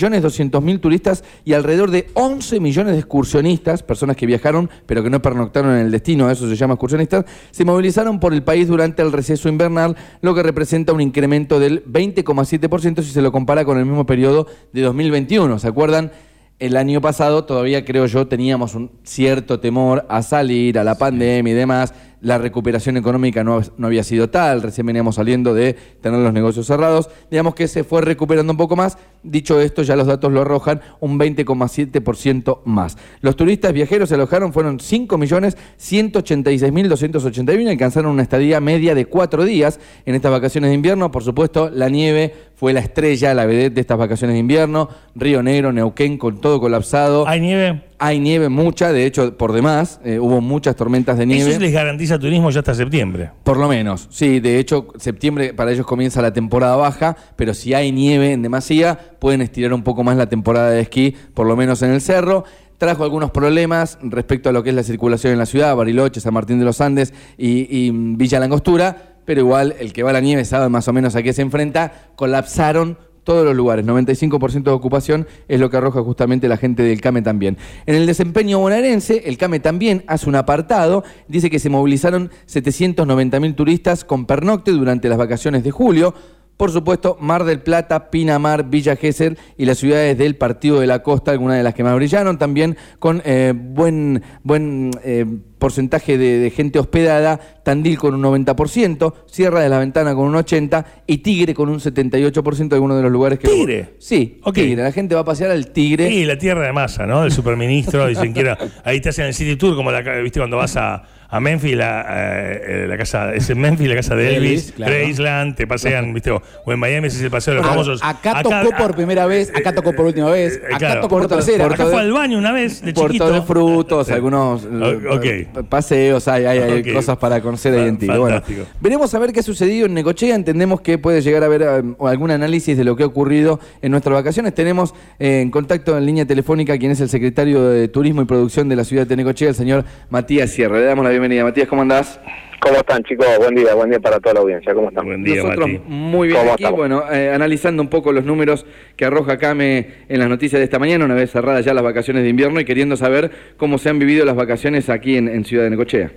5.200.000 0.00 0.80
turistas 0.80 1.24
y 1.44 1.52
alrededor 1.52 1.90
de 1.90 2.08
11 2.14 2.60
millones 2.60 2.94
de 2.94 3.00
excursionistas, 3.00 3.82
personas 3.82 4.16
que 4.16 4.26
viajaron 4.26 4.70
pero 4.86 5.02
que 5.02 5.10
no 5.10 5.22
pernoctaron 5.22 5.72
en 5.72 5.86
el 5.86 5.90
destino, 5.90 6.30
eso 6.30 6.48
se 6.48 6.56
llama 6.56 6.74
excursionistas, 6.74 7.24
se 7.50 7.64
movilizaron 7.64 8.20
por 8.20 8.32
el 8.32 8.42
país 8.42 8.68
durante 8.68 9.02
el 9.02 9.12
receso 9.12 9.48
invernal, 9.48 9.96
lo 10.22 10.34
que 10.34 10.42
representa 10.42 10.92
un 10.92 11.00
incremento 11.00 11.60
del 11.60 11.84
20,7% 11.84 13.02
si 13.02 13.10
se 13.10 13.22
lo 13.22 13.32
compara 13.32 13.64
con 13.64 13.78
el 13.78 13.86
mismo 13.86 14.06
periodo 14.06 14.46
de 14.72 14.82
2021. 14.82 15.58
¿Se 15.58 15.68
acuerdan? 15.68 16.12
El 16.58 16.76
año 16.76 17.00
pasado 17.00 17.44
todavía 17.44 17.86
creo 17.86 18.04
yo 18.04 18.26
teníamos 18.26 18.74
un 18.74 18.90
cierto 19.02 19.60
temor 19.60 20.04
a 20.10 20.22
salir, 20.22 20.78
a 20.78 20.84
la 20.84 20.98
pandemia 20.98 21.52
y 21.52 21.56
demás. 21.56 21.94
La 22.22 22.36
recuperación 22.36 22.98
económica 22.98 23.42
no, 23.42 23.62
había 23.82 24.04
sido 24.04 24.28
tal, 24.28 24.60
recién 24.60 24.86
veníamos 24.86 25.14
saliendo 25.14 25.54
de 25.54 25.74
tener 26.00 26.20
los 26.20 26.34
negocios 26.34 26.66
cerrados. 26.66 27.08
Digamos 27.30 27.54
que 27.54 27.66
se 27.66 27.82
fue 27.82 28.02
recuperando 28.02 28.52
un 28.52 28.58
poco 28.58 28.76
más. 28.76 28.98
Dicho 29.22 29.58
esto, 29.60 29.82
ya 29.82 29.96
los 29.96 30.06
datos 30.06 30.30
lo 30.30 30.42
arrojan 30.42 30.82
un 31.00 31.18
20,7% 31.18 32.60
más. 32.64 32.98
Los 33.22 33.36
turistas 33.36 33.72
viajeros 33.72 34.10
se 34.10 34.16
alojaron 34.16 34.52
fueron 34.52 34.78
5.186.281 34.78 37.62
y 37.62 37.68
alcanzaron 37.68 38.12
una 38.12 38.22
estadía 38.22 38.60
media 38.60 38.94
de 38.94 39.06
cuatro 39.06 39.44
días 39.44 39.80
en 40.04 40.14
estas 40.14 40.30
vacaciones 40.30 40.68
de 40.70 40.74
invierno. 40.74 41.10
Por 41.10 41.24
supuesto, 41.24 41.70
la 41.70 41.88
nieve 41.88 42.34
fue 42.54 42.74
la 42.74 42.80
estrella, 42.80 43.32
la 43.32 43.46
vedette 43.46 43.72
de 43.74 43.80
estas 43.80 43.96
vacaciones 43.96 44.34
de 44.34 44.40
invierno. 44.40 44.90
Río 45.14 45.42
Negro, 45.42 45.72
Neuquén, 45.72 46.18
con 46.18 46.38
todo 46.40 46.60
colapsado. 46.60 47.26
¿Hay 47.26 47.40
nieve? 47.40 47.89
Hay 48.02 48.18
nieve 48.18 48.48
mucha, 48.48 48.94
de 48.94 49.04
hecho, 49.04 49.36
por 49.36 49.52
demás, 49.52 50.00
eh, 50.02 50.18
hubo 50.18 50.40
muchas 50.40 50.74
tormentas 50.74 51.18
de 51.18 51.26
nieve. 51.26 51.50
Eso 51.50 51.60
les 51.60 51.72
garantiza 51.72 52.18
turismo 52.18 52.50
ya 52.50 52.60
hasta 52.60 52.74
septiembre. 52.74 53.30
Por 53.44 53.58
lo 53.58 53.68
menos, 53.68 54.08
sí, 54.10 54.40
de 54.40 54.58
hecho, 54.58 54.88
septiembre 54.96 55.52
para 55.52 55.70
ellos 55.70 55.84
comienza 55.84 56.22
la 56.22 56.32
temporada 56.32 56.76
baja, 56.76 57.14
pero 57.36 57.52
si 57.52 57.74
hay 57.74 57.92
nieve 57.92 58.32
en 58.32 58.40
demasía, 58.40 58.98
pueden 59.18 59.42
estirar 59.42 59.74
un 59.74 59.82
poco 59.82 60.02
más 60.02 60.16
la 60.16 60.30
temporada 60.30 60.70
de 60.70 60.80
esquí, 60.80 61.14
por 61.34 61.46
lo 61.46 61.56
menos 61.56 61.82
en 61.82 61.90
el 61.90 62.00
cerro. 62.00 62.44
Trajo 62.78 63.04
algunos 63.04 63.32
problemas 63.32 63.98
respecto 64.02 64.48
a 64.48 64.52
lo 64.52 64.62
que 64.62 64.70
es 64.70 64.76
la 64.76 64.82
circulación 64.82 65.34
en 65.34 65.38
la 65.38 65.44
ciudad, 65.44 65.76
Bariloche, 65.76 66.22
San 66.22 66.32
Martín 66.32 66.58
de 66.58 66.64
los 66.64 66.80
Andes 66.80 67.12
y, 67.36 67.66
y 67.68 67.90
Villa 67.92 68.40
Langostura, 68.40 69.18
pero 69.26 69.42
igual 69.42 69.76
el 69.78 69.92
que 69.92 70.02
va 70.02 70.08
a 70.08 70.14
la 70.14 70.20
nieve 70.20 70.46
sabe 70.46 70.70
más 70.70 70.88
o 70.88 70.94
menos 70.94 71.14
a 71.16 71.22
qué 71.22 71.34
se 71.34 71.42
enfrenta, 71.42 71.92
colapsaron 72.16 72.96
todos 73.24 73.44
los 73.44 73.54
lugares, 73.54 73.84
95% 73.84 74.62
de 74.62 74.70
ocupación 74.70 75.26
es 75.48 75.60
lo 75.60 75.70
que 75.70 75.76
arroja 75.76 76.02
justamente 76.02 76.48
la 76.48 76.56
gente 76.56 76.82
del 76.82 77.00
CAME 77.00 77.22
también. 77.22 77.56
En 77.86 77.94
el 77.94 78.06
desempeño 78.06 78.58
bonaerense, 78.58 79.22
el 79.26 79.36
CAME 79.38 79.60
también 79.60 80.04
hace 80.06 80.28
un 80.28 80.36
apartado, 80.36 81.04
dice 81.28 81.50
que 81.50 81.58
se 81.58 81.70
movilizaron 81.70 82.30
790.000 82.48 83.54
turistas 83.54 84.04
con 84.04 84.26
pernocte 84.26 84.70
durante 84.70 85.08
las 85.08 85.18
vacaciones 85.18 85.64
de 85.64 85.70
julio. 85.70 86.14
Por 86.60 86.72
supuesto, 86.72 87.16
Mar 87.18 87.44
del 87.44 87.62
Plata, 87.62 88.10
Pinamar, 88.10 88.68
Villa 88.68 88.94
Gesell 88.94 89.38
y 89.56 89.64
las 89.64 89.78
ciudades 89.78 90.18
del 90.18 90.36
Partido 90.36 90.78
de 90.78 90.86
la 90.86 91.02
Costa, 91.02 91.30
algunas 91.30 91.56
de 91.56 91.62
las 91.62 91.72
que 91.72 91.82
más 91.82 91.96
brillaron, 91.96 92.36
también 92.36 92.76
con 92.98 93.22
eh, 93.24 93.54
buen, 93.56 94.22
buen 94.42 94.90
eh, 95.02 95.24
porcentaje 95.58 96.18
de, 96.18 96.38
de 96.38 96.50
gente 96.50 96.78
hospedada, 96.78 97.40
Tandil 97.62 97.96
con 97.96 98.14
un 98.14 98.22
90%, 98.22 99.14
Sierra 99.24 99.60
de 99.60 99.70
la 99.70 99.78
Ventana 99.78 100.14
con 100.14 100.26
un 100.26 100.34
80% 100.34 100.84
y 101.06 101.18
Tigre 101.18 101.54
con 101.54 101.70
un 101.70 101.80
78% 101.80 102.68
de 102.68 102.74
algunos 102.74 102.98
de 102.98 103.04
los 103.04 103.10
lugares 103.10 103.38
que... 103.38 103.48
¿Tigre? 103.48 103.94
Sí, 103.98 104.38
Ok. 104.44 104.56
Tigre. 104.56 104.82
La 104.82 104.92
gente 104.92 105.14
va 105.14 105.22
a 105.22 105.24
pasear 105.24 105.50
al 105.52 105.68
Tigre. 105.68 106.10
Sí, 106.10 106.26
la 106.26 106.36
tierra 106.36 106.66
de 106.66 106.74
masa, 106.74 107.06
¿no? 107.06 107.22
Del 107.22 107.32
superministro. 107.32 108.06
Dicen 108.06 108.34
que 108.34 108.40
era. 108.40 108.58
Ahí 108.84 109.00
te 109.00 109.08
hacen 109.08 109.24
el 109.24 109.32
City 109.32 109.56
Tour, 109.56 109.76
como 109.76 109.90
la, 109.90 110.02
viste 110.20 110.40
cuando 110.40 110.58
vas 110.58 110.76
a, 110.76 111.04
a 111.30 111.40
Memphis, 111.40 111.76
la, 111.76 112.04
eh, 112.08 112.86
la 112.88 112.96
casa. 112.96 113.32
Es 113.34 113.48
en 113.50 113.60
Memphis, 113.60 113.88
la 113.88 113.94
casa 113.94 114.14
de 114.14 114.36
Elvis, 114.36 114.72
claro. 114.72 114.92
Graceland, 114.92 115.56
te 115.56 115.66
pasean, 115.66 116.12
viste, 116.12 116.30
o 116.30 116.42
o 116.64 116.72
en 116.72 116.78
Miami 116.78 117.06
ese 117.06 117.18
es 117.18 117.22
el 117.24 117.30
paseo 117.30 117.54
de 117.54 117.60
los 117.60 117.68
famosos. 117.68 118.00
acá 118.02 118.42
tocó 118.42 118.70
por 118.76 118.94
primera 118.94 119.26
vez, 119.26 119.52
acá 119.54 119.74
tocó 119.74 119.92
por 119.94 120.06
última 120.06 120.30
vez, 120.30 120.56
eh, 120.56 120.66
acá 120.66 120.78
claro. 120.78 121.00
tocó 121.02 121.18
por 121.18 121.28
tercera. 121.28 121.66
Acá 121.66 121.86
fue 121.86 122.00
al 122.00 122.12
baño 122.12 122.38
una 122.38 122.52
vez, 122.52 122.82
de 122.82 122.92
Puerto 122.92 123.12
chiquito. 123.12 123.32
de 123.32 123.42
frutos, 123.42 124.10
algunos 124.10 124.66
eh, 124.70 125.46
paseos, 125.68 126.26
hay, 126.28 126.44
hay, 126.44 126.58
hay 126.58 126.92
cosas 126.92 127.16
para 127.18 127.40
conocer 127.40 127.74
ahí 127.74 127.88
en 127.88 127.98
Tigre. 127.98 128.18
Bueno, 128.18 128.42
veremos 128.80 129.14
a 129.14 129.18
ver 129.18 129.32
qué 129.32 129.40
ha 129.40 129.42
sucedido 129.42 129.86
en 129.86 129.94
Necochea. 129.94 130.34
Entendemos 130.34 130.80
que 130.80 130.98
puede 130.98 131.22
llegar 131.22 131.42
a 131.42 131.46
haber 131.46 131.62
eh, 131.62 131.82
algún 132.00 132.30
análisis 132.30 132.76
de 132.76 132.84
lo 132.84 132.96
que 132.96 133.04
ha 133.04 133.06
ocurrido 133.06 133.60
en 133.82 133.90
nuestras 133.90 134.14
vacaciones. 134.14 134.54
Tenemos 134.54 134.94
eh, 135.18 135.40
en 135.40 135.50
contacto 135.50 135.96
en 135.96 136.06
línea 136.06 136.26
telefónica 136.26 136.76
quien 136.78 136.92
es 136.92 137.00
el 137.00 137.08
secretario 137.08 137.68
de 137.68 137.88
Turismo 137.88 138.22
y 138.22 138.24
Producción 138.24 138.68
de 138.68 138.76
la 138.76 138.84
ciudad 138.84 139.06
de 139.06 139.16
Necochea, 139.16 139.48
el 139.48 139.54
señor 139.54 139.84
Matías 140.08 140.50
Sierra. 140.50 140.78
Le 140.78 140.84
damos 140.84 141.04
la 141.04 141.10
bienvenida. 141.10 141.19
Matías, 141.28 141.68
¿cómo 141.68 141.82
andás? 141.82 142.18
¿Cómo 142.60 142.76
están, 142.76 143.02
chicos? 143.04 143.26
Buen 143.38 143.54
día, 143.54 143.74
buen 143.74 143.90
día 143.90 144.00
para 144.00 144.18
toda 144.20 144.34
la 144.34 144.40
audiencia. 144.40 144.72
¿Cómo 144.74 144.88
están? 144.88 145.04
Buen 145.04 145.22
día, 145.22 145.42
Nosotros 145.42 145.68
Mati. 145.68 145.82
muy 145.86 146.28
bien 146.28 146.40
¿Cómo 146.40 146.52
aquí, 146.52 146.62
estamos? 146.62 146.78
bueno, 146.78 147.02
eh, 147.12 147.30
analizando 147.34 147.82
un 147.82 147.88
poco 147.88 148.12
los 148.12 148.24
números 148.24 148.64
que 148.96 149.04
arroja 149.04 149.36
Came 149.38 149.86
en 150.08 150.18
las 150.18 150.28
noticias 150.28 150.58
de 150.60 150.64
esta 150.64 150.78
mañana, 150.78 151.04
una 151.04 151.14
vez 151.14 151.30
cerradas 151.30 151.64
ya 151.64 151.74
las 151.74 151.84
vacaciones 151.84 152.22
de 152.22 152.28
invierno 152.30 152.58
y 152.60 152.64
queriendo 152.64 152.96
saber 152.96 153.30
cómo 153.56 153.78
se 153.78 153.88
han 153.90 153.98
vivido 153.98 154.24
las 154.24 154.34
vacaciones 154.36 154.88
aquí 154.90 155.16
en, 155.16 155.28
en 155.28 155.44
Ciudad 155.44 155.64
de 155.64 155.70
Necochea. 155.70 156.10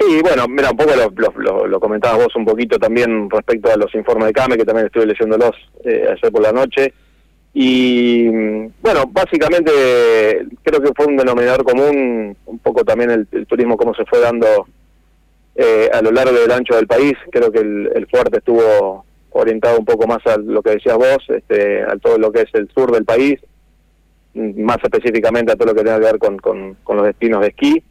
Sí, 0.00 0.20
bueno, 0.22 0.46
mira, 0.48 0.70
un 0.70 0.76
poco 0.76 0.92
lo, 0.96 1.10
lo, 1.14 1.32
lo- 1.40 1.66
lo 1.66 1.80
comentabas 1.80 2.18
vos 2.24 2.36
un 2.36 2.44
poquito 2.46 2.78
también 2.78 3.28
respecto 3.30 3.70
a 3.70 3.76
los 3.76 3.94
informes 3.94 4.28
de 4.28 4.32
CAME, 4.32 4.56
que 4.56 4.64
también 4.64 4.86
estuve 4.86 5.06
leyéndolos 5.06 5.52
eh, 5.84 6.06
ayer 6.10 6.32
por 6.32 6.42
la 6.42 6.52
noche. 6.52 6.92
Y 7.54 8.28
bueno, 8.80 9.04
básicamente 9.10 9.70
creo 10.62 10.80
que 10.80 10.92
fue 10.96 11.06
un 11.06 11.16
denominador 11.16 11.64
común, 11.64 12.36
un 12.46 12.58
poco 12.60 12.82
también 12.84 13.10
el, 13.10 13.46
turismo, 13.46 13.76
cómo 13.76 13.94
se 13.94 14.06
fue 14.06 14.20
dando 14.20 14.46
eh, 15.54 15.90
a 15.92 16.00
lo 16.00 16.10
largo 16.12 16.32
del 16.38 16.50
ancho 16.50 16.74
del 16.76 16.86
país. 16.86 17.12
Creo 17.30 17.52
que 17.52 17.58
el, 17.58 17.90
el 17.94 18.06
fuerte 18.06 18.38
estuvo 18.38 19.04
orientado 19.30 19.78
un 19.78 19.84
poco 19.84 20.06
más 20.06 20.26
a 20.26 20.38
lo 20.38 20.62
que 20.62 20.70
decías 20.72 20.96
vos, 20.96 21.18
este, 21.28 21.82
a 21.82 21.96
todo 21.96 22.18
lo 22.18 22.32
que 22.32 22.42
es 22.42 22.54
el 22.54 22.68
sur 22.74 22.90
del 22.90 23.04
país, 23.04 23.38
más 24.34 24.78
específicamente 24.82 25.52
a 25.52 25.56
todo 25.56 25.68
lo 25.68 25.74
que 25.74 25.84
tenga 25.84 25.98
que 25.98 26.06
ver 26.06 26.18
con, 26.18 26.38
con, 26.38 26.74
con 26.82 26.96
los 26.96 27.06
destinos 27.06 27.42
de 27.42 27.48
esquí. 27.48 27.82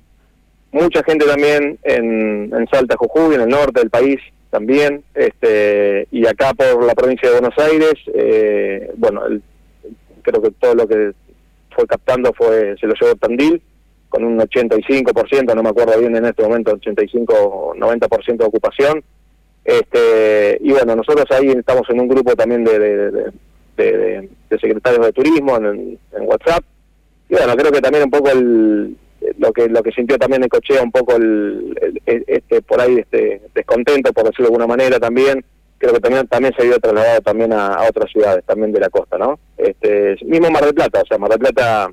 Mucha 0.71 1.03
gente 1.03 1.25
también 1.25 1.77
en, 1.83 2.51
en 2.55 2.67
Salta, 2.71 2.95
Jujuy, 2.97 3.35
en 3.35 3.41
el 3.41 3.49
norte 3.49 3.79
del 3.81 3.89
país 3.89 4.19
también, 4.49 5.03
este, 5.13 6.07
y 6.11 6.25
acá 6.25 6.53
por 6.53 6.83
la 6.83 6.93
provincia 6.93 7.29
de 7.29 7.39
Buenos 7.39 7.57
Aires, 7.59 7.93
eh, 8.13 8.91
bueno, 8.97 9.25
el- 9.27 9.41
creo 10.21 10.41
que 10.41 10.51
todo 10.51 10.75
lo 10.75 10.87
que 10.87 11.11
fue 11.75 11.85
captando 11.87 12.31
fue 12.33 12.75
se 12.79 12.87
lo 12.87 12.93
llevó 12.99 13.15
Tandil 13.15 13.61
con 14.09 14.23
un 14.25 14.37
85%, 14.39 15.55
no 15.55 15.63
me 15.63 15.69
acuerdo 15.69 15.97
bien 15.99 16.15
en 16.17 16.25
este 16.25 16.43
momento, 16.43 16.71
85 16.73 17.33
o 17.33 17.73
90% 17.75 18.37
de 18.37 18.45
ocupación. 18.45 19.01
Este, 19.63 20.57
y 20.61 20.71
bueno, 20.71 20.95
nosotros 20.95 21.25
ahí 21.31 21.47
estamos 21.49 21.89
en 21.89 21.99
un 22.01 22.07
grupo 22.07 22.35
también 22.35 22.63
de, 22.63 22.77
de, 22.79 23.11
de- 23.77 24.29
secretarios 24.59 25.05
de 25.05 25.13
turismo 25.13 25.55
en, 25.57 25.97
WhatsApp. 26.23 26.63
Y 27.29 27.35
bueno, 27.35 27.55
creo 27.55 27.71
que 27.71 27.79
también 27.81 28.03
un 28.03 28.11
poco 28.11 28.29
el, 28.31 28.97
lo 29.39 29.53
que 29.53 29.69
lo 29.69 29.81
que 29.81 29.91
sintió 29.91 30.17
también 30.17 30.41
Necochea 30.41 30.83
un 30.83 30.91
poco 30.91 31.15
el- 31.15 31.73
el- 32.05 32.25
este 32.27 32.61
por 32.61 32.81
ahí 32.81 32.97
este 32.99 33.41
descontento 33.55 34.11
por 34.11 34.25
decirlo 34.25 34.47
de 34.49 34.53
alguna 34.55 34.67
manera 34.67 34.99
también 34.99 35.43
creo 35.81 35.93
que 35.93 35.99
también 35.99 36.27
también 36.27 36.53
se 36.55 36.63
vio 36.63 36.79
trasladado 36.79 37.21
también 37.21 37.51
a, 37.51 37.73
a 37.73 37.89
otras 37.89 38.11
ciudades 38.11 38.45
también 38.45 38.71
de 38.71 38.79
la 38.79 38.89
costa 38.89 39.17
no 39.17 39.39
este 39.57 40.15
mismo 40.25 40.51
Mar 40.51 40.63
del 40.63 40.75
Plata 40.75 41.01
o 41.01 41.07
sea 41.07 41.17
Mar 41.17 41.31
del 41.31 41.39
Plata 41.39 41.89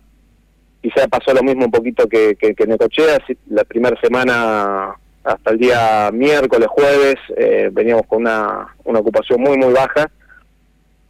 quizá 0.82 1.08
pasó 1.08 1.32
lo 1.32 1.42
mismo 1.42 1.64
un 1.64 1.70
poquito 1.70 2.06
que, 2.06 2.36
que, 2.36 2.54
que 2.54 2.66
Necochea 2.66 3.18
la 3.48 3.64
primera 3.64 3.98
semana 4.00 4.94
hasta 5.24 5.50
el 5.50 5.58
día 5.58 6.10
miércoles 6.12 6.68
jueves 6.68 7.16
eh, 7.36 7.70
veníamos 7.72 8.06
con 8.06 8.20
una, 8.20 8.74
una 8.84 9.00
ocupación 9.00 9.40
muy 9.40 9.56
muy 9.56 9.72
baja 9.72 10.10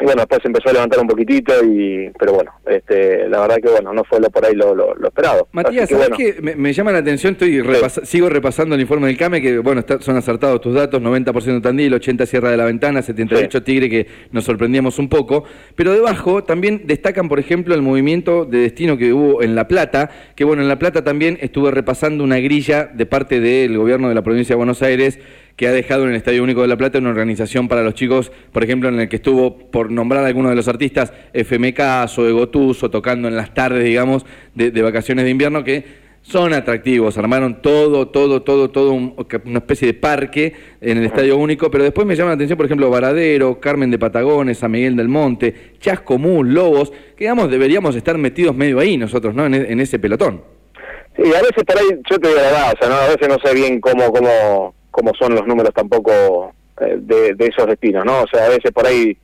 y 0.01 0.05
bueno, 0.05 0.20
después 0.22 0.40
empezó 0.44 0.68
a 0.70 0.72
levantar 0.74 1.01
un 1.01 1.09
poquitito, 1.09 1.53
y 1.64 2.11
pero 2.18 2.32
bueno, 2.34 2.53
este, 2.66 3.28
la 3.28 3.40
verdad 3.40 3.57
que 3.62 3.68
bueno, 3.68 3.92
no 3.92 4.05
fue 4.05 4.20
lo 4.20 4.30
por 4.30 4.44
ahí 4.46 4.55
lo, 4.55 4.74
lo, 4.74 4.94
lo 4.94 5.09
esperado. 5.09 5.49
Matías, 5.53 5.88
que, 5.88 5.94
¿sabes 5.94 6.09
bueno, 6.11 6.16
qué? 6.16 6.40
Me, 6.42 6.55
me 6.57 6.72
llama 6.72 6.92
la 6.92 6.99
atención, 6.99 7.32
estoy 7.32 7.61
repasa- 7.61 8.05
sigo 8.05 8.28
repasando 8.28 8.74
el 8.74 8.80
informe 8.80 9.09
del 9.09 9.16
CAME, 9.16 9.42
que 9.42 9.59
bueno, 9.59 9.80
está- 9.80 10.01
son 10.01 10.16
acertados 10.16 10.61
tus 10.61 10.74
datos, 10.74 11.01
90% 11.03 11.61
Tandil, 11.62 11.92
80 11.94 12.26
Sierra 12.26 12.51
de 12.51 12.57
la 12.57 12.64
Ventana, 12.64 13.03
78 13.03 13.62
Tigre, 13.62 13.88
que 13.90 14.07
nos 14.32 14.44
sorprendíamos 14.44 14.99
un 14.99 15.09
poco, 15.09 15.44
pero 15.74 15.92
debajo 15.92 16.44
también 16.44 16.82
destacan, 16.86 17.28
por 17.28 17.38
ejemplo, 17.40 17.74
el 17.74 17.82
movimiento 17.82 18.44
de 18.44 18.59
destino 18.59 18.96
que 18.96 19.12
hubo 19.12 19.42
en 19.42 19.55
La 19.55 19.66
Plata, 19.68 20.11
que 20.36 20.44
bueno, 20.44 20.62
en 20.62 20.68
La 20.68 20.78
Plata 20.78 21.03
también 21.03 21.38
estuve 21.40 21.70
repasando 21.70 22.22
una 22.24 22.38
grilla 22.38 22.84
de 22.86 23.07
parte 23.07 23.40
del 23.40 23.76
gobierno 23.76 24.09
de 24.09 24.14
la 24.14 24.22
provincia 24.22 24.55
de 24.55 24.57
Buenos 24.59 24.82
Aires, 24.82 25.18
que 25.59 25.66
ha 25.66 25.72
dejado 25.72 26.04
en 26.04 26.11
el 26.11 26.16
Estadio 26.16 26.42
Único 26.44 26.62
de 26.62 26.68
La 26.68 26.76
Plata 26.76 26.98
una 26.98 27.11
organización 27.11 27.66
para 27.66 27.82
los 27.82 27.94
chicos, 27.94 28.30
por 28.52 28.62
ejemplo, 28.62 28.88
en 28.88 29.00
el 29.00 29.09
que 29.09 29.16
estuvo, 29.16 29.59
por 29.59 29.90
nombrar 29.90 30.22
a 30.24 30.28
algunos 30.28 30.50
de 30.50 30.56
los 30.56 30.68
artistas, 30.68 31.12
FMK, 31.34 32.06
Zoe 32.09 32.30
Gotuso, 32.30 32.90
tocando 32.90 33.26
en 33.26 33.34
las 33.36 33.52
tardes, 33.52 33.82
digamos, 33.84 34.24
de, 34.54 34.70
de 34.70 34.82
vacaciones 34.82 35.24
de 35.24 35.32
invierno, 35.32 35.64
que 35.64 36.06
son 36.22 36.52
atractivos, 36.54 37.18
armaron 37.18 37.61
todo, 37.61 38.06
todo, 38.06 38.42
todo, 38.42 38.70
todo, 38.70 38.92
un- 38.92 39.14
una 39.46 39.59
especie 39.59 39.88
de 39.88 39.94
parque 39.94 40.52
en 40.80 40.98
el 40.98 41.06
Estadio 41.06 41.36
Único, 41.36 41.70
pero 41.72 41.82
después 41.82 42.06
me 42.06 42.14
llama 42.14 42.30
la 42.30 42.34
atención, 42.34 42.56
por 42.56 42.66
ejemplo, 42.66 42.88
Varadero, 42.88 43.59
Carmen 43.59 43.90
de 43.90 43.98
Patagones, 43.98 44.59
San 44.59 44.70
Miguel 44.70 44.94
del 44.94 45.09
Monte, 45.09 45.72
Chascomún, 45.80 46.54
Lobos, 46.54 46.92
que 47.16 47.24
digamos 47.24 47.50
deberíamos 47.50 47.96
estar 47.96 48.16
metidos 48.16 48.54
medio 48.54 48.78
ahí 48.78 48.96
nosotros, 48.96 49.34
¿no? 49.34 49.46
En, 49.46 49.54
e- 49.54 49.72
en 49.72 49.80
ese 49.80 49.98
pelotón. 49.98 50.40
sí, 51.16 51.22
a 51.34 51.40
veces 51.42 51.64
por 51.66 51.78
ahí, 51.78 51.86
yo 52.09 52.18
te 52.18 52.28
digo 52.28 52.40
la 52.40 52.46
verdad, 52.46 52.74
o 52.74 52.78
sea, 52.78 52.88
no, 52.90 52.94
a 52.96 53.09
veces 53.09 53.28
no 53.28 53.36
sé 53.42 53.54
bien 53.54 53.80
cómo, 53.80 54.12
cómo, 54.12 54.74
cómo 54.99 55.12
son 55.14 55.34
los 55.34 55.46
números 55.46 55.72
tampoco 55.74 56.53
eh, 56.80 56.96
de, 56.99 57.34
de 57.34 57.46
esos 57.46 57.66
destinos, 57.66 58.05
¿no? 58.05 58.22
O 58.22 58.26
sea, 58.32 58.46
a 58.46 58.49
veces 58.49 58.72
por 58.72 58.86
ahí, 58.86 59.16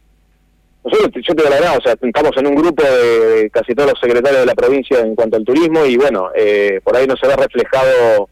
nosotros, 0.85 1.25
yo 1.27 1.35
te 1.35 1.43
la 1.45 1.51
verdad, 1.51 1.79
o 1.79 1.83
sea, 1.83 1.95
estamos 2.01 2.33
en 2.37 2.47
un 2.47 2.55
grupo 2.55 2.83
de, 2.83 3.51
casi 3.51 3.75
todos 3.75 3.91
los 3.91 4.01
secretarios 4.01 4.41
de 4.43 4.47
la 4.47 4.55
provincia 4.55 5.01
en 5.01 5.14
cuanto 5.14 5.37
al 5.37 5.45
turismo, 5.45 5.85
y 5.87 5.97
bueno, 5.97 6.31
eh, 6.35 6.81
por 6.85 6.97
ahí 6.97 7.07
no 7.07 7.16
se 7.16 7.27
ve 7.27 7.35
reflejado 7.37 8.29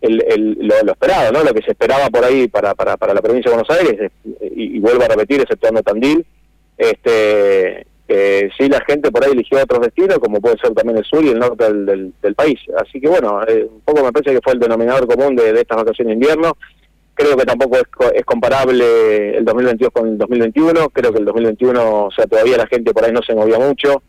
el, 0.00 0.24
el- 0.28 0.56
lo, 0.68 0.74
lo 0.84 0.92
esperado, 0.92 1.32
¿no? 1.32 1.42
Lo 1.44 1.52
que 1.52 1.62
se 1.62 1.72
esperaba 1.72 2.08
por 2.08 2.24
ahí 2.24 2.48
para, 2.48 2.74
para, 2.74 2.96
para 2.96 3.12
la 3.14 3.20
provincia 3.20 3.50
de 3.50 3.56
Buenos 3.58 3.78
Aires, 3.78 4.10
y, 4.56 4.76
y 4.76 4.78
vuelvo 4.78 5.02
a 5.04 5.08
repetir, 5.08 5.40
exceptuando 5.40 5.82
Tandil, 5.82 6.24
este, 6.78 7.86
eh, 8.12 8.50
sí 8.58 8.68
la 8.68 8.80
gente 8.86 9.10
por 9.10 9.24
ahí 9.24 9.32
eligió 9.32 9.62
otros 9.62 9.80
destinos, 9.82 10.18
como 10.18 10.40
puede 10.40 10.58
ser 10.58 10.72
también 10.74 10.98
el 10.98 11.04
sur 11.04 11.24
y 11.24 11.28
el 11.30 11.38
norte 11.38 11.64
del, 11.64 11.86
del, 11.86 12.12
del 12.20 12.34
país. 12.34 12.58
Así 12.76 13.00
que 13.00 13.08
bueno, 13.08 13.40
eh, 13.46 13.68
un 13.70 13.80
poco 13.82 14.02
me 14.04 14.12
parece 14.12 14.34
que 14.34 14.40
fue 14.42 14.54
el 14.54 14.58
denominador 14.58 15.06
común 15.06 15.36
de, 15.36 15.50
estas 15.50 15.76
vacaciones 15.78 16.08
de 16.10 16.14
invierno. 16.14 16.56
Creo 17.14 17.36
que 17.36 17.44
tampoco 17.44 17.76
es, 17.76 17.84
es 18.14 18.24
comparable 18.24 19.36
el 19.36 19.44
2022 19.44 19.92
con 19.92 20.08
el 20.08 20.18
2021. 20.18 20.88
Creo 20.90 21.12
que 21.12 21.18
el 21.18 21.24
2021, 21.24 22.04
o 22.06 22.10
sea, 22.10 22.26
todavía 22.26 22.56
la 22.56 22.66
gente 22.66 22.92
por 22.92 23.04
ahí 23.04 23.12
no 23.12 23.22
se 23.22 23.34
movía 23.34 23.58
mucho. 23.58 24.02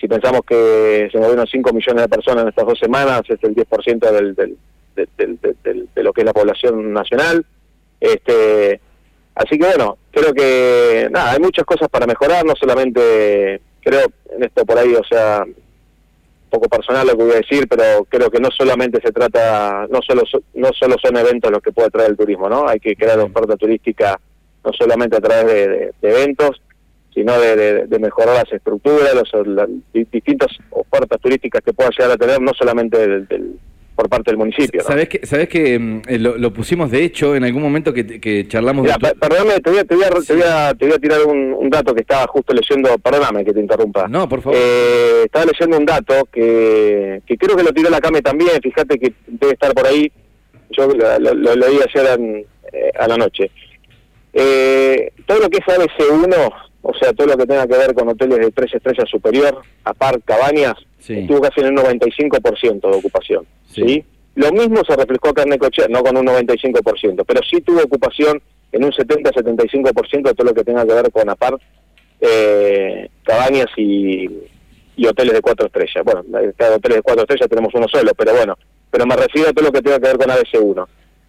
Si 0.00 0.08
pensamos 0.08 0.40
que 0.46 1.08
se 1.12 1.18
movieron 1.18 1.46
5 1.46 1.72
millones 1.72 2.02
de 2.02 2.08
personas 2.08 2.42
en 2.42 2.48
estas 2.48 2.66
dos 2.66 2.78
semanas, 2.78 3.22
es 3.28 3.38
el 3.42 3.54
10% 3.54 4.10
del, 4.10 4.34
del, 4.34 4.56
del- 4.96 5.08
del- 5.16 5.38
del- 5.40 5.56
del- 5.62 5.88
de 5.94 6.02
lo 6.02 6.12
que 6.12 6.22
es 6.22 6.24
la 6.26 6.32
población 6.34 6.92
nacional. 6.92 7.44
Este, 8.00 8.80
así 9.36 9.56
que 9.58 9.66
bueno, 9.66 9.98
creo 10.10 10.32
que 10.34 11.08
nada, 11.10 11.32
hay 11.32 11.38
muchas 11.40 11.64
cosas 11.64 11.88
para 11.88 12.06
mejorar, 12.06 12.44
no 12.44 12.54
solamente 12.56 13.60
creo 13.80 14.06
en 14.36 14.42
esto 14.42 14.64
por 14.66 14.76
ahí, 14.78 14.92
o 14.94 15.04
sea, 15.04 15.44
un 15.44 16.50
poco 16.50 16.68
personal 16.68 17.06
lo 17.06 17.16
que 17.16 17.22
voy 17.24 17.32
a 17.32 17.36
decir, 17.36 17.66
pero 17.68 18.04
creo 18.08 18.30
que 18.30 18.40
no 18.40 18.48
solamente 18.50 19.00
se 19.00 19.12
trata, 19.12 19.86
no 19.90 20.00
solo 20.02 20.22
so- 20.30 20.42
no 20.54 20.70
solo 20.72 20.96
son 21.02 21.16
eventos 21.16 21.50
los 21.50 21.60
que 21.62 21.72
puede 21.72 21.90
traer 21.90 22.10
el 22.10 22.16
turismo, 22.16 22.48
¿no? 22.48 22.68
Hay 22.68 22.80
que 22.80 22.96
crear 22.96 23.18
oferta 23.20 23.56
turística 23.56 24.18
no 24.64 24.72
solamente 24.72 25.16
a 25.16 25.20
través 25.20 25.46
de, 25.46 25.68
de- 25.68 25.92
de 26.02 26.10
eventos, 26.10 26.60
sino 27.14 27.38
de, 27.40 27.56
de- 27.56 27.86
de 27.86 27.98
mejorar 27.98 28.34
las 28.36 28.52
estructuras, 28.52 29.14
los, 29.14 29.46
las 29.46 29.68
di- 29.92 30.06
distintas 30.10 30.48
ofertas 30.70 31.20
turísticas 31.20 31.62
que 31.62 31.72
pueda 31.72 31.90
llegar 31.90 32.10
a 32.12 32.16
tener, 32.16 32.40
no 32.40 32.52
solamente 32.54 32.98
del- 32.98 33.26
del- 33.28 33.58
por 33.96 34.08
parte 34.08 34.30
del 34.30 34.36
municipio. 34.38 34.82
¿no? 34.82 34.86
¿Sabés 34.86 35.08
que, 35.08 35.26
sabés 35.26 35.48
que 35.48 35.78
mm, 35.78 36.02
eh, 36.06 36.18
lo, 36.18 36.36
lo 36.36 36.52
pusimos 36.52 36.90
de 36.90 37.02
hecho 37.02 37.34
en 37.34 37.42
algún 37.44 37.62
momento 37.62 37.92
que, 37.94 38.20
que 38.20 38.46
charlamos 38.46 38.82
Mira, 38.84 38.96
de 39.00 39.00
tu- 39.00 39.18
per- 39.18 39.28
perdóname, 39.30 39.60
te 39.60 39.70
voy 39.70 39.78
a, 39.80 39.84
te 39.84 39.94
voy 39.94 40.04
a, 40.04 40.10
te 40.10 40.32
voy 40.34 40.42
a, 40.42 40.74
te 40.74 40.84
voy 40.86 40.94
a 40.94 40.98
tirar 40.98 41.22
un, 41.24 41.54
un 41.54 41.70
dato 41.70 41.94
que 41.94 42.02
estaba 42.02 42.26
justo 42.26 42.52
leyendo, 42.54 42.96
perdóname 42.98 43.44
que 43.44 43.52
te 43.54 43.60
interrumpa. 43.60 44.06
No, 44.06 44.28
por 44.28 44.42
favor. 44.42 44.58
Eh, 44.60 45.22
estaba 45.24 45.46
leyendo 45.46 45.78
un 45.78 45.86
dato 45.86 46.28
que, 46.30 47.22
que 47.26 47.36
creo 47.38 47.56
que 47.56 47.62
lo 47.64 47.72
tiró 47.72 47.88
la 47.90 48.00
Came 48.00 48.20
también, 48.22 48.60
fíjate 48.62 48.98
que 48.98 49.12
debe 49.26 49.54
estar 49.54 49.72
por 49.74 49.86
ahí, 49.86 50.12
yo 50.70 50.86
lo, 50.88 51.54
leí 51.56 51.78
ayer 51.88 52.20
en- 52.20 52.44
eh, 52.72 52.90
a 52.98 53.08
la 53.08 53.16
noche. 53.16 53.50
Eh, 54.32 55.12
todo 55.26 55.40
lo 55.40 55.48
que 55.48 55.58
es 55.58 55.64
ABC1, 55.64 56.52
o 56.82 56.94
sea, 56.94 57.12
todo 57.12 57.26
lo 57.28 57.36
que 57.36 57.46
tenga 57.46 57.66
que 57.66 57.76
ver 57.78 57.94
con 57.94 58.08
hoteles 58.08 58.38
de 58.38 58.50
tres 58.52 58.74
estrellas 58.74 59.08
superior, 59.08 59.62
apart, 59.84 60.22
cabañas, 60.24 60.74
Sí. 61.06 61.20
estuvo 61.20 61.40
casi 61.40 61.60
en 61.60 61.78
un 61.78 61.84
95% 61.84 62.90
de 62.90 62.96
ocupación. 62.96 63.46
Sí. 63.72 63.82
¿sí? 63.86 64.04
Lo 64.34 64.50
mismo 64.52 64.82
se 64.86 64.96
reflejó 64.96 65.28
acá 65.28 65.42
en 65.42 65.50
Necochea, 65.50 65.86
no 65.88 66.02
con 66.02 66.16
un 66.16 66.26
95%, 66.26 67.24
pero 67.26 67.40
sí 67.48 67.60
tuvo 67.60 67.82
ocupación 67.82 68.42
en 68.72 68.84
un 68.84 68.90
70-75% 68.90 70.22
de 70.22 70.34
todo 70.34 70.48
lo 70.48 70.54
que 70.54 70.64
tenga 70.64 70.84
que 70.84 70.92
ver 70.92 71.10
con 71.10 71.30
apart, 71.30 71.60
eh, 72.20 73.08
cabañas 73.22 73.66
y, 73.76 74.28
y 74.96 75.06
hoteles 75.06 75.34
de 75.34 75.40
cuatro 75.40 75.66
estrellas. 75.66 76.04
Bueno, 76.04 76.24
cada 76.56 76.76
hoteles 76.76 76.96
de 76.96 77.02
cuatro 77.02 77.22
estrellas 77.22 77.48
tenemos 77.48 77.72
uno 77.74 77.86
solo, 77.88 78.12
pero 78.16 78.34
bueno, 78.34 78.58
pero 78.90 79.06
me 79.06 79.16
refiero 79.16 79.50
a 79.50 79.52
todo 79.52 79.66
lo 79.66 79.72
que 79.72 79.82
tenga 79.82 80.00
que 80.00 80.08
ver 80.08 80.18
con 80.18 80.28
ABC1. 80.28 80.86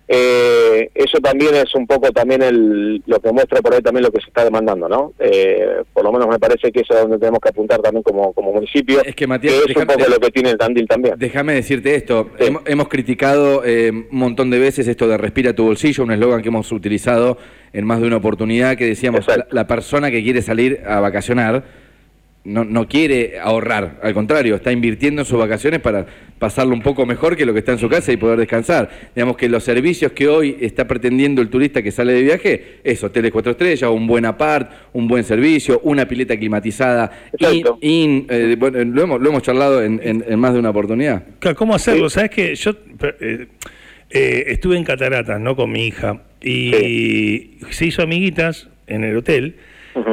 Eh, 0.09 0.89
eso 0.95 1.17
también 1.19 1.53
es 1.55 1.75
un 1.75 1.85
poco 1.85 2.11
también 2.11 2.41
el, 2.41 3.01
lo 3.05 3.19
que 3.19 3.31
muestra 3.31 3.61
por 3.61 3.73
ahí 3.73 3.81
también 3.81 4.03
lo 4.05 4.11
que 4.11 4.21
se 4.21 4.27
está 4.27 4.45
demandando, 4.45 4.87
¿no? 4.87 5.13
Eh, 5.19 5.81
por 5.93 6.03
lo 6.05 6.11
menos 6.13 6.27
me 6.29 6.39
parece 6.39 6.71
que 6.71 6.79
eso 6.81 6.93
es 6.93 7.01
donde 7.01 7.17
tenemos 7.19 7.39
que 7.41 7.49
apuntar 7.49 7.81
también 7.81 8.03
como, 8.03 8.31
como 8.33 8.53
municipio. 8.53 9.01
Es 9.03 9.15
que, 9.15 9.27
Matías, 9.27 9.53
es 9.55 9.61
un 9.61 9.67
déjame- 9.83 9.93
poco 9.97 10.09
lo 10.09 10.19
que 10.19 10.31
tiene 10.31 10.51
el 10.51 10.57
Tandil 10.57 10.87
también. 10.87 11.15
Déjame 11.17 11.53
decirte 11.55 11.95
esto, 11.95 12.29
Sí. 12.39 12.45
hemos, 12.47 12.61
hemos 12.65 12.87
criticado 12.87 13.63
eh, 13.65 13.91
un 13.91 14.07
montón 14.11 14.49
de 14.49 14.59
veces 14.59 14.87
esto 14.87 15.07
de 15.07 15.17
respira 15.17 15.53
tu 15.53 15.65
bolsillo, 15.65 16.03
un 16.03 16.11
eslogan 16.11 16.41
que 16.41 16.47
hemos 16.49 16.71
utilizado 16.71 17.37
en 17.73 17.85
más 17.85 17.99
de 17.99 18.07
una 18.07 18.17
oportunidad 18.17 18.77
que 18.77 18.85
decíamos, 18.85 19.25
la 19.51 19.67
persona 19.67 20.09
que 20.09 20.23
quiere 20.23 20.41
salir 20.41 20.81
a 20.87 20.99
vacacionar 21.01 21.63
no, 22.47 22.63
no 22.63 22.87
quiere 22.87 23.39
ahorrar, 23.41 23.99
al 24.01 24.13
contrario, 24.13 24.55
está 24.55 24.71
invirtiendo 24.71 25.21
en 25.21 25.25
sus 25.25 25.37
vacaciones 25.37 25.81
para 25.81 26.05
pasarlo 26.39 26.73
un 26.73 26.81
poco 26.81 27.05
mejor 27.05 27.35
que 27.35 27.45
lo 27.45 27.51
que 27.53 27.59
está 27.59 27.73
en 27.73 27.77
su 27.79 27.89
casa 27.89 28.11
y 28.13 28.17
poder 28.17 28.39
descansar. 28.39 28.89
Digamos 29.15 29.35
que 29.37 29.49
los 29.49 29.63
servicios 29.63 30.13
que 30.13 30.27
hoy 30.27 30.55
está 30.61 30.87
pretendiendo 30.87 31.41
el 31.41 31.49
turista 31.49 31.81
que 31.83 31.91
sale 31.91 32.13
de 32.13 32.21
viaje 32.23 32.63
es 32.83 33.03
hoteles 33.03 33.31
cuatro 33.31 33.51
estrellas, 33.51 33.89
un 33.91 34.07
buen 34.07 34.25
apart, 34.25 34.71
un 34.93 35.07
buen 35.07 35.23
servicio, 35.23 35.81
una 35.83 36.07
pileta 36.07 36.37
climatizada. 36.37 37.11
In- 37.37 37.45
Exacto. 37.47 37.77
in- 37.81 38.27
eh, 38.29 38.55
bueno, 38.57 38.83
lo, 38.85 39.01
hemos, 39.03 39.21
lo 39.21 39.29
hemos 39.29 39.43
charlado 39.43 39.83
en, 39.83 39.99
en- 40.03 40.23
en 40.27 40.39
más 40.39 40.53
de 40.53 40.59
una 40.59 40.69
oportunidad. 40.69 41.23
Claro, 41.39 41.57
¿Cómo 41.57 41.75
hacerlo? 41.75 42.09
Sabes 42.09 42.29
que 42.31 42.55
yo 42.55 42.71
eh, 43.19 43.47
eh, 44.09 44.43
estuve 44.47 44.77
en 44.77 44.83
Cataratas, 44.85 45.39
¿no? 45.41 45.55
Con 45.55 45.71
mi 45.71 45.85
hija. 45.87 46.21
Y 46.41 47.57
se 47.71 47.87
hizo 47.87 48.01
amiguitas 48.03 48.69
en 48.87 49.03
el 49.03 49.17
hotel. 49.17 49.55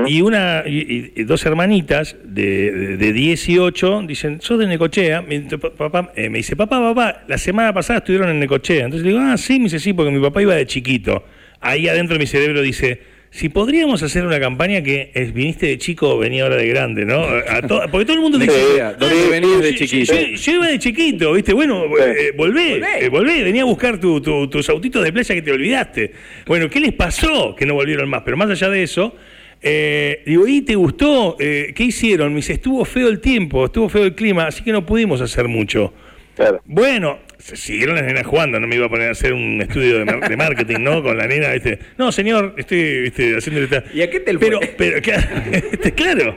Y 0.07 0.21
una 0.23 0.63
y, 0.67 1.13
y 1.17 1.25
dos 1.25 1.45
hermanitas 1.47 2.17
de, 2.25 2.71
de, 2.73 2.97
de 2.97 3.13
10 3.13 3.49
y 3.49 3.59
8 3.59 4.05
dicen, 4.07 4.41
sos 4.41 4.59
de 4.59 4.67
Necochea. 4.67 5.23
Mi 5.23 5.41
pa- 5.41 5.71
papá, 5.75 6.13
eh, 6.17 6.29
me 6.29 6.39
dice, 6.39 6.57
papá, 6.57 6.81
papá, 6.81 7.25
la 7.29 7.39
semana 7.39 7.73
pasada 7.73 7.99
estuvieron 7.99 8.29
en 8.31 8.39
Necochea. 8.41 8.85
Entonces 8.85 9.05
le 9.07 9.13
digo, 9.13 9.23
ah, 9.25 9.37
sí, 9.37 9.59
me 9.59 9.65
dice, 9.65 9.79
sí, 9.79 9.93
porque 9.93 10.11
mi 10.11 10.21
papá 10.21 10.43
iba 10.43 10.55
de 10.55 10.67
chiquito. 10.67 11.25
Ahí 11.61 11.89
adentro 11.89 12.15
de 12.15 12.19
mi 12.21 12.27
cerebro 12.27 12.61
dice, 12.63 13.01
si 13.31 13.49
podríamos 13.49 14.01
hacer 14.05 14.25
una 14.25 14.39
campaña 14.39 14.81
que 14.83 15.11
es, 15.13 15.33
viniste 15.35 15.67
de 15.67 15.79
chico, 15.79 16.19
venía 16.19 16.45
ahora 16.45 16.57
de 16.57 16.69
grande, 16.69 17.05
¿no? 17.05 17.25
A 17.49 17.63
to- 17.63 17.83
porque 17.91 18.05
todo 18.05 18.15
el 18.17 18.23
mundo 18.23 18.39
Sí, 18.39 18.45
dice, 18.47 18.61
¿dónde 18.99 19.29
venís 19.29 19.61
de 19.61 19.75
chiquito? 19.75 20.15
Yo, 20.15 20.37
yo 20.37 20.53
iba 20.53 20.67
de 20.69 20.79
chiquito, 20.79 21.33
¿viste? 21.33 21.53
Bueno, 21.53 21.85
eh, 21.99 22.33
volvé, 22.37 22.81
eh, 23.01 23.09
volvé, 23.09 23.43
venía 23.43 23.63
a 23.63 23.65
buscar 23.65 23.99
tu- 23.99 24.21
tu- 24.21 24.47
tus 24.49 24.69
autitos 24.69 25.03
de 25.03 25.13
playa 25.13 25.35
que 25.35 25.43
te 25.43 25.51
olvidaste. 25.51 26.13
Bueno, 26.47 26.69
¿qué 26.71 26.79
les 26.79 26.93
pasó 26.93 27.57
que 27.57 27.67
no 27.67 27.75
volvieron 27.75 28.09
más? 28.09 28.23
Pero 28.25 28.37
más 28.37 28.49
allá 28.51 28.69
de 28.71 28.83
eso, 28.85 29.17
eh, 29.63 30.23
digo, 30.27 30.47
¿y 30.47 30.63
te 30.63 30.75
gustó? 30.75 31.37
Eh, 31.39 31.73
¿Qué 31.75 31.85
hicieron? 31.85 32.31
Me 32.31 32.37
dice, 32.37 32.55
estuvo 32.55 32.85
feo 32.85 33.09
el 33.09 33.21
tiempo, 33.21 33.65
estuvo 33.65 33.89
feo 33.89 34.05
el 34.05 34.15
clima, 34.15 34.47
así 34.47 34.63
que 34.63 34.73
no 34.73 34.85
pudimos 34.85 35.21
hacer 35.21 35.49
mucho. 35.49 35.93
Claro. 36.37 36.61
Bueno, 36.65 37.21
se 37.39 37.57
siguieron 37.57 37.95
las 37.95 38.05
nenas 38.05 38.27
jugando, 38.27 38.59
no 38.59 38.67
me 38.67 38.75
iba 38.75 38.87
a 38.87 38.89
poner 38.89 39.09
a 39.09 39.13
hacer 39.13 39.33
un 39.33 39.61
estudio 39.63 39.99
de, 40.01 40.05
mar- 40.05 40.29
de 40.29 40.37
marketing, 40.37 40.81
¿no? 40.81 41.03
Con 41.03 41.17
la 41.17 41.27
nena, 41.29 41.53
¿viste? 41.53 41.79
No, 41.97 42.11
señor, 42.11 42.55
estoy 42.59 43.03
¿viste? 43.03 43.37
haciendo 43.37 43.63
esta... 43.63 43.85
¿Y 43.95 44.03
a 44.03 44.11
qué 44.11 44.19
te 44.21 44.37
pero, 44.37 44.59
fue? 44.59 44.75
pero, 44.77 45.01
claro, 45.01 45.23
este, 45.53 45.93
claro. 45.93 46.37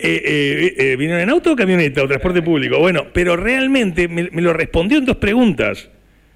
eh, 0.00 0.22
eh, 0.24 0.74
eh, 0.78 0.96
¿vinieron 0.96 1.22
en 1.22 1.30
auto 1.30 1.52
o 1.52 1.56
camioneta 1.56 2.02
o 2.02 2.08
transporte 2.08 2.42
público? 2.42 2.78
Bueno, 2.80 3.06
pero 3.12 3.36
realmente 3.36 4.08
me, 4.08 4.28
me 4.32 4.42
lo 4.42 4.52
respondió 4.52 4.98
en 4.98 5.04
dos 5.04 5.16
preguntas. 5.18 5.88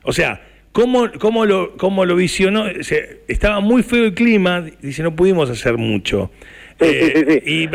O 0.04 0.12
sea, 0.12 0.40
¿cómo, 0.74 1.10
cómo, 1.18 1.46
lo, 1.46 1.76
cómo 1.78 2.04
lo 2.04 2.14
visionó? 2.16 2.64
O 2.78 2.82
sea, 2.84 2.98
estaba 3.28 3.60
muy 3.60 3.82
feo 3.82 4.04
el 4.04 4.12
clima, 4.14 4.60
dice, 4.82 5.02
no 5.02 5.16
pudimos 5.16 5.48
hacer 5.48 5.78
mucho. 5.78 6.30
Sí, 6.78 6.86
sí, 6.88 7.12
sí, 7.14 7.24
sí. 7.30 7.40
Y, 7.62 7.68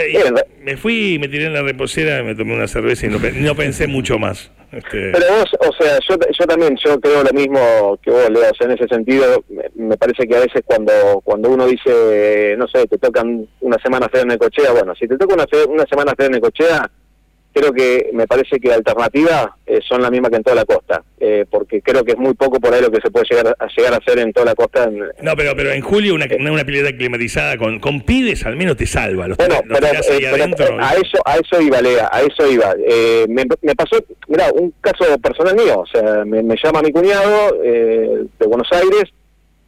me 0.64 0.78
fui, 0.78 1.18
me 1.20 1.28
tiré 1.30 1.46
en 1.46 1.54
la 1.54 1.64
reposera, 1.64 2.22
me 2.22 2.36
tomé 2.36 2.54
una 2.54 2.68
cerveza 2.68 3.08
y 3.08 3.10
no, 3.10 3.18
no 3.18 3.56
pensé 3.56 3.88
mucho 3.88 4.20
más. 4.20 4.52
Este, 4.72 5.12
Pero 5.14 5.26
vos, 5.40 5.50
o 5.68 5.74
sea, 5.82 5.98
yo, 6.08 6.16
yo 6.38 6.46
también, 6.46 6.78
yo 6.86 7.00
creo 7.00 7.24
lo 7.24 7.32
mismo 7.32 7.98
que 8.04 8.12
vos, 8.12 8.30
Leo, 8.30 8.44
o 8.52 8.56
sea, 8.56 8.68
en 8.68 8.72
ese 8.74 8.88
sentido, 8.88 9.44
me, 9.50 9.64
me 9.88 9.98
parece 9.98 10.28
que 10.28 10.36
a 10.36 10.42
veces 10.42 10.62
cuando 10.64 10.92
cuando 11.24 11.50
uno 11.50 11.66
dice, 11.66 12.54
no 12.56 12.68
sé, 12.68 12.86
te 12.86 13.00
tocan 13.00 13.48
una 13.62 13.78
semana 13.82 14.08
fea 14.10 14.22
en 14.22 14.28
Necochea, 14.28 14.72
bueno, 14.74 14.94
si 14.94 15.08
te 15.08 15.18
toca 15.18 15.34
una, 15.34 15.48
fe- 15.48 15.66
una 15.68 15.86
semana 15.90 16.14
fea 16.16 16.28
en 16.28 16.34
Necochea, 16.34 16.92
creo 17.54 17.74
que 17.74 18.10
me 18.14 18.28
parece 18.28 18.60
que 18.60 18.72
alternativas 18.72 19.48
eh, 19.66 19.80
son 19.88 20.02
la 20.02 20.10
misma 20.12 20.30
que 20.30 20.38
en 20.38 20.44
toda 20.44 20.56
la 20.56 20.66
costa, 20.66 21.04
eh, 21.20 21.46
porque 21.50 21.82
creo 21.82 22.04
que 22.04 22.12
es 22.12 22.18
muy 22.18 22.34
poco 22.36 22.60
por 22.60 22.74
ahí 22.74 22.82
lo 22.82 22.92
que 22.92 23.02
se 23.02 23.10
puede 23.12 23.26
llegar 23.30 23.56
a, 23.60 23.68
llegar 23.76 23.94
a 23.94 23.98
hacer 23.98 24.20
en 24.20 24.32
toda 24.32 24.46
la 24.48 24.56
costa. 24.56 24.84
en- 24.86 25.00
no, 25.22 25.36
pero, 25.36 25.54
pero 25.56 25.72
en 25.72 25.82
julio 25.82 26.14
una, 26.16 26.26
una, 26.40 26.52
una 26.52 26.64
pileta 26.64 26.96
climatizada 26.96 27.58
con, 27.58 27.80
con 27.80 28.02
pibes 28.02 28.46
al 28.46 28.56
menos 28.56 28.78
te 28.78 28.86
salva. 28.86 29.28
Los, 29.28 29.38
Bueno, 29.38 29.56
tirás- 29.56 29.68
los 29.68 29.80
pero, 29.80 29.90
tirás 29.92 30.10
ahí 30.10 30.24
eh, 30.24 30.28
adentro. 30.28 30.66
eh, 30.68 30.78
a 30.80 30.94
eso 30.96 31.18
a 31.26 31.38
eso 31.38 31.62
iba, 31.62 31.82
Lea, 31.82 32.10
a 32.12 32.22
eso 32.22 32.50
iba. 32.50 32.74
Eh, 32.88 33.26
me, 33.28 33.46
me 33.62 33.76
pasó, 33.76 33.98
mira, 34.28 34.46
un 34.54 34.74
caso 34.80 35.06
personal 35.18 35.56
mío, 35.56 35.80
o 35.82 35.86
sea, 35.88 36.24
me, 36.26 36.42
me 36.44 36.56
llama 36.64 36.82
mi 36.82 36.92
cuñado 36.92 37.58
eh, 37.64 38.26
de 38.40 38.48
Buenos 38.48 38.68
Aires, 38.72 39.06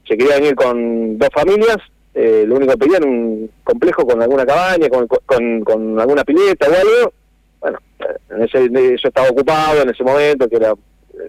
se 0.07 0.17
quería 0.17 0.35
venir 0.35 0.55
con 0.55 1.17
dos 1.17 1.29
familias, 1.33 1.77
eh, 2.13 2.43
lo 2.45 2.55
único 2.55 2.73
que 2.73 2.77
pedían 2.79 3.03
un 3.05 3.49
complejo 3.63 4.05
con 4.05 4.21
alguna 4.21 4.45
cabaña, 4.45 4.89
con, 4.89 5.07
con, 5.07 5.61
con 5.63 5.99
alguna 5.99 6.23
pileta 6.23 6.67
o 6.69 6.73
algo. 6.73 7.13
Bueno, 7.61 7.79
eh, 7.99 8.17
en 8.31 8.43
ese, 8.43 8.69
yo 8.69 9.07
estaba 9.07 9.29
ocupado 9.29 9.81
en 9.81 9.89
ese 9.89 10.03
momento, 10.03 10.49
que 10.49 10.55
era 10.57 10.73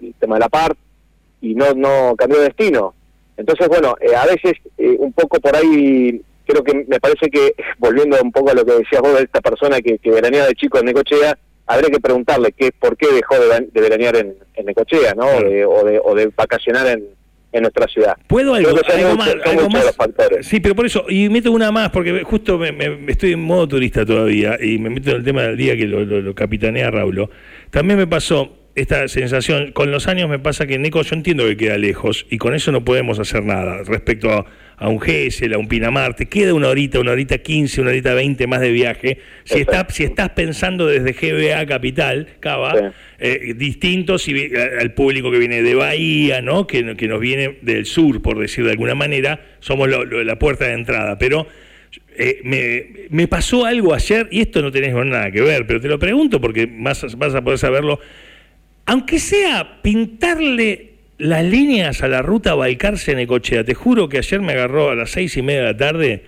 el 0.01 0.13
tema 0.19 0.35
de 0.35 0.41
la 0.41 0.49
par, 0.49 0.75
y 1.41 1.55
no 1.55 1.73
no 1.73 2.15
cambió 2.17 2.39
de 2.39 2.45
destino. 2.45 2.93
Entonces, 3.37 3.67
bueno, 3.67 3.95
eh, 4.01 4.15
a 4.15 4.25
veces 4.25 4.53
eh, 4.77 4.95
un 4.99 5.13
poco 5.13 5.39
por 5.39 5.55
ahí, 5.55 6.21
creo 6.45 6.63
que 6.63 6.85
me 6.87 6.99
parece 6.99 7.29
que, 7.29 7.55
volviendo 7.77 8.17
un 8.21 8.31
poco 8.31 8.51
a 8.51 8.53
lo 8.53 8.65
que 8.65 8.73
decías 8.73 9.01
vos 9.01 9.13
de 9.15 9.23
esta 9.23 9.41
persona 9.41 9.79
que, 9.79 9.97
que 9.99 10.11
de 10.11 10.53
chico 10.55 10.79
en 10.79 10.85
Necochea, 10.85 11.37
habría 11.65 11.89
que 11.89 11.99
preguntarle 11.99 12.51
qué, 12.51 12.71
por 12.77 12.97
qué 12.97 13.07
dejó 13.13 13.35
de, 13.35 13.67
de 13.71 13.81
veranear 13.81 14.17
en, 14.17 14.35
en 14.55 14.65
Necochea, 14.65 15.13
¿no? 15.13 15.25
O, 15.27 15.41
de, 15.41 15.65
o, 15.65 15.83
de, 15.83 16.01
o 16.03 16.15
de 16.15 16.27
vacacionar 16.35 16.87
en, 16.87 17.07
en 17.53 17.61
nuestra 17.61 17.87
ciudad. 17.87 18.17
¿Puedo 18.27 18.53
algo, 18.55 18.71
más? 19.15 19.29
algo. 19.45 19.69
Sí, 20.41 20.59
pero 20.59 20.75
por 20.75 20.85
eso, 20.85 21.05
y 21.07 21.29
meto 21.29 21.51
una 21.51 21.71
más, 21.71 21.89
porque 21.91 22.23
justo 22.23 22.57
me, 22.57 22.71
me- 22.71 23.11
estoy 23.11 23.33
en 23.33 23.41
modo 23.41 23.67
turista 23.67 24.05
todavía, 24.05 24.57
y 24.61 24.77
me 24.79 24.89
meto 24.89 25.11
en 25.11 25.17
el 25.17 25.23
tema 25.23 25.43
del 25.43 25.55
día 25.57 25.77
que 25.77 25.85
lo, 25.87 26.03
lo- 26.03 26.21
lo 26.21 26.35
capitanea 26.35 26.89
Raulo. 26.91 27.29
También 27.69 27.97
me 27.99 28.07
pasó 28.07 28.57
esta 28.75 29.07
sensación, 29.07 29.71
con 29.71 29.91
los 29.91 30.07
años 30.07 30.29
me 30.29 30.39
pasa 30.39 30.65
que 30.65 30.79
Neco 30.79 31.01
yo 31.03 31.15
entiendo 31.15 31.45
que 31.45 31.55
queda 31.57 31.77
lejos, 31.77 32.25
y 32.29 32.37
con 32.37 32.55
eso 32.55 32.71
no 32.71 32.83
podemos 32.83 33.19
hacer 33.19 33.43
nada 33.43 33.83
respecto 33.83 34.31
a, 34.31 34.45
a 34.77 34.89
un 34.89 34.99
GESEL, 34.99 35.53
a 35.53 35.59
un 35.59 35.67
Pinamar, 35.67 36.15
te 36.15 36.25
queda 36.25 36.53
una 36.55 36.69
horita, 36.69 36.99
una 36.99 37.11
horita 37.11 37.37
15, 37.37 37.81
una 37.81 37.91
horita 37.91 38.15
20 38.15 38.47
más 38.47 38.61
de 38.61 38.71
viaje. 38.71 39.19
Si, 39.43 39.59
está, 39.59 39.85
si 39.89 40.03
estás 40.03 40.29
pensando 40.29 40.87
desde 40.87 41.13
GBA 41.13 41.65
Capital, 41.67 42.27
Cava, 42.39 42.73
Sí. 42.73 42.85
eh, 43.19 43.53
vi- 43.55 44.55
a- 44.55 44.81
al 44.81 44.93
público 44.93 45.29
que 45.31 45.37
viene 45.37 45.61
de 45.61 45.75
Bahía, 45.75 46.41
¿no? 46.41 46.65
Que, 46.65 46.95
que 46.97 47.07
nos 47.07 47.19
viene 47.19 47.57
del 47.61 47.85
sur, 47.85 48.21
por 48.23 48.39
decir 48.39 48.65
de 48.65 48.71
alguna 48.71 48.95
manera, 48.95 49.39
somos 49.59 49.87
lo- 49.87 50.03
lo- 50.03 50.23
la 50.23 50.39
puerta 50.39 50.65
de 50.65 50.73
entrada. 50.73 51.17
Pero 51.19 51.45
eh, 52.17 52.41
me, 52.43 53.07
me 53.09 53.27
pasó 53.27 53.65
algo 53.65 53.93
ayer, 53.93 54.27
y 54.31 54.41
esto 54.41 54.61
no 54.63 54.71
tenés 54.71 54.93
nada 54.93 55.29
que 55.31 55.41
ver, 55.41 55.67
pero 55.67 55.79
te 55.79 55.87
lo 55.87 55.99
pregunto 55.99 56.41
porque 56.41 56.67
vas, 56.71 57.15
vas 57.17 57.35
a 57.35 57.43
poder 57.43 57.59
saberlo. 57.59 57.99
Aunque 58.85 59.19
sea 59.19 59.79
pintarle 59.81 60.89
las 61.17 61.43
líneas 61.43 62.01
a 62.03 62.07
la 62.07 62.21
ruta 62.21 62.53
Balcarce-Necochea, 62.55 63.63
te 63.63 63.73
juro 63.73 64.09
que 64.09 64.17
ayer 64.17 64.41
me 64.41 64.53
agarró 64.53 64.89
a 64.89 64.95
las 64.95 65.11
seis 65.11 65.37
y 65.37 65.41
media 65.41 65.61
de 65.61 65.65
la 65.67 65.77
tarde 65.77 66.23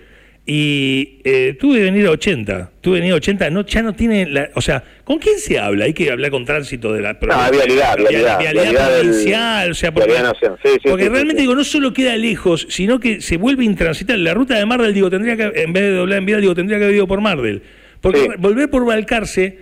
y 0.48 1.18
eh, 1.24 1.56
tuve 1.60 1.78
que 1.78 1.84
venir 1.84 2.06
a 2.06 2.12
80. 2.12 2.70
Tuve 2.80 2.94
que 2.94 3.00
venir 3.00 3.12
a 3.14 3.16
80, 3.16 3.50
no, 3.50 3.66
ya 3.66 3.82
no 3.82 3.92
tiene. 3.94 4.26
La, 4.26 4.48
o 4.54 4.60
sea, 4.62 4.82
¿con 5.04 5.18
quién 5.18 5.38
se 5.40 5.58
habla? 5.58 5.86
Hay 5.86 5.92
que 5.92 6.10
hablar 6.10 6.30
con 6.30 6.44
tránsito 6.44 6.92
de 6.92 7.02
la 7.02 7.14
No, 7.14 7.50
vialidad, 7.50 7.96
vialidad, 7.98 8.38
vialidad 8.38 8.90
del- 8.96 9.06
provincial, 9.08 9.70
o 9.72 9.74
sea, 9.74 9.92
porque, 9.92 10.08
vialidad 10.12 10.32
nacional. 10.32 10.58
Sí, 10.64 10.70
sí, 10.74 10.78
porque 10.88 11.04
sí, 11.04 11.08
realmente 11.10 11.42
digo, 11.42 11.54
no 11.56 11.64
solo 11.64 11.92
queda 11.92 12.16
lejos, 12.16 12.66
sino 12.70 13.00
que 13.00 13.20
se 13.20 13.36
vuelve 13.36 13.64
intransitable. 13.64 14.22
La 14.22 14.34
ruta 14.34 14.56
de 14.56 14.64
Mardel, 14.64 14.94
digo, 14.94 15.10
tendría 15.10 15.36
que, 15.36 15.60
en 15.62 15.72
vez 15.72 15.82
de 15.82 15.90
doblar 15.90 16.20
en 16.20 16.26
Vidal, 16.26 16.40
digo, 16.40 16.54
tendría 16.54 16.78
que 16.78 16.84
haber 16.84 16.96
ido 16.96 17.08
por 17.08 17.20
Mardel. 17.20 17.62
Porque 18.00 18.30
volver 18.38 18.70
por 18.70 18.86
Balcarce, 18.86 19.58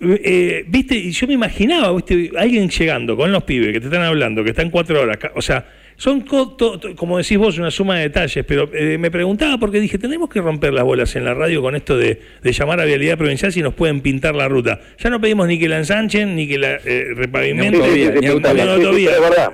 eh, 0.00 0.64
viste, 0.68 0.94
y 0.94 1.10
yo 1.12 1.26
me 1.26 1.34
imaginaba, 1.34 1.92
viste, 1.94 2.30
alguien 2.36 2.68
llegando 2.68 3.16
con 3.16 3.32
los 3.32 3.44
pibes 3.44 3.72
que 3.72 3.80
te 3.80 3.86
están 3.86 4.02
hablando, 4.02 4.44
que 4.44 4.50
están 4.50 4.70
cuatro 4.70 5.00
horas, 5.00 5.18
o 5.34 5.42
sea, 5.42 5.66
son, 5.98 6.26
como 6.94 7.16
decís 7.16 7.38
vos, 7.38 7.58
una 7.58 7.70
suma 7.70 7.96
de 7.96 8.02
detalles, 8.02 8.44
pero 8.46 8.68
eh, 8.74 8.98
me 8.98 9.10
preguntaba 9.10 9.56
porque 9.58 9.80
dije, 9.80 9.96
tenemos 9.96 10.28
que 10.28 10.42
romper 10.42 10.74
las 10.74 10.84
bolas 10.84 11.16
en 11.16 11.24
la 11.24 11.32
radio 11.32 11.62
con 11.62 11.74
esto 11.74 11.96
de, 11.96 12.20
de 12.42 12.52
llamar 12.52 12.80
a 12.80 12.84
Vialidad 12.84 13.16
Provincial 13.16 13.50
si 13.50 13.62
nos 13.62 13.72
pueden 13.72 14.02
pintar 14.02 14.34
la 14.34 14.46
ruta. 14.46 14.78
Ya 14.98 15.08
no 15.08 15.18
pedimos 15.22 15.48
ni 15.48 15.58
que 15.58 15.70
la 15.70 15.78
ensanchen, 15.78 16.36
ni 16.36 16.46
que 16.46 16.58
la 16.58 16.74
eh, 16.84 17.06
repavimenten, 17.14 17.80
no. 17.80 17.86
Eh, 17.86 18.20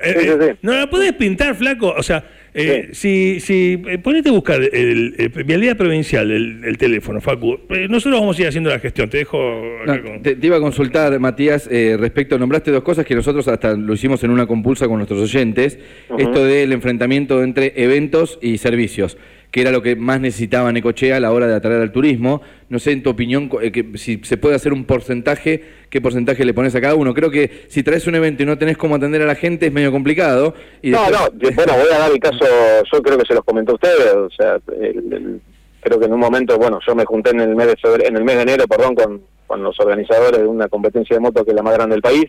eh, 0.03 0.57
no 0.63 0.75
la 0.75 0.91
podés 0.91 1.13
pintar, 1.13 1.55
flaco. 1.55 1.95
O 1.97 2.03
sea, 2.03 2.25
eh, 2.55 2.91
si, 2.93 3.41
si 3.41 3.83
eh, 3.89 3.99
ponete 3.99 4.29
a 4.29 4.33
buscar 4.33 4.61
el, 4.63 5.15
el- 5.19 5.45
Vialidad 5.45 5.77
Provincial, 5.77 6.31
el, 6.31 6.63
el 6.65 6.77
teléfono, 6.79 7.21
Facu. 7.21 7.59
Eh, 7.71 7.87
nosotros 7.89 8.21
vamos 8.21 8.39
a 8.39 8.43
ir 8.43 8.49
haciendo 8.49 8.69
la 8.71 8.79
gestión. 8.79 9.09
Te 9.09 9.19
dejo. 9.19 9.39
No, 9.87 9.93
acá 9.93 10.03
con- 10.03 10.23
te, 10.23 10.37
te 10.37 10.47
iba 10.47 10.57
a 10.57 10.61
consultar, 10.61 11.19
Matías, 11.19 11.69
eh, 11.71 11.97
respecto, 11.99 12.39
nombraste 12.39 12.71
dos 12.71 12.83
cosas 12.83 13.07
que 13.07 13.15
nosotros 13.15 13.49
hasta 13.49 13.75
lo 13.75 13.95
hicimos 13.95 14.23
en 14.25 14.31
una 14.31 14.47
compulsa 14.47 14.87
con 14.87 14.97
nuestros 14.99 15.21
oyentes, 15.21 15.79
esto 16.19 16.45
del 16.45 16.73
enfrentamiento 16.73 17.43
entre 17.43 17.73
eventos 17.77 18.39
y 18.43 18.59
servicios, 18.59 19.17
que 19.53 19.61
era 19.61 19.71
lo 19.71 19.83
que 19.83 19.95
más 19.97 20.19
necesitaba 20.19 20.73
Necochea 20.73 21.19
a 21.19 21.21
la 21.21 21.31
hora 21.31 21.47
de 21.47 21.55
atraer 21.55 21.83
al 21.83 21.93
turismo. 21.93 22.41
No 22.71 22.79
sé, 22.79 22.93
en 22.93 23.03
tu 23.03 23.11
opinión, 23.11 23.51
eh, 23.61 23.71
que 23.71 23.99
si 23.99 24.19
se 24.25 24.39
puede 24.39 24.55
hacer 24.57 24.73
un 24.73 24.85
porcentaje, 24.87 25.63
¿qué 25.91 26.01
porcentaje 26.01 26.45
le 26.47 26.55
pones 26.55 26.75
a 26.75 26.81
cada 26.81 26.95
uno? 26.95 27.13
Creo 27.13 27.31
que 27.31 27.67
si 27.69 27.83
traes 27.83 28.07
un 28.07 28.15
evento 28.15 28.43
y 28.43 28.47
no 28.47 28.57
tenés 28.57 28.79
cómo 28.79 28.95
atender 28.97 29.21
a 29.21 29.27
la 29.27 29.35
gente 29.35 29.67
es 29.67 29.73
medio 29.73 29.93
complicado. 29.93 30.55
Y 30.81 30.91
No, 30.91 31.01
después- 31.03 31.21
no, 31.21 31.39
de- 31.39 31.55
bueno, 31.55 31.73
voy 31.75 31.93
a 31.95 31.99
dar 31.99 32.11
el 32.11 32.19
caso, 32.19 32.47
yo 32.91 33.03
creo 33.03 33.19
que 33.19 33.27
se 33.27 33.35
los 33.35 33.45
comentó 33.45 33.73
a 33.73 33.75
ustedes, 33.75 34.15
o 34.15 34.31
sea, 34.31 34.57
el- 34.81 35.13
el- 35.13 35.41
creo 35.83 36.01
que 36.01 36.07
en 36.07 36.15
un 36.15 36.21
momento, 36.21 36.57
bueno, 36.57 36.79
yo 36.87 36.95
me 36.95 37.05
junté 37.05 37.31
en 37.31 37.41
el 37.41 37.55
mes 37.55 37.67
de 37.67 37.77
febrero- 37.77 38.09
en 38.09 38.17
el 38.17 38.25
mes 38.25 38.37
de 38.37 38.43
enero, 38.43 38.65
perdón, 38.67 38.95
con, 38.95 39.21
con 39.47 39.63
los 39.63 39.79
organizadores 39.79 40.41
de 40.41 40.47
una 40.47 40.67
competencia 40.69 41.15
de 41.15 41.21
moto 41.21 41.45
que 41.45 41.51
es 41.51 41.57
la 41.57 41.63
más 41.63 41.75
grande 41.75 41.97
del 41.97 42.03
país, 42.03 42.25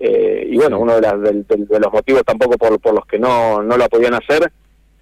eh, 0.00 0.46
y 0.50 0.56
bueno, 0.56 0.78
uno 0.78 0.94
de, 0.94 1.00
las, 1.02 1.20
del- 1.20 1.44
de 1.46 1.80
los 1.80 1.92
motivos 1.92 2.22
tampoco 2.24 2.56
por, 2.56 2.80
por 2.80 2.94
los 2.94 3.04
que 3.06 3.18
no, 3.18 3.62
no 3.62 3.76
lo 3.76 3.86
podían 3.90 4.14
hacer, 4.14 4.50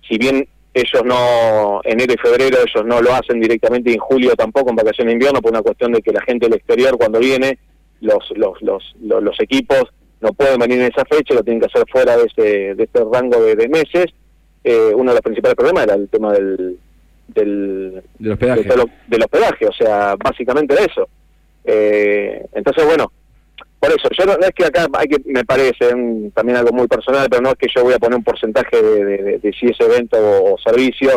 si 0.09 0.19
bien 0.19 0.49
ellos 0.75 1.03
no, 1.05 1.81
enero 1.85 2.13
y 2.13 2.17
febrero 2.19 2.59
ellos 2.59 2.85
no 2.85 3.01
lo 3.01 3.13
hacen 3.15 3.41
directamente 3.41 3.91
y 3.91 3.95
en 3.95 4.01
julio 4.01 4.35
tampoco 4.35 4.71
en 4.71 4.77
vacaciones 4.77 5.13
de 5.13 5.13
invierno 5.15 5.41
por 5.41 5.53
una 5.53 5.63
cuestión 5.63 5.93
de 5.93 6.03
que 6.03 6.13
la 6.13 6.21
gente 6.23 6.47
del 6.47 6.55
exterior 6.59 6.97
cuando 6.99 7.21
viene, 7.21 7.59
los, 8.01 8.19
los, 8.37 8.61
los, 8.61 8.83
los, 9.01 9.23
los 9.23 9.41
equipos 9.41 9.85
no 10.21 10.33
pueden 10.33 10.59
venir 10.59 10.81
en 10.81 10.93
esa 10.93 11.05
fecha, 11.05 11.33
lo 11.35 11.43
tienen 11.45 11.61
que 11.61 11.67
hacer 11.67 11.85
fuera 11.91 12.17
de 12.17 12.25
ese, 12.25 12.75
de 12.75 12.83
este 12.85 13.01
rango 13.13 13.41
de, 13.43 13.55
de 13.57 13.69
meses. 13.69 14.07
Eh, 14.65 14.93
uno 14.95 15.11
de 15.11 15.17
los 15.17 15.21
principales 15.23 15.55
problemas 15.55 15.85
era 15.85 15.95
el 15.95 16.09
tema 16.09 16.33
del, 16.33 16.79
del, 17.29 18.03
del 18.19 18.33
hospedaje. 18.33 18.63
de 18.63 18.69
todo 18.69 18.79
lo- 18.85 18.91
del 19.07 19.23
hospedaje, 19.23 19.67
o 19.67 19.73
sea, 19.73 20.17
básicamente 20.17 20.75
de 20.75 20.85
eso. 20.85 21.09
Eh, 21.65 22.45
entonces, 22.53 22.85
bueno, 22.87 23.13
por 23.85 23.99
eso, 23.99 24.09
yo 24.19 24.25
no, 24.27 24.37
no 24.39 24.47
es 24.47 24.51
que 24.55 24.65
acá 24.65 24.87
hay 24.95 25.07
que, 25.09 25.19
me 25.27 25.45
parece 25.45 25.95
un- 25.95 26.31
también 26.33 26.57
algo 26.59 26.73
muy 26.73 26.87
personal, 26.87 27.27
pero 27.29 27.43
no 27.43 27.51
es 27.51 27.57
que 27.57 27.67
yo 27.75 27.83
voy 27.85 27.93
a 27.95 27.99
poner 27.99 28.17
un 28.17 28.25
porcentaje 28.25 28.81
de, 28.83 29.39
de- 29.39 29.53
si 29.53 29.67
es 29.67 29.79
evento 29.81 30.17
o, 30.19 30.57
servicio, 30.59 31.11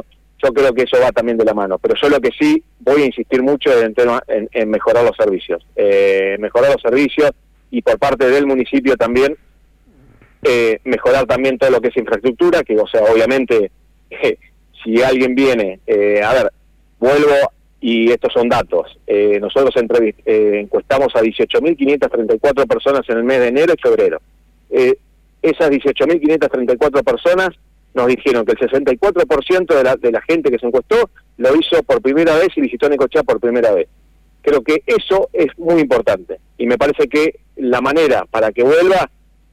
yo 0.44 0.54
creo 0.54 0.74
que 0.74 0.84
eso 0.84 0.98
va 1.02 1.12
también 1.12 1.38
de 1.38 1.46
la 1.46 1.54
mano, 1.54 1.78
pero 1.80 1.96
yo 1.96 2.10
lo 2.10 2.20
que 2.20 2.30
sí 2.38 2.62
voy 2.80 3.04
a 3.04 3.06
insistir 3.06 3.42
mucho 3.42 3.72
en, 3.82 3.94
en, 4.28 4.50
en 4.52 4.70
mejorar 4.70 5.04
los 5.06 5.16
servicios, 5.16 5.66
eh, 5.76 6.36
mejorar 6.40 6.72
los 6.74 6.82
servicios 6.82 7.32
y 7.72 7.82
por 7.82 7.98
parte 7.98 8.30
del 8.30 8.46
municipio 8.46 8.96
también 8.98 9.36
eh, 10.44 10.80
mejorar 10.84 11.26
también 11.26 11.58
todo 11.58 11.72
lo 11.72 11.82
que 11.82 11.88
es 11.88 11.98
infraestructura, 11.98 12.64
que 12.64 12.78
o 12.78 12.88
sea, 12.88 13.02
obviamente, 13.04 13.72
si 14.84 15.02
alguien 15.02 15.36
viene, 15.36 15.80
eh, 15.88 16.22
a 16.24 16.34
ver, 16.34 16.52
vuelvo 17.00 17.34
y 17.80 18.10
estos 18.12 18.34
son 18.34 18.50
datos, 18.50 18.98
eh, 19.06 19.38
nosotros 19.40 19.74
eh, 20.26 20.60
encuestamos 20.64 21.16
a 21.16 21.22
18.534 21.22 22.68
personas 22.68 23.02
en 23.10 23.18
el 23.18 23.24
mes 23.24 23.40
de 23.40 23.48
enero 23.48 23.74
y 23.78 23.82
febrero. 23.82 24.20
Eh, 24.70 24.98
esas 25.42 25.70
18.534 25.70 27.04
personas 27.04 27.50
nos 27.94 28.08
dijeron 28.08 28.46
que 28.46 28.54
el 28.54 28.58
64% 28.60 29.76
de 29.76 29.84
la, 29.84 29.96
de 29.96 30.12
la 30.12 30.22
gente 30.22 30.52
que 30.52 30.60
se 30.60 30.66
encuestó 30.68 31.10
lo 31.38 31.56
hizo 31.56 31.82
por 31.84 32.02
primera 32.02 32.36
vez 32.36 32.50
y 32.56 32.62
visitó 32.62 32.90
Necochea 32.90 33.24
por 33.24 33.40
primera 33.40 33.72
vez. 33.72 33.88
Creo 34.42 34.62
que 34.62 34.82
eso 34.86 35.30
es 35.34 35.48
muy 35.58 35.82
importante 35.82 36.40
y 36.58 36.66
me 36.68 36.78
parece 36.78 37.08
que 37.08 37.40
la 37.58 37.82
manera 37.82 38.26
para 38.30 38.52
que 38.52 38.64
vuelva 38.64 39.10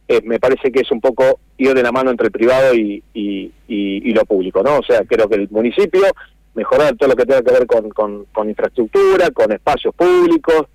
eh, 0.07 0.21
me 0.25 0.39
parece 0.39 0.71
que 0.71 0.81
es 0.81 0.91
un 0.91 1.01
poco 1.01 1.41
ir 1.57 1.73
de 1.75 1.83
la 1.83 1.91
mano 1.91 2.11
entre 2.11 2.27
el 2.27 2.33
privado 2.33 2.75
y, 2.75 3.03
y, 3.15 3.51
y- 3.67 4.11
y 4.11 4.13
lo 4.13 4.25
público, 4.27 4.63
¿no? 4.63 4.79
O 4.79 4.83
sea, 4.83 5.03
creo 5.05 5.27
que 5.29 5.37
el 5.37 5.49
municipio 5.51 6.03
mejorar 6.55 6.97
todo 6.97 7.11
lo 7.11 7.17
que 7.17 7.27
tenga 7.27 7.43
que 7.43 7.53
ver 7.53 7.67
con, 7.67 8.25
con, 8.33 8.49
infraestructura, 8.49 9.31
con 9.31 9.53
espacios 9.53 9.95
públicos, 9.95 10.67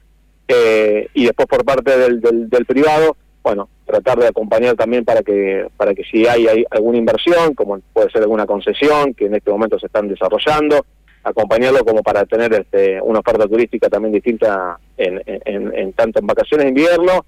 eh, 0.48 1.08
y 1.14 1.26
después 1.26 1.48
por 1.48 1.64
parte 1.64 1.98
del, 1.98 2.20
del, 2.20 2.50
del 2.50 2.66
privado, 2.66 3.16
bueno, 3.44 3.70
tratar 3.86 4.20
de 4.20 4.28
acompañar 4.28 4.76
también 4.76 5.06
para 5.06 5.22
que 5.24 5.68
para 5.78 5.94
que 5.96 6.04
si 6.04 6.28
hay, 6.28 6.48
hay 6.48 6.66
alguna 6.70 6.98
inversión, 6.98 7.54
como 7.56 7.80
puede 7.94 8.12
ser 8.12 8.22
alguna 8.22 8.46
concesión 8.46 9.14
que 9.14 9.26
en 9.26 9.36
este 9.36 9.52
momento 9.52 9.80
se 9.80 9.86
están 9.88 10.08
desarrollando, 10.08 10.86
acompañarlo 11.24 11.84
como 11.86 12.02
para 12.04 12.26
tener 12.26 12.54
este, 12.54 13.02
una 13.02 13.20
oferta 13.20 13.48
turística 13.48 13.90
también 13.90 14.14
distinta 14.14 14.78
en, 14.98 15.22
en, 15.26 15.76
en 15.76 15.94
tanto 15.94 16.20
en 16.20 16.28
vacaciones 16.28 16.66
de 16.66 16.70
invierno 16.70 17.26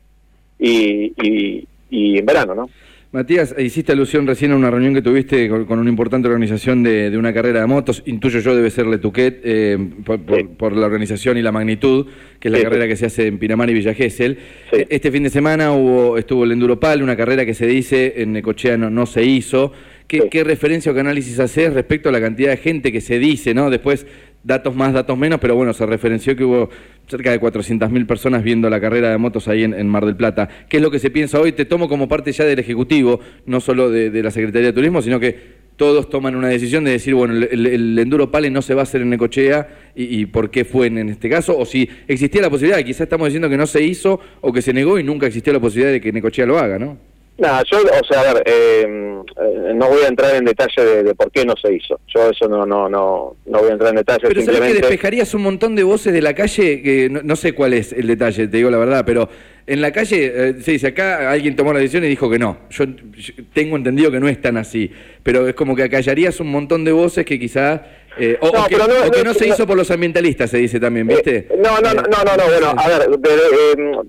y, 0.59 1.13
y, 1.21 1.67
y 1.89 2.17
en 2.17 2.25
verano, 2.25 2.55
¿no? 2.55 2.69
Matías, 3.13 3.53
hiciste 3.59 3.91
alusión 3.91 4.25
recién 4.25 4.53
a 4.53 4.55
una 4.55 4.71
reunión 4.71 4.93
que 4.93 5.01
tuviste 5.01 5.49
con, 5.49 5.65
con 5.65 5.79
una 5.79 5.89
importante 5.89 6.29
organización 6.29 6.81
de, 6.81 7.09
de, 7.09 7.17
una 7.17 7.33
carrera 7.33 7.59
de 7.59 7.65
motos. 7.67 8.01
Intuyo 8.05 8.39
yo 8.39 8.55
debe 8.55 8.69
ser 8.69 8.87
Letuquet, 8.87 9.41
eh, 9.43 9.77
por, 10.05 10.21
por, 10.21 10.37
Sí. 10.39 10.47
por 10.57 10.73
la 10.77 10.85
organización 10.85 11.37
y 11.37 11.41
la 11.41 11.51
magnitud, 11.51 12.05
que 12.39 12.47
es 12.47 12.51
la 12.53 12.59
Sí, 12.59 12.63
carrera 12.63 12.87
que 12.87 12.95
se 12.95 13.07
hace 13.07 13.27
en 13.27 13.37
Pinamar 13.37 13.69
y 13.69 13.73
Villa 13.73 13.93
Gesell. 13.93 14.37
Sí. 14.71 14.77
Eh, 14.77 14.87
Este 14.89 15.11
fin 15.11 15.23
de 15.23 15.29
semana 15.29 15.73
hubo, 15.73 16.17
estuvo 16.17 16.45
el 16.45 16.53
Enduropal, 16.53 17.03
una 17.03 17.17
carrera 17.17 17.45
que 17.45 17.53
se 17.53 17.67
dice 17.67 18.13
en 18.21 18.31
Necochea 18.31 18.77
no, 18.77 18.89
no 18.89 19.05
se 19.05 19.25
hizo. 19.25 19.73
¿Qué, 20.11 20.19
Sí. 20.23 20.27
¿Qué 20.29 20.43
referencia 20.43 20.91
o 20.91 20.93
qué 20.95 20.99
análisis 20.99 21.39
haces 21.39 21.73
respecto 21.73 22.09
a 22.09 22.11
la 22.11 22.19
cantidad 22.19 22.49
de 22.49 22.57
gente 22.57 22.91
que 22.91 22.99
se 22.99 23.17
dice, 23.17 23.53
¿no? 23.53 23.69
Después, 23.69 24.05
datos 24.43 24.75
más, 24.75 24.91
datos 24.91 25.17
menos, 25.17 25.39
pero 25.39 25.55
bueno, 25.55 25.71
se 25.71 25.85
referenció 25.85 26.35
que 26.35 26.43
hubo 26.43 26.69
cerca 27.07 27.31
de 27.31 27.39
400.000 27.39 28.05
personas 28.05 28.43
viendo 28.43 28.69
la 28.69 28.81
carrera 28.81 29.09
de 29.09 29.17
motos 29.17 29.47
ahí 29.47 29.63
en, 29.63 29.73
en 29.73 29.87
Mar 29.87 30.05
del 30.05 30.17
Plata. 30.17 30.49
¿Qué 30.67 30.77
es 30.77 30.83
lo 30.83 30.91
que 30.91 30.99
se 30.99 31.11
piensa 31.11 31.39
hoy? 31.39 31.53
Te 31.53 31.63
tomo 31.63 31.87
como 31.87 32.09
parte 32.09 32.33
ya 32.33 32.43
del 32.43 32.59
Ejecutivo, 32.59 33.21
no 33.45 33.61
solo 33.61 33.89
de, 33.89 34.09
de 34.09 34.21
la 34.21 34.31
Secretaría 34.31 34.67
de 34.67 34.73
Turismo, 34.73 35.01
sino 35.01 35.17
que 35.17 35.61
todos 35.77 36.09
toman 36.09 36.35
una 36.35 36.49
decisión 36.49 36.83
de 36.83 36.91
decir, 36.91 37.15
bueno, 37.15 37.33
el, 37.33 37.43
el- 37.49 37.67
el 37.67 37.97
Enduro 37.99 38.29
Pale 38.31 38.49
no 38.49 38.61
se 38.61 38.73
va 38.73 38.81
a 38.81 38.83
hacer 38.83 39.01
en 39.03 39.11
Necochea 39.11 39.93
y, 39.95 40.19
y 40.19 40.25
por 40.25 40.51
qué 40.51 40.65
fue 40.65 40.87
en, 40.87 40.97
en 40.97 41.07
este 41.07 41.29
caso, 41.29 41.57
o 41.57 41.65
si 41.65 41.87
existía 42.09 42.41
la 42.41 42.49
posibilidad, 42.49 42.83
quizás 42.83 43.01
estamos 43.01 43.27
diciendo 43.27 43.49
que 43.49 43.55
no 43.55 43.65
se 43.65 43.81
hizo 43.81 44.19
o 44.41 44.51
que 44.51 44.61
se 44.61 44.73
negó 44.73 44.99
y 44.99 45.03
nunca 45.05 45.27
existió 45.27 45.53
la 45.53 45.59
posibilidad 45.61 45.91
de 45.93 46.01
que 46.01 46.11
Necochea 46.11 46.45
lo 46.45 46.59
haga, 46.59 46.77
¿no? 46.77 46.97
Nada, 47.37 47.63
yo, 47.71 47.77
o 47.79 48.05
sea, 48.05 48.21
a 48.29 48.33
ver, 48.35 48.43
eh, 48.45 48.83
eh, 48.83 49.71
no 49.73 49.87
voy 49.89 50.03
a 50.03 50.07
entrar 50.09 50.35
en 50.35 50.45
detalle 50.45 50.83
de, 50.85 51.03
de 51.03 51.15
por 51.15 51.31
qué 51.31 51.43
no 51.43 51.55
se 51.59 51.73
hizo. 51.73 51.99
Yo 52.13 52.29
eso 52.29 52.47
no 52.47 52.65
no 52.67 52.87
no 52.87 53.35
no 53.47 53.59
voy 53.59 53.69
a 53.69 53.73
entrar 53.73 53.89
en 53.91 53.95
detalle. 53.95 54.19
Pero 54.27 54.33
sabes 54.41 54.45
que 54.45 54.51
simplemente 54.51 54.81
despejarías 54.87 55.33
un 55.33 55.41
montón 55.41 55.75
de 55.75 55.81
voces 55.83 56.13
de 56.13 56.21
la 56.21 56.35
calle, 56.35 56.83
que 56.83 57.09
no, 57.09 57.21
no 57.23 57.35
sé 57.35 57.53
cuál 57.53 57.73
es 57.73 57.93
el 57.93 58.05
detalle, 58.05 58.47
te 58.47 58.57
digo 58.57 58.69
la 58.69 58.77
verdad, 58.77 59.03
pero 59.05 59.27
en 59.65 59.81
la 59.81 59.91
calle 59.91 60.31
eh, 60.35 60.55
se 60.61 60.71
dice, 60.73 60.87
acá 60.87 61.31
alguien 61.31 61.55
tomó 61.55 61.73
la 61.73 61.79
decisión 61.79 62.03
y 62.03 62.09
dijo 62.09 62.29
que 62.29 62.37
no. 62.37 62.57
Yo, 62.69 62.83
yo 62.85 63.33
tengo 63.53 63.75
entendido 63.75 64.11
que 64.11 64.19
no 64.19 64.27
es 64.27 64.39
tan 64.39 64.57
así, 64.57 64.91
pero 65.23 65.47
es 65.47 65.55
como 65.55 65.75
que 65.75 65.83
acallarías 65.83 66.39
un 66.41 66.47
montón 66.51 66.83
de 66.83 66.91
voces 66.91 67.25
que 67.25 67.39
quizás... 67.39 67.81
eh, 68.19 68.37
o, 68.41 68.51
No, 68.51 68.65
o 68.65 68.67
que, 68.67 68.75
no- 68.77 68.83
o 68.83 69.09
que 69.09 69.19
no- 69.19 69.23
no 69.23 69.33
se 69.33 69.47
hizo 69.47 69.65
por 69.65 69.77
los 69.77 69.89
ambientalistas, 69.89 70.49
se 70.51 70.57
dice 70.57 70.79
también, 70.79 71.07
¿viste? 71.07 71.37
Eh, 71.37 71.47
no, 71.57 71.79
no, 71.81 71.93
no, 71.93 72.01
no, 72.03 72.23
no, 72.23 72.37
no, 72.37 72.43
bueno, 72.45 72.73
a 72.77 72.87
ver, 72.87 73.09
pero, 73.21 73.41
eh, 73.41 73.99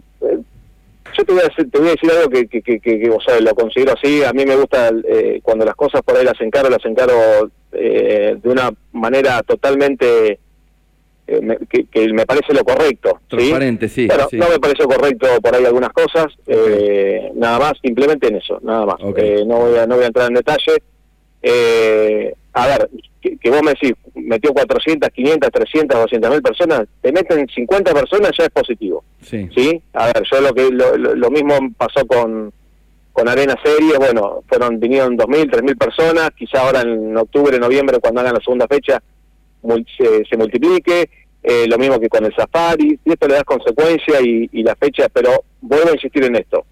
yo 1.16 1.24
te 1.24 1.32
voy, 1.32 1.42
a 1.42 1.48
decir, 1.48 1.70
te 1.70 1.78
voy 1.78 1.88
a 1.88 1.90
decir 1.92 2.10
algo 2.10 2.30
que, 2.30 2.46
que, 2.46 2.62
que, 2.62 2.80
que, 2.80 3.00
que, 3.00 3.10
o 3.10 3.20
sea, 3.20 3.40
lo 3.40 3.54
considero 3.54 3.92
así. 3.92 4.22
A 4.24 4.32
mí 4.32 4.44
me 4.46 4.56
gusta 4.56 4.90
eh, 5.08 5.40
cuando 5.42 5.64
las 5.64 5.74
cosas 5.74 6.02
por 6.02 6.16
ahí 6.16 6.24
las 6.24 6.40
encaro, 6.40 6.68
las 6.70 6.84
encaro 6.84 7.50
eh, 7.72 8.36
de 8.42 8.48
una 8.48 8.70
manera 8.92 9.42
totalmente 9.42 10.38
eh, 11.26 11.40
me- 11.40 11.56
que, 11.68 11.84
que 11.86 12.12
me 12.12 12.26
parece 12.26 12.52
lo 12.52 12.64
correcto. 12.64 13.20
Transparente, 13.28 13.88
sí, 13.88 14.08
sí. 14.30 14.36
no 14.38 14.48
me 14.48 14.58
pareció 14.58 14.86
correcto 14.86 15.26
por 15.42 15.54
ahí 15.54 15.64
algunas 15.64 15.90
cosas, 15.92 16.26
eh, 16.46 17.30
nada 17.34 17.58
más, 17.58 17.72
simplemente 17.82 18.28
en 18.28 18.36
eso, 18.36 18.58
nada 18.62 18.84
más. 18.86 18.96
No, 19.00 19.12
voy 19.12 19.76
a, 19.78 19.86
no 19.86 19.94
voy 19.96 20.04
a 20.04 20.08
entrar 20.08 20.28
en 20.28 20.34
detalle. 20.34 20.72
Eh, 21.42 22.34
a 22.55 22.66
ver, 22.66 22.90
que, 23.20 23.36
que 23.38 23.50
vos 23.50 23.62
me 23.62 23.70
decís, 23.72 23.92
metió 24.14 24.53
400, 24.53 25.09
500, 25.11 25.50
300, 25.50 26.00
200 26.00 26.30
mil 26.30 26.42
personas, 26.42 26.82
te 27.00 27.12
meten 27.12 27.46
50 27.48 27.94
personas 27.94 28.30
ya 28.36 28.44
es 28.44 28.50
positivo. 28.50 29.03
Sí. 29.22 29.48
¿sí? 29.57 29.82
A 29.94 30.07
ver, 30.07 30.22
yo 30.30 30.40
lo 30.40 30.53
que 30.53 30.70
lo, 30.70 30.96
lo- 30.96 31.30
mismo 31.30 31.55
pasó 31.78 32.07
con, 32.07 32.53
con 33.12 33.28
Arena 33.28 33.55
Series, 33.64 33.96
bueno, 33.98 34.42
fueron 34.48 34.78
vinieron 34.80 35.16
2.000, 35.16 35.50
3.000 35.50 35.78
personas, 35.78 36.30
quizá 36.36 36.61
ahora 36.61 36.82
en 36.82 37.16
octubre, 37.16 37.59
noviembre, 37.59 37.98
cuando 38.00 38.20
hagan 38.20 38.34
la 38.34 38.40
segunda 38.40 38.66
fecha, 38.66 39.03
se, 39.96 40.24
se 40.28 40.36
multiplique, 40.36 41.09
eh, 41.42 41.66
lo 41.68 41.78
mismo 41.78 41.98
que 42.00 42.09
con 42.09 42.24
el 42.24 42.34
Safari, 42.34 42.98
y 43.05 43.12
esto 43.12 43.28
le 43.28 43.34
das 43.34 43.44
consecuencia 43.44 44.20
y, 44.20 44.48
y 44.53 44.62
la 44.62 44.74
fecha, 44.76 45.09
pero 45.12 45.44
vuelvo 45.61 45.88
a 45.90 45.94
insistir 45.94 46.24
en 46.24 46.36
esto, 46.36 46.64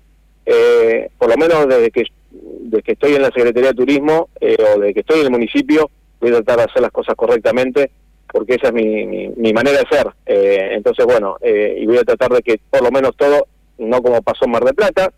eh, 0.47 1.09
por 1.19 1.29
lo 1.31 1.37
menos 1.37 1.67
desde 1.69 1.91
que, 1.91 2.03
desde 2.31 2.83
que 2.83 2.93
estoy 2.93 3.15
en 3.15 3.23
la 3.23 3.31
Secretaría 3.31 3.71
de 3.71 3.75
Turismo 3.75 4.29
eh, 4.41 4.57
o 4.59 4.79
desde 4.79 4.95
que 4.95 5.01
estoy 5.01 5.21
en 5.21 5.27
el 5.27 5.33
municipio, 5.33 5.91
voy 6.21 6.31
a 6.31 6.35
tratar 6.35 6.59
de 6.59 6.65
hacer 6.65 6.83
las 6.83 6.93
cosas 6.93 7.15
correctamente, 7.15 7.91
porque 8.33 8.55
esa 8.55 8.69
es 8.69 8.73
mi, 8.73 9.07
mi, 9.07 9.29
mi 9.29 9.53
manera 9.53 9.79
de 9.79 9.89
ser. 9.89 10.09
Eh, 10.27 10.71
entonces, 10.73 11.05
bueno, 11.07 11.37
eh, 11.41 11.79
y 11.81 11.87
voy 11.87 11.99
a 11.99 12.05
tratar 12.05 12.31
de 12.33 12.43
que 12.43 12.61
por 12.71 12.83
lo 12.83 12.91
menos 12.91 13.17
todo, 13.17 13.47
no 13.79 14.03
como 14.03 14.23
pasó 14.23 14.45
en 14.45 14.53
Mar 14.53 14.65
del 14.65 14.75
Plata, 14.75 15.13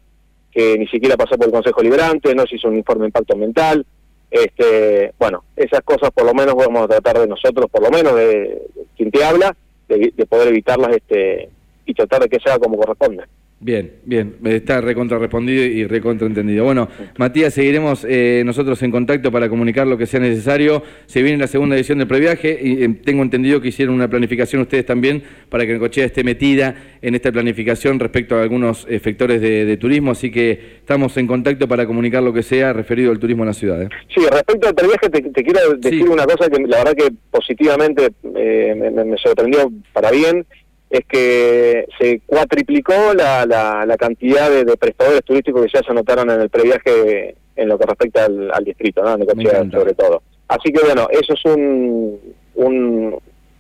que 0.51 0.79
ni 0.79 0.87
siquiera 0.87 1.17
pasó 1.17 1.37
por 1.37 1.47
el 1.47 1.53
Consejo 1.53 1.83
Liberante, 1.83 2.35
no 2.35 2.47
se 2.47 2.57
hizo 2.57 2.69
un 2.69 2.77
informe 2.77 3.03
de 3.03 3.09
impacto 3.09 3.35
ambiental. 3.35 3.85
Este, 4.31 5.13
bueno, 5.19 5.45
esas 5.57 5.83
cosas 5.83 6.11
por 6.11 6.25
lo 6.25 6.33
menos 6.33 6.55
vamos 6.55 6.85
a 6.85 6.89
tratar 6.89 7.19
de 7.19 7.27
nosotros, 7.27 7.71
por 7.71 7.83
lo 7.83 7.91
menos 7.91 8.15
de 8.15 8.63
quien 8.97 9.11
te 9.11 9.23
habla, 9.25 9.55
de, 9.89 10.13
de 10.17 10.27
poder 10.27 10.49
evitarlas 10.49 10.97
este, 10.97 11.51
y 11.85 11.95
tratar 11.95 12.23
de 12.23 12.29
que 12.29 12.41
sea 12.41 12.59
como 12.59 12.79
corresponde. 12.79 13.25
Bien, 13.65 13.93
bien, 14.05 14.35
está 14.45 14.81
recontra 14.81 15.19
respondido 15.21 15.63
y 15.65 15.87
recontra 15.87 16.27
entendido. 16.27 16.65
Bueno, 16.65 16.89
Matías, 17.17 17.55
seguiremos 17.55 18.05
eh, 18.09 18.43
nosotros 18.45 18.83
en 18.83 18.91
contacto 18.91 19.31
para 19.31 19.49
comunicar 19.49 19.87
lo 19.87 19.97
que 19.97 20.07
sea 20.07 20.19
necesario. 20.19 20.83
Se 21.07 21.23
viene 21.23 21.39
la 21.39 21.47
segunda 21.47 21.77
edición 21.77 21.99
del 21.99 22.09
previaje 22.09 22.59
y 22.61 22.83
eh, 22.83 22.89
tengo 23.05 23.23
entendido 23.23 23.61
que 23.61 23.69
hicieron 23.69 23.95
una 23.95 24.11
planificación 24.11 24.63
ustedes 24.63 24.85
también 24.85 25.23
para 25.49 25.65
que 25.65 25.75
Necochea 25.75 26.05
esté 26.07 26.25
metida 26.25 26.75
en 27.01 27.15
esta 27.15 27.31
planificación 27.31 28.01
respecto 28.01 28.35
a 28.37 28.43
algunos 28.43 28.85
eh, 28.91 28.99
sectores 28.99 29.41
de, 29.41 29.65
de 29.65 29.77
turismo, 29.77 30.11
así 30.11 30.33
que 30.33 30.51
estamos 30.81 31.17
en 31.17 31.29
contacto 31.29 31.69
para 31.69 31.87
comunicar 31.87 32.21
lo 32.25 32.33
que 32.33 32.43
sea 32.43 32.73
referido 32.73 33.13
al 33.13 33.21
turismo 33.21 33.45
en 33.45 33.49
la 33.49 33.55
ciudad. 33.55 33.81
¿eh? 33.83 33.89
Sí, 34.13 34.23
respecto 34.29 34.67
al 34.67 34.75
previaje, 34.75 35.09
te, 35.09 35.23
te 35.23 35.45
quiero 35.45 35.61
decir 35.79 36.03
Sí. 36.03 36.09
una 36.09 36.25
cosa 36.25 36.51
que 36.51 36.61
la 36.67 36.79
verdad 36.79 36.95
que 36.97 37.13
positivamente 37.31 38.09
eh, 38.35 38.75
me 39.07 39.17
sorprendió 39.19 39.71
para 39.93 40.11
bien, 40.11 40.45
es 40.93 41.07
que 41.09 41.87
se 41.99 42.21
cuatriplicó 42.27 42.93
la, 43.15 43.47
la, 43.47 43.87
la 43.87 43.97
cantidad 43.97 44.51
de, 44.51 44.65
de 44.65 44.77
prestadores 44.77 45.25
turísticos 45.25 45.65
que 45.65 45.73
ya 45.73 45.81
se 45.83 45.91
anotaron 45.91 46.29
en 46.31 46.43
el 46.43 46.51
previaje 46.51 47.35
en 47.57 47.69
lo 47.69 47.79
que 47.79 47.87
respecta 47.87 48.27
al, 48.27 48.51
al 48.53 48.63
distrito, 48.63 49.03
¿no? 49.03 49.15
En 49.15 49.21
Necochea, 49.21 49.71
sobre 49.71 49.95
todo. 49.95 50.23
Así 50.49 50.71
que 50.71 50.85
bueno, 50.85 51.09
eso 51.11 51.33
es 51.33 51.45
un, 51.47 52.21
un 52.57 53.11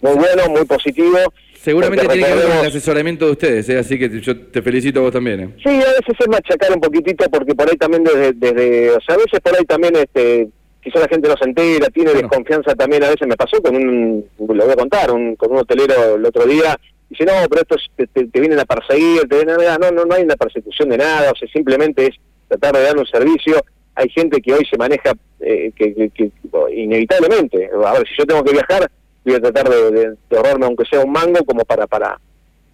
muy 0.02 0.14
bueno, 0.14 0.48
muy 0.50 0.64
positivo. 0.66 1.16
Seguramente 1.54 2.06
tiene 2.06 2.26
que 2.26 2.34
ver 2.34 2.48
con 2.48 2.58
el 2.58 2.66
asesoramiento 2.66 3.24
de 3.24 3.32
ustedes, 3.32 3.68
¿eh? 3.70 3.78
así 3.78 3.98
que 3.98 4.20
yo 4.20 4.36
te 4.36 4.60
felicito 4.60 4.98
a 5.00 5.02
vos 5.04 5.12
también. 5.12 5.40
¿eh? 5.40 5.48
Sí, 5.62 5.70
a 5.70 5.88
veces 5.88 6.14
es 6.18 6.28
machacar 6.28 6.72
un 6.74 6.80
poquitito 6.80 7.24
porque 7.30 7.54
por 7.54 7.66
ahí 7.70 7.76
también 7.76 8.04
desde, 8.04 8.32
desde 8.34 8.90
o 8.90 9.00
sea, 9.00 9.14
a 9.14 9.18
veces 9.18 9.40
por 9.40 9.56
ahí 9.56 9.64
también 9.64 9.96
este 9.96 10.48
quizá 10.82 10.98
la 10.98 11.08
gente 11.08 11.28
no 11.28 11.36
se 11.40 11.44
entera, 11.48 11.86
tiene 11.90 12.10
Bueno. 12.10 12.28
desconfianza 12.28 12.74
también, 12.74 13.04
a 13.04 13.10
veces 13.10 13.28
me 13.28 13.36
pasó 13.36 13.62
con 13.62 13.76
un, 13.76 14.24
lo 14.38 14.64
voy 14.64 14.72
a 14.72 14.76
contar, 14.76 15.12
un, 15.12 15.36
con 15.36 15.52
un 15.52 15.58
hotelero 15.58 16.16
el 16.16 16.26
otro 16.26 16.44
día, 16.44 16.76
dice, 17.12 17.24
no, 17.24 17.48
pero 17.48 17.62
esto 17.62 17.76
es- 17.76 17.86
te, 17.96 18.06
te- 18.06 18.26
te 18.28 18.40
vienen 18.40 18.58
a 18.58 18.64
perseguir, 18.64 19.22
te 19.28 19.36
vienen 19.44 19.60
a... 19.68 19.78
No, 19.78 19.90
no, 19.90 20.04
no 20.04 20.14
hay 20.14 20.24
una 20.24 20.36
persecución 20.36 20.88
de 20.90 20.98
nada, 20.98 21.30
o 21.32 21.36
sea, 21.36 21.48
simplemente 21.48 22.06
es 22.06 22.16
tratar 22.48 22.74
de 22.76 22.82
dar 22.82 22.96
un 22.98 23.06
servicio. 23.06 23.62
Hay 23.94 24.08
gente 24.10 24.40
que 24.40 24.52
hoy 24.54 24.64
se 24.70 24.76
maneja 24.78 25.12
eh, 25.40 25.70
que, 25.76 25.94
que- 25.94 26.10
que- 26.10 26.30
inevitablemente, 26.74 27.70
a 27.84 27.92
ver, 27.92 28.06
si 28.08 28.14
yo 28.18 28.26
tengo 28.26 28.42
que 28.44 28.52
viajar, 28.52 28.90
voy 29.24 29.34
a 29.34 29.40
tratar 29.40 29.68
de, 29.68 29.90
de- 29.90 30.16
de 30.30 30.36
ahorrarme 30.36 30.66
aunque 30.66 30.84
sea 30.86 31.00
un 31.00 31.12
mango 31.12 31.44
como 31.44 31.64
para... 31.64 31.86
para 31.86 32.18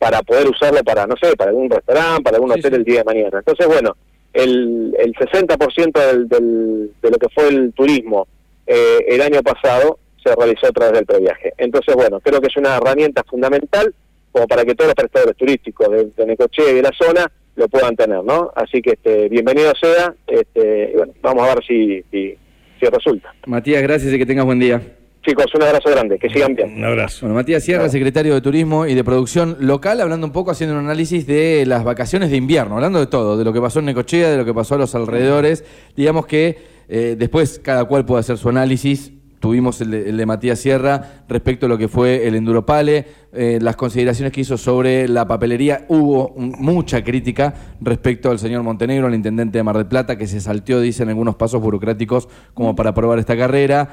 para 0.01 0.22
poder 0.22 0.47
usarlo 0.49 0.80
para, 0.84 1.09
no 1.09 1.16
sé, 1.20 1.34
para 1.34 1.51
algún 1.51 1.68
restaurante, 1.68 2.22
para 2.22 2.36
algún 2.36 2.53
Sí, 2.53 2.61
hotel 2.61 2.70
sí. 2.70 2.76
el 2.76 2.84
día 2.84 2.99
de 3.01 3.05
mañana. 3.05 3.39
Entonces, 3.41 3.66
bueno, 3.66 3.97
el, 4.32 4.95
el 4.97 5.12
60% 5.12 5.93
del, 6.07 6.28
del, 6.28 6.93
de 7.03 7.11
lo 7.11 7.18
que 7.18 7.28
fue 7.34 7.49
el 7.49 7.72
turismo 7.72 8.28
eh, 8.64 8.99
el 9.09 9.20
año 9.22 9.43
pasado 9.43 9.99
se 10.22 10.32
realizó 10.36 10.68
a 10.68 10.70
través 10.70 10.93
del 10.95 11.05
previaje. 11.05 11.53
Entonces, 11.59 11.97
bueno, 11.97 12.20
creo 12.20 12.41
que 12.41 12.47
es 12.47 12.57
una 12.57 12.76
herramienta 12.76 13.24
fundamental 13.24 13.93
como 14.39 14.47
para 14.47 14.64
que 14.64 14.74
todos 14.76 14.89
los 14.89 14.95
prestadores 14.95 15.36
turísticos 15.36 15.91
de, 15.91 16.11
de 16.16 16.26
Necochea 16.26 16.70
y 16.70 16.74
de 16.76 16.82
la 16.82 16.93
zona 16.97 17.30
lo 17.57 17.68
puedan 17.68 17.97
tener, 17.97 18.22
¿no? 18.22 18.53
Así 18.55 18.80
que 18.80 18.91
este, 18.91 19.28
bienvenido 19.28 19.72
sea, 19.80 20.14
este, 20.28 20.93
y 20.93 20.97
bueno, 20.97 21.12
vamos 21.20 21.43
a 21.43 21.55
ver 21.57 21.64
si, 21.66 22.05
si, 22.09 22.36
si 22.78 22.86
resulta. 22.86 23.34
Matías, 23.47 23.82
gracias 23.82 24.14
y 24.14 24.18
que 24.18 24.24
tengas 24.24 24.45
buen 24.45 24.61
día. 24.61 24.80
Chicos, 25.26 25.47
un 25.57 25.62
abrazo 25.64 25.91
grande, 25.91 26.20
que 26.20 26.28
sigan 26.28 26.55
bien. 26.55 26.76
Un 26.76 26.84
abrazo. 26.84 27.22
Bueno, 27.22 27.34
Matías 27.34 27.64
Sierra, 27.64 27.89
secretario 27.89 28.32
de 28.32 28.41
Turismo 28.41 28.86
y 28.86 28.95
de 28.95 29.03
Producción 29.03 29.57
Local, 29.59 30.01
hablando 30.01 30.24
un 30.28 30.32
poco, 30.32 30.53
haciendo 30.53 30.76
un 30.76 30.84
análisis 30.84 31.26
de 31.26 31.64
las 31.66 31.82
vacaciones 31.82 32.30
de 32.30 32.36
invierno, 32.36 32.76
hablando 32.76 33.01
de 33.01 33.09
todo, 33.09 33.36
de 33.36 33.45
lo 33.45 33.53
que 33.53 33.61
pasó 33.61 33.80
en 33.80 33.86
Necochea, 33.86 34.30
de 34.30 34.36
lo 34.36 34.45
que 34.45 34.55
pasó 34.55 34.76
a 34.76 34.78
los 34.78 34.95
alrededores. 34.95 35.64
Digamos 35.97 36.26
que 36.26 36.59
eh, 36.89 37.16
después 37.18 37.59
cada 37.59 37.86
cual 37.86 38.07
puede 38.07 38.20
hacer 38.20 38.39
su 38.39 38.49
análisis. 38.49 39.12
Tuvimos 39.41 39.80
el 39.80 39.91
de, 39.93 40.11
el 40.11 40.16
de 40.16 40.26
Matías 40.26 40.59
Sierra 40.59 41.22
respecto 41.28 41.66
a 41.66 41.68
lo 41.68 41.78
que 41.78 41.86
fue 41.89 42.26
el 42.26 42.34
Enduropale, 42.34 43.07
eh, 43.32 43.59
las 43.62 43.76
consideraciones 43.76 44.32
que 44.32 44.41
hizo 44.41 44.57
sobre 44.59 45.07
la 45.09 45.26
papelería. 45.28 45.84
Hubo 45.89 46.28
un- 46.30 46.55
mucha 46.59 47.05
crítica 47.05 47.55
respecto 47.80 48.30
al 48.30 48.39
señor 48.39 48.62
Montenegro, 48.64 49.07
el 49.07 49.14
intendente 49.14 49.59
de 49.59 49.62
Mar 49.62 49.76
del 49.76 49.86
Plata, 49.86 50.18
que 50.18 50.26
se 50.26 50.41
salteó, 50.41 50.80
dicen, 50.80 51.09
algunos 51.09 51.36
pasos 51.36 51.61
burocráticos 51.62 52.28
como 52.55 52.74
para 52.74 52.91
aprobar 52.91 53.18
esta 53.18 53.36
carrera. 53.36 53.91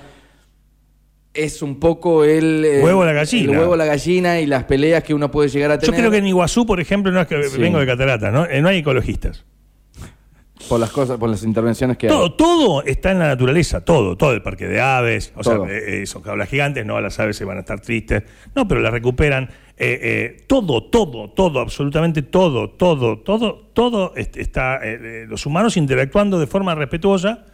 es 1.33 1.61
un 1.61 1.79
poco 1.81 2.23
el... 2.23 2.63
eh, 2.63 2.81
Huevo 2.81 3.03
a 3.03 3.07
la 3.07 3.11
gallina. 3.13 3.51
El 3.51 3.59
huevo 3.59 3.73
a 3.73 3.77
la 3.77 3.85
gallina 3.85 4.39
y 4.39 4.45
las 4.45 4.63
peleas 4.63 5.03
que 5.03 5.13
uno 5.13 5.29
puede 5.31 5.49
llegar 5.49 5.69
a 5.69 5.75
Yo 5.75 5.81
tener. 5.81 5.99
creo 5.99 6.11
que 6.11 6.17
en 6.19 6.27
Iguazú, 6.27 6.65
por 6.65 6.79
ejemplo, 6.79 7.11
no 7.11 7.19
es 7.19 7.27
que 7.27 7.43
Sí. 7.43 7.59
vengo 7.59 7.77
de 7.77 7.85
Catarata, 7.85 8.31
¿no? 8.31 8.45
Eh, 8.45 8.61
no 8.61 8.69
hay 8.69 8.77
ecologistas. 8.77 9.43
Por 10.69 10.79
las 10.79 10.89
cosas, 10.91 11.17
por 11.17 11.29
las 11.29 11.43
intervenciones 11.43 11.97
que 11.97 12.07
hay. 12.07 12.11
Todo, 12.11 12.33
todo 12.33 12.83
está 12.83 13.11
en 13.11 13.19
la 13.19 13.27
naturaleza, 13.27 13.85
todo, 13.85 14.15
todo 14.17 14.31
el 14.33 14.41
parque 14.41 14.67
de 14.67 14.81
aves, 14.81 15.31
o 15.35 15.41
Todo. 15.41 15.65
sea, 15.65 15.73
eh, 15.75 16.01
eh, 16.01 16.05
son 16.05 16.21
jaulas 16.23 16.49
gigantes, 16.49 16.85
no, 16.85 16.99
las 16.99 17.19
aves 17.19 17.37
se 17.37 17.45
van 17.45 17.57
a 17.57 17.59
estar 17.61 17.79
tristes, 17.81 18.23
no, 18.55 18.67
pero 18.67 18.81
las 18.81 18.91
recuperan, 18.91 19.49
eh, 19.77 19.99
eh, 20.01 20.43
todo, 20.47 20.83
todo, 20.89 21.29
todo, 21.31 21.59
absolutamente 21.59 22.21
todo, 22.23 22.69
todo, 22.71 23.19
todo, 23.19 23.69
todo 23.73 24.13
est- 24.15 24.37
está, 24.37 24.79
eh, 24.83 25.25
los 25.27 25.45
humanos 25.45 25.77
interactuando 25.77 26.39
de 26.39 26.47
forma 26.47 26.73
respetuosa 26.75 27.45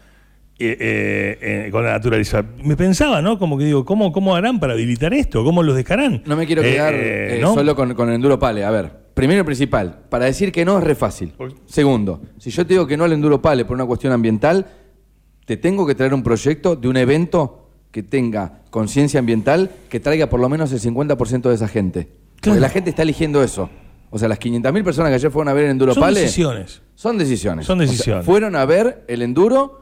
con 1.71 1.83
la 1.83 1.91
naturaleza. 1.93 2.45
Me 2.63 2.77
pensaba, 2.77 3.21
¿no? 3.21 3.39
Como 3.39 3.57
que 3.57 3.65
digo, 3.65 3.83
¿cómo, 3.83 4.11
cómo 4.11 4.35
harán 4.35 4.59
para 4.59 4.73
habilitar 4.73 5.11
esto? 5.13 5.43
¿Cómo 5.43 5.63
los 5.63 5.75
dejarán? 5.75 6.21
No 6.25 6.35
me 6.35 6.45
quiero 6.45 6.61
quedar 6.61 6.93
¿no? 7.41 7.53
solo 7.55 7.75
con, 7.75 7.93
con 7.95 8.09
el 8.09 8.15
enduro 8.15 8.37
pale. 8.37 8.63
A 8.63 8.69
ver, 8.69 8.91
primero 9.13 9.41
y 9.41 9.43
principal, 9.43 9.99
para 10.09 10.25
decir 10.25 10.51
que 10.51 10.63
no 10.65 10.77
es 10.77 10.83
re 10.83 10.95
fácil. 10.95 11.33
Segundo, 11.65 12.21
si 12.37 12.49
yo 12.51 12.65
te 12.65 12.73
digo 12.73 12.87
que 12.87 12.97
no 12.97 13.03
al 13.03 13.13
enduro 13.13 13.41
pale 13.41 13.65
por 13.65 13.75
una 13.75 13.85
cuestión 13.85 14.13
ambiental, 14.13 14.65
te 15.45 15.57
tengo 15.57 15.85
que 15.85 15.95
traer 15.95 16.13
un 16.13 16.23
proyecto 16.23 16.75
de 16.75 16.87
un 16.87 16.97
evento 16.97 17.69
que 17.91 18.03
tenga 18.03 18.61
conciencia 18.69 19.19
ambiental, 19.19 19.69
que 19.89 19.99
traiga 19.99 20.27
por 20.27 20.39
lo 20.39 20.47
menos 20.47 20.71
el 20.71 20.79
50% 20.79 21.49
de 21.49 21.55
esa 21.55 21.67
gente. 21.67 22.05
Claro. 22.05 22.55
Porque 22.55 22.59
la 22.61 22.69
gente 22.69 22.89
está 22.89 23.01
eligiendo 23.03 23.43
eso. 23.43 23.69
O 24.09 24.19
sea, 24.19 24.27
las 24.27 24.39
500.000 24.39 24.83
personas 24.83 25.09
que 25.09 25.15
ayer 25.15 25.31
fueron 25.31 25.49
a 25.49 25.53
ver 25.53 25.65
el 25.65 25.71
enduro 25.71 25.93
Son 25.93 26.01
pale. 26.01 26.19
decisiones. 26.21 26.81
Son 26.95 27.17
decisiones. 27.17 27.65
Son 27.65 27.79
O 27.79 27.83
sea, 27.83 27.91
decisiones. 27.91 28.25
fueron 28.25 28.55
a 28.55 28.65
ver 28.65 29.03
el 29.07 29.21
enduro 29.21 29.80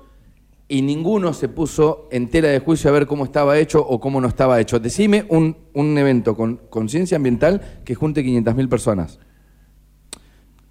y 0.72 0.84
ninguno 0.84 1.34
se 1.34 1.50
puso 1.50 2.08
en 2.12 2.28
tela 2.30 2.48
de 2.50 2.60
juicio 2.60 2.90
a 2.92 2.94
ver 2.94 3.08
cómo 3.08 3.26
estaba 3.26 3.58
hecho 3.58 3.86
o 3.86 4.00
cómo 4.00 4.22
no 4.22 4.28
estaba 4.28 4.62
hecho. 4.62 4.80
Decime 4.80 5.26
un, 5.30 5.58
un 5.74 5.98
evento 5.98 6.36
con 6.36 6.58
conciencia 6.70 7.16
ambiental 7.18 7.82
que 7.84 7.96
junte 7.96 8.24
500.000 8.24 8.70
personas. 8.70 9.20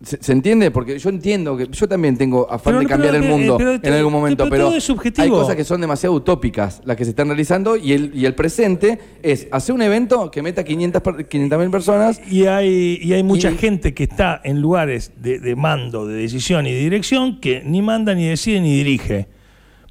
¿Se, 0.01 0.17
se 0.23 0.31
entiende? 0.31 0.71
Porque 0.71 0.97
yo 1.01 1.11
entiendo 1.11 1.57
que 1.57 1.67
yo 1.73 1.89
también 1.89 2.17
tengo 2.17 2.47
afán 2.49 2.75
Pero- 2.75 2.79
de 2.79 2.87
cambiar 2.87 3.15
pero, 3.15 3.25
el 3.25 3.29
eh, 3.29 3.35
mundo 3.37 3.57
pero- 3.59 3.73
en 3.83 3.93
algún 3.93 4.13
momento, 4.13 4.45
pero 4.45 4.51
pero, 4.53 4.65
todo 4.67 4.77
es 4.77 4.85
subjetivo. 4.85 5.25
hay 5.25 5.31
cosas 5.31 5.57
que 5.57 5.65
son 5.65 5.81
demasiado 5.81 6.15
utópicas 6.15 6.81
las 6.85 6.97
que 6.97 7.03
se 7.05 7.11
están 7.11 7.27
realizando 7.27 7.77
y 7.77 7.93
el, 7.93 8.13
y 8.15 8.25
el 8.25 8.37
presente 8.37 9.01
es 9.25 9.49
hacer 9.51 9.75
un 9.75 9.83
evento 9.83 10.31
que 10.31 10.41
meta 10.41 10.63
500 10.63 11.03
per- 11.03 11.29
500.000 11.29 11.71
personas 11.73 12.21
Y 12.31 12.47
hay, 12.47 13.01
y 13.03 13.13
hay 13.15 13.25
mucha 13.25 13.51
Y- 13.51 13.57
gente 13.59 13.93
que 13.95 14.05
está 14.05 14.41
en 14.45 14.61
lugares 14.61 15.11
de, 15.21 15.41
de 15.41 15.57
mando, 15.57 16.07
de 16.07 16.15
decisión 16.23 16.69
y 16.69 16.73
de 16.73 16.79
dirección 16.79 17.41
que 17.41 17.65
ni 17.67 17.83
manda, 17.83 18.15
ni 18.15 18.29
decide, 18.29 18.61
ni 18.61 18.77
dirige. 18.77 19.27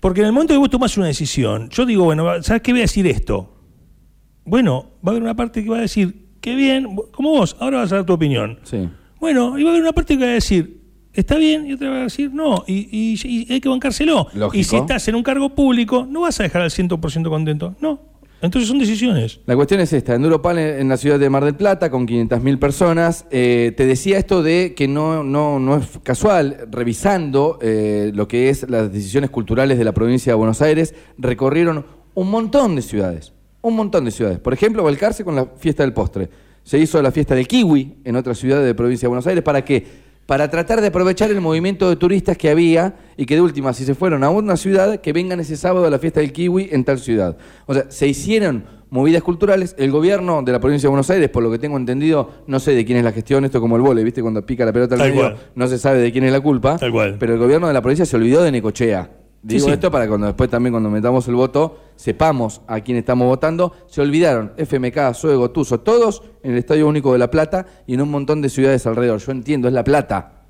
Porque 0.02 0.22
en 0.22 0.28
el 0.28 0.34
momento 0.34 0.54
que 0.54 0.58
vos 0.60 0.70
tomás 0.70 0.96
una 0.98 1.08
decisión, 1.08 1.70
yo 1.70 1.86
digo, 1.86 2.04
bueno, 2.06 2.42
¿sabes 2.44 2.62
qué 2.62 2.72
voy 2.72 2.82
a 2.82 2.84
decir 2.84 3.08
esto? 3.08 3.54
Bueno, 4.46 4.92
va 5.06 5.10
a 5.10 5.12
haber 5.12 5.24
una 5.24 5.36
parte 5.36 5.64
que 5.64 5.70
va 5.70 5.78
a 5.78 5.82
decir, 5.82 6.28
qué 6.40 6.56
bien, 6.56 6.96
como 7.12 7.32
vos, 7.32 7.56
ahora 7.60 7.80
vas 7.80 7.92
a 7.92 7.96
dar 7.98 8.06
tu 8.06 8.14
opinión. 8.14 8.60
Sí. 8.64 8.88
Bueno, 9.20 9.58
y 9.60 9.64
va 9.64 9.70
a 9.70 9.72
haber 9.74 9.82
una 9.82 9.94
parte 9.94 10.18
que 10.18 10.24
va 10.24 10.30
a 10.32 10.34
decir, 10.36 10.82
está 11.14 11.36
bien, 11.36 11.66
y 11.68 11.74
otra 11.74 11.90
va 11.90 11.98
a 11.98 12.04
decir, 12.04 12.32
no, 12.32 12.64
y, 12.68 12.88
y- 12.92 13.20
y 13.48 13.52
hay 13.54 13.60
que 13.60 13.68
bancárselo. 13.70 14.28
Lógico. 14.34 14.56
Y 14.58 14.64
si 14.64 14.76
estás 14.78 15.08
en 15.08 15.16
un 15.16 15.24
cargo 15.24 15.50
público, 15.56 16.06
no 16.10 16.22
vas 16.22 16.40
a 16.40 16.44
dejar 16.44 16.62
al 16.62 16.70
100% 16.70 17.30
contento. 17.30 17.76
No. 17.82 18.00
Entonces 18.42 18.68
son 18.68 18.78
decisiones. 18.78 19.40
La 19.48 19.56
cuestión 19.56 19.80
es 19.80 19.92
esta, 19.94 20.14
Enduropal 20.14 20.60
en 20.60 20.88
la 20.88 20.98
ciudad 20.98 21.18
de 21.18 21.30
Mar 21.30 21.44
del 21.44 21.56
Plata 21.56 21.90
con 21.90 22.08
500.000 22.08 22.60
personas. 22.60 23.26
Eh, 23.32 23.74
te 23.76 23.88
decía 23.88 24.20
esto 24.20 24.44
de 24.44 24.76
que 24.76 24.88
no, 24.88 25.24
no, 25.24 25.60
no 25.60 25.78
es 25.78 26.00
casual, 26.04 26.68
revisando 26.70 27.58
eh, 27.62 28.12
lo 28.14 28.28
que 28.28 28.50
es 28.50 28.70
las 28.70 28.92
decisiones 28.92 29.32
culturales 29.32 29.80
de 29.80 29.84
la 29.84 29.94
provincia 29.94 30.32
de 30.32 30.36
Buenos 30.36 30.62
Aires, 30.62 30.94
recorrieron 31.18 31.86
un 32.14 32.30
montón 32.30 32.76
de 32.76 32.84
ciudades, 32.84 33.34
un 33.62 33.76
montón 33.76 34.06
de 34.06 34.12
ciudades. 34.12 34.40
Por 34.40 34.54
ejemplo, 34.54 34.84
Balcarce 34.84 35.24
con 35.24 35.36
la 35.36 35.48
fiesta 35.58 35.82
del 35.82 35.94
postre. 35.94 36.30
Se 36.64 36.78
hizo 36.78 37.02
la 37.02 37.12
fiesta 37.12 37.34
del 37.34 37.48
kiwi 37.48 37.98
en 38.04 38.16
otra 38.18 38.36
ciudad 38.36 38.64
de 38.64 38.76
provincia 38.76 39.06
de 39.06 39.10
Buenos 39.10 39.26
Aires. 39.26 39.44
¿Para 39.44 39.64
qué? 39.66 40.07
Para 40.28 40.50
tratar 40.50 40.82
de 40.82 40.88
aprovechar 40.88 41.32
el 41.32 41.40
movimiento 41.40 41.90
de 41.90 41.96
turistas 41.96 42.38
que 42.38 42.50
había 42.50 42.96
y 43.16 43.26
que 43.26 43.36
de 43.36 43.42
última, 43.42 43.72
si 43.72 43.86
se 43.86 43.96
fueron 43.96 44.26
a 44.26 44.30
una 44.30 44.58
ciudad, 44.58 45.00
que 45.00 45.14
vengan 45.14 45.40
ese 45.40 45.56
sábado 45.56 45.88
a 45.88 45.90
la 45.90 46.00
fiesta 46.00 46.20
del 46.20 46.34
kiwi 46.34 46.68
en 46.74 46.84
tal 46.84 47.00
ciudad. 47.00 47.38
O 47.66 47.74
sea, 47.74 47.90
se 47.90 48.10
hicieron 48.10 48.66
movidas 48.90 49.24
culturales. 49.24 49.74
El 49.78 49.90
gobierno 49.90 50.42
de 50.44 50.52
la 50.52 50.60
provincia 50.60 50.88
de 50.88 50.90
Buenos 50.90 51.10
Aires, 51.10 51.30
por 51.30 51.44
lo 51.44 51.50
que 51.50 51.60
tengo 51.60 51.78
entendido, 51.78 52.30
no 52.46 52.60
sé 52.60 52.74
de 52.74 52.84
quién 52.84 52.98
es 52.98 53.06
la 53.06 53.14
gestión, 53.14 53.46
esto 53.46 53.62
como 53.62 53.78
el 53.78 53.82
vole, 53.82 54.04
¿viste? 54.04 54.22
Cuando 54.22 54.46
pica 54.46 54.66
la 54.66 54.74
pelota 54.74 54.96
al 54.96 55.12
medio, 55.12 55.34
no 55.56 55.68
se 55.68 55.78
sabe 55.78 56.00
de 56.00 56.12
quién 56.12 56.26
es 56.26 56.34
la 56.34 56.42
culpa. 56.42 56.76
Tal 56.76 56.92
cual. 56.92 57.16
Pero 57.18 57.34
el 57.34 57.40
gobierno 57.40 57.68
de 57.68 57.74
la 57.74 57.82
provincia 57.82 58.06
se 58.06 58.18
olvidó 58.18 58.44
de 58.44 58.52
Necochea. 58.52 59.10
Digo 59.44 59.68
sí. 59.68 59.72
esto 59.72 59.90
para 59.92 60.08
cuando 60.08 60.28
después 60.28 60.50
también 60.50 60.74
cuando 60.74 60.90
metamos 60.90 61.28
el 61.28 61.36
voto, 61.36 61.80
sepamos 61.96 62.62
a 62.68 62.82
quién 62.82 62.98
estamos 62.98 63.28
votando. 63.28 63.74
Se 63.88 64.02
olvidaron 64.02 64.52
FMK, 64.58 65.14
Suego, 65.14 65.52
Tuzo, 65.52 65.80
todos 65.80 66.22
en 66.44 66.52
el 66.54 66.58
Estadio 66.58 66.88
Único 66.88 67.14
de 67.14 67.20
La 67.20 67.32
Plata 67.32 67.66
y 67.86 67.94
en 67.94 68.02
un 68.02 68.10
montón 68.12 68.42
de 68.42 68.50
ciudades 68.50 68.86
alrededor. 68.88 69.20
Yo 69.20 69.32
entiendo, 69.32 69.68
es 69.68 69.74
La 69.74 69.84
Plata. 69.84 70.44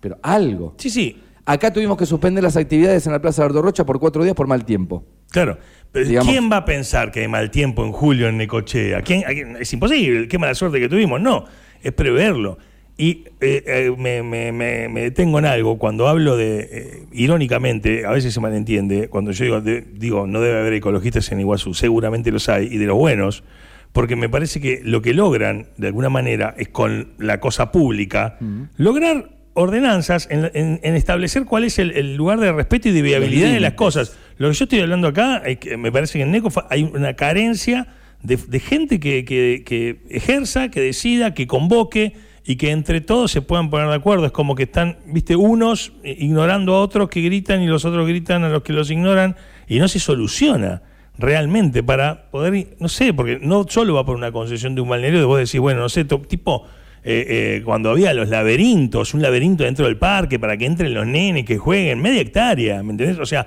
Pero 0.00 0.18
algo. 0.22 0.74
Sí, 0.76 0.90
sí. 0.90 1.22
Acá 1.46 1.72
tuvimos 1.72 1.96
que 1.96 2.04
suspender 2.04 2.44
las 2.44 2.56
actividades 2.56 3.06
en 3.06 3.12
la 3.12 3.20
Plaza 3.22 3.44
Aldo 3.44 3.62
Rocha 3.62 3.86
por 3.86 3.98
cuatro 3.98 4.22
días 4.22 4.34
por 4.34 4.46
mal 4.46 4.64
tiempo. 4.66 5.04
Claro. 5.30 5.56
Pero 5.90 6.06
Digamos- 6.06 6.30
¿Quién 6.30 6.50
va 6.52 6.58
a 6.58 6.64
pensar 6.66 7.10
que 7.10 7.20
hay 7.20 7.28
mal 7.28 7.50
tiempo 7.50 7.84
en 7.84 7.92
julio 7.92 8.28
en 8.28 8.36
Necochea? 8.36 9.00
¿Quién, 9.02 9.24
a 9.24 9.28
quién- 9.28 9.56
es 9.56 9.72
imposible. 9.72 10.28
Qué 10.28 10.36
mala 10.38 10.54
suerte 10.54 10.78
que 10.78 10.88
tuvimos. 10.90 11.20
No, 11.20 11.44
es 11.82 11.92
preverlo. 11.92 12.58
Y 13.00 13.24
eh, 13.40 13.62
eh, 13.64 13.94
me, 13.96 14.24
me- 14.24 14.50
me- 14.50 14.88
me 14.88 15.02
detengo 15.02 15.38
en 15.38 15.44
algo. 15.46 15.78
Cuando 15.78 16.08
hablo 16.08 16.36
de, 16.36 16.68
eh, 16.70 17.02
irónicamente, 17.12 18.04
a 18.04 18.10
veces 18.10 18.34
se 18.34 18.40
malentiende, 18.40 19.06
cuando 19.08 19.30
yo 19.30 19.44
digo, 19.44 19.60
de- 19.60 19.82
digo, 19.94 20.26
no 20.26 20.40
debe 20.40 20.58
haber 20.58 20.72
ecologistas 20.72 21.30
en 21.30 21.38
Iguazú, 21.38 21.74
seguramente 21.74 22.32
los 22.32 22.48
hay, 22.48 22.66
y 22.66 22.76
de 22.76 22.86
los 22.86 22.96
buenos, 22.98 23.44
porque 23.92 24.16
me 24.16 24.28
parece 24.28 24.60
que 24.60 24.80
lo 24.82 25.00
que 25.00 25.14
logran, 25.14 25.68
de 25.76 25.86
alguna 25.86 26.08
manera, 26.08 26.54
es 26.58 26.68
con 26.70 27.12
la 27.18 27.38
cosa 27.38 27.70
pública, 27.70 28.36
lograr 28.76 29.30
ordenanzas 29.54 30.26
en, 30.30 30.50
en- 30.54 30.80
en 30.82 30.94
establecer 30.96 31.44
cuál 31.44 31.64
es 31.64 31.78
el, 31.78 31.92
el 31.92 32.16
lugar 32.16 32.40
de 32.40 32.50
respeto 32.52 32.88
y 32.88 32.92
de 32.92 33.02
viabilidad 33.02 33.48
de 33.54 33.60
las 33.60 33.74
cosas. 33.74 34.16
Lo 34.38 34.48
que 34.48 34.54
yo 34.54 34.64
estoy 34.64 34.80
hablando 34.80 35.06
acá 35.08 35.38
es 35.46 35.58
que 35.58 35.76
me 35.76 35.92
parece 35.92 36.18
que 36.18 36.22
en 36.24 36.32
NECO 36.32 36.50
hay 36.70 36.82
una 36.82 37.14
carencia 37.14 37.86
de, 38.24 38.36
de 38.36 38.58
gente 38.60 38.98
que, 38.98 39.24
que- 39.24 39.62
que 39.64 40.00
ejerza, 40.10 40.68
que 40.70 40.80
decida, 40.80 41.32
que 41.34 41.46
convoque 41.46 42.12
y 42.50 42.56
que 42.56 42.70
entre 42.70 43.02
todos 43.02 43.30
se 43.30 43.42
puedan 43.42 43.68
poner 43.68 43.88
de 43.88 43.94
acuerdo. 43.94 44.24
Es 44.24 44.32
como 44.32 44.54
que 44.54 44.62
están, 44.62 44.96
viste, 45.06 45.36
unos 45.36 45.92
eh, 46.02 46.16
ignorando 46.18 46.74
a 46.74 46.80
otros 46.80 47.10
que 47.10 47.20
gritan 47.20 47.60
y 47.62 47.66
los 47.66 47.84
otros 47.84 48.08
gritan 48.08 48.42
a 48.42 48.48
los 48.48 48.62
que 48.62 48.72
los 48.72 48.90
ignoran 48.90 49.36
y 49.68 49.78
no 49.78 49.86
se 49.86 49.98
soluciona 50.00 50.80
realmente 51.18 51.82
para 51.82 52.30
poder, 52.30 52.68
no 52.80 52.88
sé, 52.88 53.12
porque 53.12 53.38
no 53.42 53.66
solo 53.68 53.92
va 53.92 54.06
por 54.06 54.16
una 54.16 54.32
concesión 54.32 54.74
de 54.74 54.80
un 54.80 54.88
balneario 54.88 55.18
de 55.18 55.26
vos 55.26 55.38
decís, 55.38 55.60
bueno, 55.60 55.80
no 55.80 55.88
sé, 55.90 56.04
tipo 56.06 56.64
eh, 57.04 57.56
eh, 57.58 57.62
cuando 57.64 57.90
había 57.90 58.14
los 58.14 58.28
laberintos, 58.30 59.12
un 59.12 59.20
laberinto 59.20 59.64
dentro 59.64 59.84
del 59.84 59.98
parque 59.98 60.38
para 60.38 60.56
que 60.56 60.64
entren 60.64 60.94
los 60.94 61.06
nenes, 61.06 61.44
que 61.44 61.58
jueguen, 61.58 62.00
media 62.00 62.20
hectárea, 62.22 62.82
¿me 62.82 62.92
entendés? 62.92 63.18
O 63.18 63.26
sea, 63.26 63.46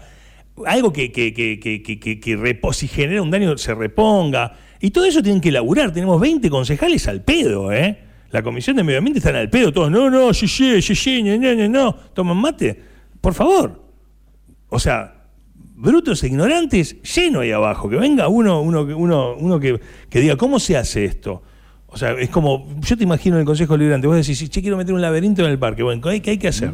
algo 0.66 0.94
que, 0.94 1.12
que, 1.12 1.34
que, 1.34 1.60
que, 1.60 1.82
que, 1.82 2.00
que- 2.00 2.20
que 2.20 2.38
repo- 2.38 2.72
si 2.74 2.88
genera 2.88 3.22
un 3.22 3.32
daño 3.32 3.58
se 3.58 3.74
reponga. 3.74 4.54
Y 4.80 4.92
todo 4.92 5.06
eso 5.06 5.24
tienen 5.24 5.42
que 5.42 5.52
laburar. 5.52 5.92
Tenemos 5.92 6.20
20 6.22 6.50
concejales 6.52 7.08
al 7.08 7.22
pedo, 7.24 7.72
¿eh? 7.72 7.98
La 8.32 8.42
Comisión 8.44 8.76
de 8.78 8.84
Medio 8.84 9.00
Ambiente 9.00 9.20
están 9.20 9.36
al 9.36 9.50
pedo 9.50 9.72
todos. 9.74 9.92
No, 9.92 10.10
no, 10.10 10.34
sí, 10.34 10.48
sí, 10.48 10.82
sí, 10.82 10.96
sí, 10.96 11.22
no, 11.24 11.38
no, 11.38 11.68
no. 11.68 11.94
Toman 12.14 12.38
mate. 12.38 12.82
Por 13.20 13.34
favor. 13.34 13.82
O 14.70 14.80
sea, 14.80 15.16
brutos 15.76 16.24
e 16.24 16.28
ignorantes 16.28 17.02
lleno 17.02 17.42
ahí 17.42 17.52
abajo. 17.52 17.90
Que 17.90 17.98
venga 17.98 18.28
uno, 18.28 18.62
uno, 18.62 18.86
que- 18.88 18.94
uno, 18.94 19.36
uno 19.38 19.60
que, 19.60 19.80
que 20.10 20.20
diga, 20.22 20.36
¿cómo 20.38 20.60
se 20.60 20.78
hace 20.78 21.06
esto? 21.06 21.42
O 21.88 21.98
sea, 21.98 22.14
es 22.14 22.30
como, 22.30 22.68
yo 22.80 22.96
te 22.96 23.04
imagino 23.04 23.36
en 23.36 23.42
el 23.42 23.46
Consejo 23.46 23.76
Liberante, 23.76 24.08
vos 24.08 24.16
decís, 24.16 24.50
che, 24.50 24.62
quiero 24.62 24.78
meter 24.78 24.94
un 24.94 25.02
laberinto 25.02 25.44
en 25.44 25.52
el 25.52 25.60
parque. 25.60 25.84
Bueno, 25.84 26.02
¿qué, 26.02 26.30
hay 26.32 26.38
que 26.38 26.48
hacer? 26.48 26.72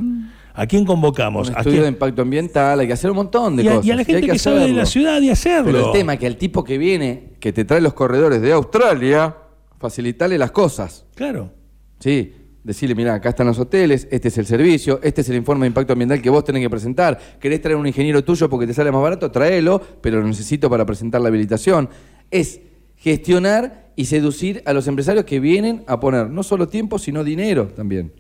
¿A 0.54 0.68
quién 0.68 0.86
convocamos? 0.86 1.50
Un 1.50 1.56
¿A 1.56 1.60
estudio 1.60 1.78
quién- 1.78 1.84
de 1.86 1.90
impacto 1.90 2.22
ambiental, 2.22 2.80
hay 2.80 2.86
que 2.88 2.94
hacer 2.94 3.10
un 3.10 3.18
montón 3.18 3.56
de 3.56 3.64
y, 3.64 3.68
a, 3.68 3.72
cosas. 3.72 3.86
y 3.88 3.92
a 3.92 3.96
la 3.96 4.04
gente 4.04 4.28
que, 4.28 4.38
sabe 4.38 4.60
de 4.60 4.74
la 4.74 4.86
ciudad 4.86 5.20
y 5.22 5.32
hacerlo. 5.32 5.72
Pero 5.72 5.86
el 5.88 5.92
tema 5.92 6.14
es 6.14 6.20
que 6.20 6.28
al 6.28 6.36
tipo 6.38 6.64
que 6.64 6.78
viene, 6.78 7.30
que 7.40 7.52
te 7.52 7.66
trae 7.66 7.82
los 7.82 7.94
corredores 7.94 8.42
de 8.42 8.52
Australia, 8.52 9.36
facilitarle 9.80 10.38
las 10.38 10.52
cosas. 10.52 11.06
Claro. 11.16 11.52
Sí, 12.00 12.34
decirle, 12.64 12.96
mira, 12.96 13.14
acá 13.14 13.30
están 13.30 13.48
los 13.48 13.58
hoteles, 13.60 14.08
este 14.12 14.28
es 14.28 14.38
el 14.38 14.46
servicio, 14.46 15.00
este 15.04 15.22
es 15.22 15.30
el 15.30 15.36
informe 15.38 15.64
de 15.64 15.68
impacto 15.68 15.94
ambiental 15.94 16.22
que 16.22 16.30
vos 16.30 16.44
tenés 16.44 16.62
que 16.62 16.70
presentar. 16.70 17.18
¿Querés 17.40 17.62
traer 17.62 17.78
un 17.78 17.88
ingeniero 17.88 18.24
tuyo 18.24 18.50
porque 18.50 18.68
te 18.68 18.74
sale 18.74 18.92
más 18.92 19.02
barato? 19.02 19.32
Tráelo, 19.32 19.82
pero 20.02 20.20
lo 20.22 20.28
necesito 20.28 20.70
para 20.70 20.86
presentar 20.86 21.22
la 21.22 21.30
habilitación. 21.30 21.90
Es 22.32 22.60
gestionar 22.98 23.92
y 23.96 24.06
seducir 24.06 24.62
a 24.66 24.74
los 24.74 24.88
empresarios 24.88 25.26
que 25.26 25.40
vienen 25.40 25.84
a 25.88 26.00
poner 26.00 26.30
no 26.30 26.44
solo 26.44 26.68
tiempo, 26.68 27.00
sino 27.00 27.24
dinero 27.24 27.68
también. 27.68 28.12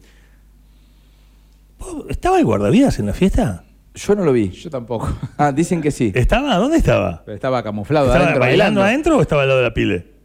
¿Vos- 1.79 2.05
¿Estaba 2.09 2.39
el 2.39 2.45
guardavidas 2.45 2.97
en 2.99 3.05
la 3.07 3.13
fiesta? 3.13 3.63
Yo 3.93 4.15
no 4.15 4.23
lo 4.23 4.31
vi. 4.31 4.49
Yo 4.49 4.69
tampoco. 4.69 5.09
Ah, 5.37 5.51
dicen 5.51 5.81
que 5.81 5.91
sí. 5.91 6.11
¿Estaba? 6.15 6.55
¿Dónde 6.55 6.77
estaba? 6.77 7.23
Pero 7.25 7.35
estaba 7.35 7.63
camuflado 7.63 8.07
¿Estaba 8.07 8.23
adentro 8.25 8.39
bailando 8.41 8.79
bailando. 8.79 8.83
adentro 8.83 9.17
o 9.17 9.21
estaba 9.21 9.41
al 9.43 9.47
lado 9.49 9.59
de 9.59 9.67
la 9.67 9.73
pile? 9.73 10.16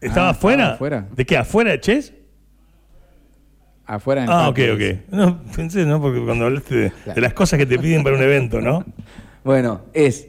¿Estaba 0.00 0.28
Ah, 0.28 0.30
afuera? 0.30 0.62
estaba 0.62 0.74
afuera. 0.74 1.06
¿De 1.14 1.24
qué? 1.26 1.36
¿Afuera 1.36 1.70
de 1.72 1.80
Chess? 1.80 2.12
Afuera 3.86 4.24
en 4.24 4.30
Ah, 4.30 4.48
ok, 4.48 4.58
ok. 4.74 4.82
No, 5.10 5.42
pensé, 5.56 5.86
¿no? 5.86 6.00
Porque 6.00 6.20
cuando 6.22 6.44
hablaste 6.46 6.74
de, 6.74 6.92
de 7.14 7.20
las 7.20 7.32
cosas 7.32 7.58
que 7.58 7.66
te 7.66 7.78
piden 7.78 8.02
para 8.04 8.16
un 8.16 8.22
evento, 8.22 8.60
¿no? 8.60 8.84
Bueno, 9.44 9.82
es 9.94 10.28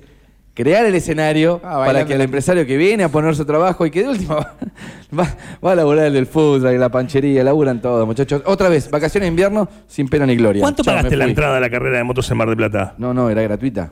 crear 0.54 0.86
el 0.86 0.96
escenario 0.96 1.60
Ah, 1.64 1.84
para 1.86 2.06
que 2.06 2.14
el 2.14 2.22
empresario 2.22 2.66
que 2.66 2.78
viene 2.78 3.04
a 3.04 3.10
poner 3.10 3.36
su 3.36 3.44
trabajo 3.44 3.86
y 3.86 3.92
que 3.92 4.04
de 4.04 4.10
última 4.10 4.36
va, 4.36 4.54
va- 5.20 5.36
va 5.66 5.72
a 5.74 5.76
laburar 5.76 6.06
el 6.06 6.14
del 6.14 6.26
fútbol, 6.26 6.80
la 6.80 6.90
panchería, 6.90 7.44
laburan 7.44 7.82
todo, 7.82 8.06
muchachos. 8.06 8.42
Otra 8.46 8.70
vez, 8.70 8.90
vacaciones 8.90 9.26
de 9.26 9.30
invierno 9.32 9.68
sin 9.88 10.08
pena 10.08 10.26
ni 10.26 10.38
gloria. 10.38 10.62
¿Cuánto 10.62 10.84
Chao, 10.84 10.96
pagaste 10.96 11.18
la 11.18 11.26
entrada 11.26 11.58
a 11.58 11.60
la 11.60 11.70
carrera 11.70 11.98
de 11.98 12.04
motos 12.06 12.32
en 12.32 12.38
Mar 12.38 12.48
del 12.48 12.56
Plata? 12.56 12.96
No, 12.98 13.14
no, 13.14 13.30
era 13.30 13.42
gratuita. 13.42 13.92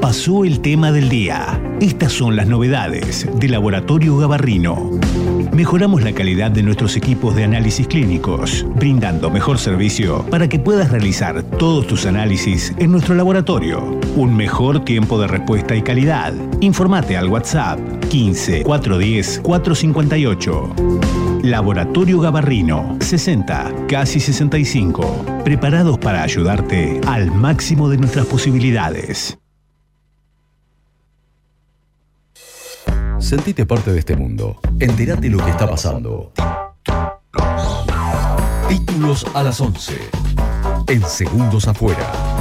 Pasó 0.00 0.44
el 0.44 0.60
tema 0.60 0.92
del 0.92 1.08
día. 1.10 1.60
Estas 1.82 2.12
son 2.12 2.36
las 2.36 2.46
novedades 2.46 3.26
de 3.40 3.48
Laboratorio 3.48 4.16
Gabarrino. 4.16 4.88
Mejoramos 5.52 6.02
la 6.02 6.12
calidad 6.12 6.52
de 6.52 6.62
nuestros 6.62 6.96
equipos 6.96 7.34
de 7.34 7.42
análisis 7.42 7.88
clínicos, 7.88 8.64
brindando 8.76 9.30
mejor 9.30 9.58
servicio 9.58 10.24
para 10.30 10.48
que 10.48 10.60
puedas 10.60 10.92
realizar 10.92 11.42
todos 11.42 11.88
tus 11.88 12.06
análisis 12.06 12.72
en 12.78 12.92
nuestro 12.92 13.16
laboratorio. 13.16 13.98
Un 14.14 14.36
mejor 14.36 14.84
tiempo 14.84 15.20
de 15.20 15.26
respuesta 15.26 15.74
y 15.74 15.82
calidad. 15.82 16.32
Informate 16.60 17.16
al 17.16 17.26
WhatsApp 17.26 17.80
15 18.10 18.62
410 18.62 19.40
458. 19.40 20.74
Laboratorio 21.42 22.20
Gabarrino, 22.20 22.96
60, 23.00 23.86
casi 23.88 24.20
65. 24.20 25.42
Preparados 25.44 25.98
para 25.98 26.22
ayudarte 26.22 27.00
al 27.08 27.32
máximo 27.32 27.88
de 27.88 27.96
nuestras 27.96 28.26
posibilidades. 28.26 29.36
Sentite 33.22 33.64
parte 33.64 33.92
de 33.92 34.00
este 34.00 34.16
mundo. 34.16 34.58
Entérate 34.80 35.30
lo 35.30 35.38
que 35.38 35.50
está 35.50 35.70
pasando. 35.70 36.32
Títulos 38.68 39.24
a 39.32 39.44
las 39.44 39.60
11. 39.60 39.96
En 40.88 41.02
segundos 41.02 41.68
afuera. 41.68 42.31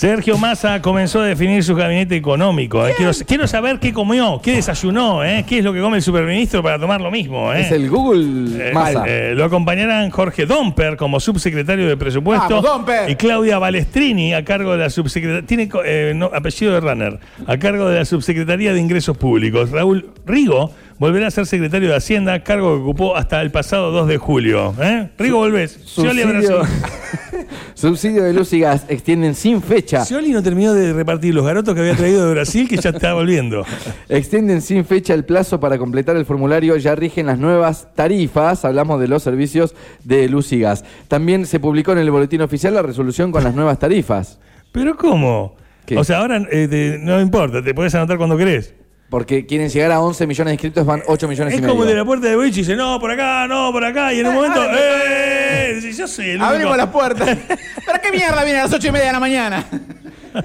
Sergio 0.00 0.38
Massa 0.38 0.80
comenzó 0.80 1.20
a 1.20 1.26
definir 1.26 1.62
su 1.62 1.74
gabinete 1.74 2.16
económico. 2.16 2.86
eh. 2.86 2.94
Quiero, 2.96 3.12
quiero 3.26 3.46
saber 3.46 3.78
qué 3.78 3.92
comió, 3.92 4.40
qué 4.42 4.52
desayunó, 4.54 5.22
eh, 5.22 5.44
qué 5.46 5.58
es 5.58 5.64
lo 5.64 5.74
que 5.74 5.82
come 5.82 5.98
el 5.98 6.02
superministro 6.02 6.62
para 6.62 6.78
tomar 6.78 7.02
lo 7.02 7.10
mismo. 7.10 7.52
eh. 7.52 7.60
Es 7.60 7.70
el 7.70 7.90
Google 7.90 8.72
Massa. 8.72 9.04
lo 9.34 9.44
acompañarán 9.44 10.08
Jorge 10.08 10.46
Domper 10.46 10.96
como 10.96 11.20
subsecretario 11.20 11.86
de 11.86 11.98
Presupuesto 11.98 12.48
¡Vamos, 12.48 12.62
Domper! 12.64 13.10
y 13.10 13.16
Claudia 13.16 13.58
Balestrini 13.58 14.32
a 14.32 14.42
cargo 14.42 14.72
de 14.72 14.78
la 14.78 14.88
subsecretaría, 14.88 15.46
tiene 15.46 15.68
eh, 15.84 16.14
no, 16.16 16.30
apellido 16.32 16.72
de 16.72 16.80
Runner, 16.80 17.18
a 17.46 17.58
cargo 17.58 17.86
de 17.90 17.98
la 17.98 18.04
subsecretaría 18.06 18.72
de 18.72 18.80
Ingresos 18.80 19.18
Públicos. 19.18 19.70
Raúl 19.70 20.08
Rigo 20.24 20.72
volverá 21.00 21.26
a 21.26 21.30
ser 21.32 21.46
secretario 21.46 21.88
de 21.88 21.96
Hacienda, 21.96 22.44
cargo 22.44 22.76
que 22.76 22.82
ocupó 22.82 23.16
hasta 23.16 23.40
el 23.42 23.50
pasado 23.50 23.90
2 23.90 24.06
de 24.06 24.18
julio. 24.18 24.72
¿eh? 24.80 25.08
Rigo, 25.18 25.38
volvés. 25.38 25.80
Subsidio, 25.84 26.60
subsidio 27.74 28.22
de 28.24 28.32
luz 28.32 28.52
y 28.52 28.60
gas 28.60 28.84
extienden 28.88 29.34
sin 29.34 29.62
fecha. 29.62 30.04
Scioli 30.04 30.30
no 30.30 30.42
terminó 30.42 30.72
de 30.74 30.92
repartir 30.92 31.34
los 31.34 31.44
garotos 31.44 31.74
que 31.74 31.80
había 31.80 31.96
traído 31.96 32.26
de 32.26 32.32
Brasil, 32.32 32.68
que 32.68 32.76
ya 32.76 32.90
está 32.90 33.14
volviendo. 33.14 33.64
Extienden 34.08 34.60
sin 34.62 34.84
fecha 34.84 35.14
el 35.14 35.24
plazo 35.24 35.58
para 35.58 35.78
completar 35.78 36.16
el 36.16 36.26
formulario. 36.26 36.76
Ya 36.76 36.94
rigen 36.94 37.26
las 37.26 37.38
nuevas 37.38 37.88
tarifas. 37.94 38.64
Hablamos 38.64 39.00
de 39.00 39.08
los 39.08 39.22
servicios 39.22 39.74
de 40.04 40.28
luz 40.28 40.52
y 40.52 40.60
gas. 40.60 40.84
También 41.08 41.46
se 41.46 41.60
publicó 41.60 41.92
en 41.92 41.98
el 41.98 42.10
boletín 42.10 42.42
oficial 42.42 42.74
la 42.74 42.82
resolución 42.82 43.32
con 43.32 43.42
las 43.44 43.54
nuevas 43.54 43.78
tarifas. 43.78 44.38
¿Pero 44.72 44.96
cómo? 44.96 45.56
¿Qué? 45.86 45.96
O 45.98 46.04
sea, 46.04 46.18
ahora 46.18 46.46
eh, 46.50 46.68
te- 46.68 46.98
no 46.98 47.20
importa, 47.20 47.62
te 47.62 47.74
puedes 47.74 47.94
anotar 47.94 48.18
cuando 48.18 48.36
querés. 48.36 48.74
Porque 49.10 49.44
quieren 49.44 49.68
llegar 49.68 49.90
a 49.90 50.00
11 50.00 50.24
millones 50.28 50.50
de 50.50 50.54
inscritos, 50.54 50.86
van 50.86 51.02
8 51.06 51.26
millones 51.28 51.52
Es 51.54 51.58
y 51.58 51.62
medio. 51.62 51.74
como 51.74 51.84
de 51.84 51.94
la 51.94 52.04
puerta 52.04 52.28
de 52.28 52.36
Boliche 52.36 52.60
y 52.60 52.62
dice, 52.62 52.76
no, 52.76 52.98
por 53.00 53.10
acá, 53.10 53.46
no, 53.48 53.72
por 53.72 53.84
acá. 53.84 54.14
Y 54.14 54.20
en 54.20 54.26
un 54.28 54.34
momento, 54.34 54.60
¡eh! 54.72 55.72
Dice, 55.74 55.92
yo 55.92 56.06
soy 56.06 56.26
el 56.26 56.36
único. 56.36 56.46
Abrimos 56.46 56.76
las 56.76 56.86
puertas. 56.86 57.28
¿Pero 57.86 57.98
qué 58.02 58.12
mierda 58.16 58.44
viene 58.44 58.60
a 58.60 58.64
las 58.64 58.72
ocho 58.72 58.86
y 58.88 58.92
media 58.92 59.06
de 59.08 59.12
la 59.12 59.20
mañana? 59.20 59.64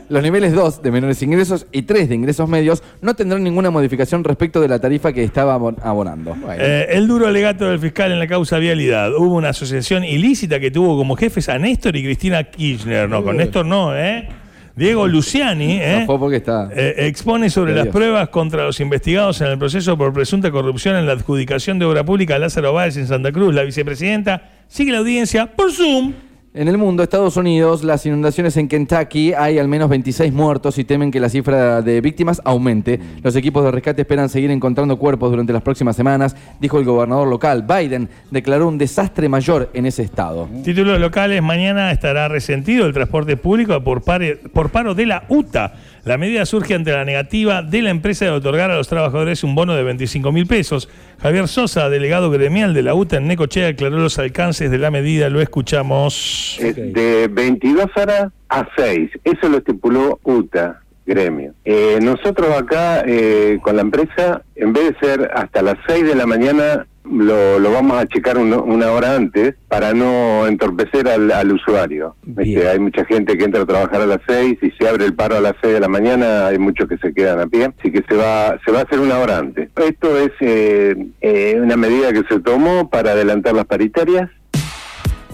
Los 0.10 0.24
niveles 0.24 0.52
2 0.54 0.82
de 0.82 0.90
menores 0.90 1.22
ingresos 1.22 1.68
y 1.72 1.84
3 1.84 2.10
de 2.10 2.16
ingresos 2.16 2.50
medios 2.50 2.82
no 3.02 3.14
tendrán 3.16 3.44
ninguna 3.44 3.70
modificación 3.70 4.24
respecto 4.24 4.60
de 4.60 4.68
la 4.68 4.80
tarifa 4.80 5.14
que 5.14 5.24
estaba 5.24 5.56
abon- 5.60 5.78
abonando. 5.84 6.36
Eh, 6.58 6.88
el 6.90 7.08
duro 7.08 7.28
alegato 7.28 7.66
del 7.70 7.78
fiscal 7.78 8.12
en 8.12 8.18
la 8.18 8.26
causa 8.28 8.58
vialidad. 8.58 9.14
Hubo 9.16 9.36
una 9.36 9.50
asociación 9.50 10.04
ilícita 10.04 10.60
que 10.60 10.72
tuvo 10.72 10.98
como 10.98 11.16
jefes 11.16 11.50
a 11.50 11.60
Néstor 11.60 11.96
y 11.98 12.04
Cristina 12.04 12.44
Kirchner. 12.46 13.08
No, 13.08 13.24
con 13.24 13.38
Néstor 13.38 13.64
no, 13.68 13.96
¿eh? 13.96 14.28
Diego 14.76 15.08
Luciani, 15.08 15.80
¿eh? 15.80 16.06
Está. 16.38 16.70
Eh, 16.76 17.08
expone 17.08 17.50
sobre 17.50 17.74
las 17.74 17.88
pruebas 17.88 18.28
contra 18.28 18.66
los 18.66 18.80
investigados 18.82 19.40
en 19.40 19.48
el 19.48 19.58
proceso 19.58 19.98
por 19.98 20.12
presunta 20.12 20.52
corrupción 20.52 20.98
en 20.98 21.06
la 21.06 21.14
adjudicación 21.14 21.80
de 21.80 21.86
obra 21.86 22.04
pública 22.04 22.36
a 22.36 22.40
Lázaro 22.40 22.74
Báez 22.74 22.98
en 22.98 23.08
Santa 23.08 23.32
Cruz. 23.32 23.54
La 23.54 23.64
vicepresidenta 23.64 24.50
sigue 24.68 24.92
la 24.92 24.98
audiencia 24.98 25.46
por 25.46 25.72
Zoom. 25.72 26.14
En 26.58 26.70
el 26.70 26.78
mundo, 26.78 27.04
Estados 27.04 27.36
Unidos, 27.36 27.84
las 27.84 28.06
inundaciones 28.06 28.56
en 28.56 28.70
Kentucky, 28.70 29.34
hay 29.34 29.60
al 29.60 29.68
menos 29.68 29.90
26 29.90 30.32
muertos 30.32 30.78
y 30.78 30.86
temen 30.86 31.12
que 31.12 31.20
la 31.20 31.28
cifra 31.28 31.82
de 31.82 32.00
víctimas 32.00 32.42
aumente. 32.46 32.98
Los 33.22 33.36
equipos 33.36 33.66
de 33.66 33.72
rescate 33.72 34.04
esperan 34.04 34.30
seguir 34.30 34.50
encontrando 34.52 34.98
cuerpos 34.98 35.32
durante 35.32 35.52
las 35.52 35.62
próximas 35.62 35.98
semanas, 35.98 36.34
dijo 36.62 36.80
el 36.80 36.86
gobernador 36.86 37.28
local. 37.28 37.64
Biden 37.68 38.08
declaró 38.32 38.70
un 38.70 38.78
desastre 38.78 39.28
mayor 39.28 39.70
en 39.74 39.86
ese 39.86 40.04
estado. 40.04 40.48
Títulos 40.64 40.98
locales, 40.98 41.44
mañana 41.44 41.92
estará 41.92 42.30
resentido 42.30 42.86
el 42.86 42.94
transporte 42.94 43.36
público 43.36 43.84
por, 43.84 44.02
paro 44.02 44.96
de 44.96 45.06
la 45.06 45.26
UTA. 45.28 45.74
La 46.06 46.20
medida 46.20 46.46
surge 46.46 46.76
ante 46.76 46.92
la 46.92 47.04
negativa 47.04 47.64
de 47.64 47.82
la 47.82 47.90
empresa 47.90 48.26
de 48.26 48.32
otorgar 48.32 48.70
a 48.70 48.76
los 48.76 48.88
trabajadores 48.88 49.44
un 49.44 49.56
bono 49.56 49.74
de 49.74 49.82
25 49.82 50.32
mil 50.32 50.46
pesos. 50.46 50.88
Javier 51.20 51.48
Sosa, 51.48 51.90
delegado 51.90 52.30
gremial 52.30 52.76
de 52.76 52.84
la 52.84 52.94
UTA 52.94 53.18
en 53.18 53.28
Necochea, 53.28 53.70
aclaró 53.70 53.98
los 53.98 54.20
alcances 54.20 54.70
de 54.70 54.78
la 54.78 54.92
medida. 54.92 55.30
Lo 55.30 55.42
escuchamos. 55.42 56.60
Eh, 56.62 56.74
De 56.74 57.28
22 57.28 57.88
horas 57.96 58.32
a 58.50 58.68
6. 58.78 59.10
Eso 59.24 59.50
lo 59.50 59.58
estipuló 59.58 60.20
UTA, 60.22 60.80
gremio. 61.08 61.54
Eh, 61.66 61.98
nosotros 62.00 62.56
acá, 62.56 63.02
eh, 63.08 63.58
con 63.64 63.76
la 63.76 63.82
empresa, 63.82 64.44
en 64.56 64.74
vez 64.74 64.92
de 64.92 65.08
ser 65.08 65.32
hasta 65.34 65.64
las 65.64 65.78
6 65.88 66.06
de 66.06 66.14
la 66.14 66.28
mañana, 66.28 66.86
lo, 67.12 67.60
lo 67.60 67.72
vamos 67.72 67.98
a 67.98 68.06
checar 68.08 68.38
uno- 68.38 68.64
una 68.64 68.92
hora 68.92 69.16
antes 69.16 69.56
para 69.68 69.94
no 69.94 70.48
entorpecer 70.48 71.08
al, 71.08 71.32
al 71.32 71.52
usuario. 71.52 72.16
Este, 72.56 72.68
hay 72.70 72.80
mucha 72.80 73.06
gente 73.06 73.38
que 73.38 73.44
entra 73.46 73.62
a 73.62 73.66
trabajar 73.66 74.02
a 74.02 74.06
las 74.06 74.20
6 74.28 74.58
y 74.62 74.72
se 74.72 74.88
abre 74.88 75.06
el 75.06 75.14
paro 75.14 75.36
a 75.38 75.42
las 75.42 75.54
6 75.62 75.74
de 75.76 75.80
la 75.80 75.88
mañana, 75.88 76.48
hay 76.48 76.58
muchos 76.58 76.88
que 76.90 76.98
se 76.98 77.14
quedan 77.14 77.40
a 77.40 77.48
pie, 77.48 77.72
así 77.78 77.92
que 77.92 78.04
se 78.08 78.16
va, 78.16 78.58
se 78.66 78.72
va 78.72 78.80
a 78.80 78.84
hacer 78.84 79.00
una 79.00 79.20
hora 79.20 79.38
antes. 79.38 79.70
Esto 79.76 80.18
es 80.18 80.32
eh, 80.42 80.96
eh, 81.22 81.60
una 81.62 81.78
medida 81.78 82.12
que 82.14 82.24
se 82.30 82.40
tomó 82.40 82.90
para 82.90 83.12
adelantar 83.12 83.54
las 83.54 83.66
paritarias. 83.66 84.30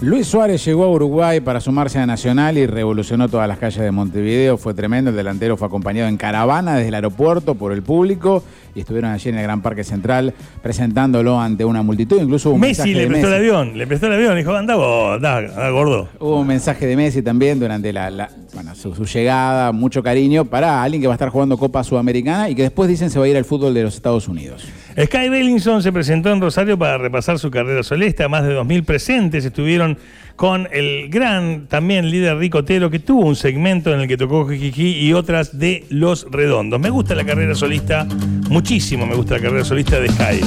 Luis 0.02 0.26
Suárez 0.26 0.64
llegó 0.64 0.82
a 0.82 0.88
Uruguay 0.90 1.38
para 1.40 1.60
sumarse 1.60 1.96
a 2.00 2.06
Nacional 2.06 2.58
y 2.58 2.66
revolucionó 2.66 3.28
todas 3.28 3.46
las 3.46 3.58
calles 3.58 3.80
de 3.80 3.92
Montevideo. 3.92 4.58
Fue 4.58 4.74
tremendo. 4.74 5.10
El 5.10 5.16
delantero 5.16 5.56
fue 5.56 5.68
acompañado 5.68 6.08
en 6.08 6.16
caravana 6.16 6.74
desde 6.74 6.88
el 6.88 6.94
aeropuerto 6.96 7.54
por 7.54 7.70
el 7.70 7.82
público 7.84 8.42
y 8.74 8.80
estuvieron 8.80 9.12
allí 9.12 9.28
en 9.28 9.36
el 9.36 9.42
Gran 9.44 9.62
Parque 9.62 9.84
Central 9.84 10.34
presentándolo 10.60 11.40
ante 11.40 11.64
una 11.64 11.82
multitud. 11.82 12.20
Incluso 12.20 12.48
hubo 12.48 12.56
un 12.56 12.62
Messi 12.62 12.80
mensaje 12.82 12.94
le 12.94 13.00
de 13.02 13.06
prestó 13.10 13.28
el 13.28 13.34
avión, 13.34 13.78
le 13.78 13.86
prestó 13.86 14.06
el 14.08 14.12
avión, 14.14 14.36
dijo, 14.36 14.52
anda 14.56 14.74
vos, 14.74 15.16
anda, 15.16 15.36
anda, 15.38 15.70
gordo. 15.70 16.08
Hubo 16.18 16.40
un 16.40 16.48
mensaje 16.48 16.84
de 16.88 16.96
Messi 16.96 17.22
también 17.22 17.60
durante 17.60 17.92
la, 17.92 18.10
la- 18.10 18.30
bueno, 18.54 18.74
su, 18.74 18.96
su 18.96 19.04
llegada, 19.04 19.70
mucho 19.70 20.02
cariño 20.02 20.44
para 20.46 20.82
alguien 20.82 21.00
que 21.00 21.06
va 21.06 21.14
a 21.14 21.16
estar 21.16 21.28
jugando 21.28 21.56
Copa 21.56 21.84
Sudamericana 21.84 22.50
y 22.50 22.56
que 22.56 22.62
después 22.62 22.88
dicen 22.88 23.08
se 23.08 23.20
va 23.20 23.26
a 23.26 23.28
ir 23.28 23.36
al 23.36 23.44
fútbol 23.44 23.72
de 23.72 23.84
los 23.84 23.94
Estados 23.94 24.26
Unidos. 24.26 24.64
Sky 25.00 25.28
Bellinson 25.30 25.82
se 25.82 25.90
presentó 25.90 26.30
en 26.30 26.40
Rosario 26.40 26.78
para 26.78 26.98
repasar 26.98 27.38
su 27.38 27.50
carrera 27.50 27.82
solista. 27.82 28.28
Más 28.28 28.44
de 28.44 28.54
2.000 28.54 28.84
presentes 28.84 29.44
estuvieron 29.44 29.96
con 30.36 30.68
el 30.70 31.08
gran 31.08 31.66
también 31.66 32.10
líder 32.10 32.36
Ricotero, 32.36 32.90
que 32.90 32.98
tuvo 32.98 33.26
un 33.26 33.36
segmento 33.36 33.92
en 33.94 34.00
el 34.00 34.08
que 34.08 34.16
tocó 34.16 34.46
Jijiji 34.48 35.06
y 35.06 35.12
otras 35.12 35.58
de 35.58 35.84
Los 35.88 36.26
Redondos. 36.30 36.78
Me 36.80 36.90
gusta 36.90 37.14
la 37.14 37.24
carrera 37.24 37.54
solista, 37.54 38.06
muchísimo 38.48 39.06
me 39.06 39.14
gusta 39.14 39.34
la 39.36 39.40
carrera 39.40 39.64
solista 39.64 39.98
de 39.98 40.08
Sky. 40.08 40.40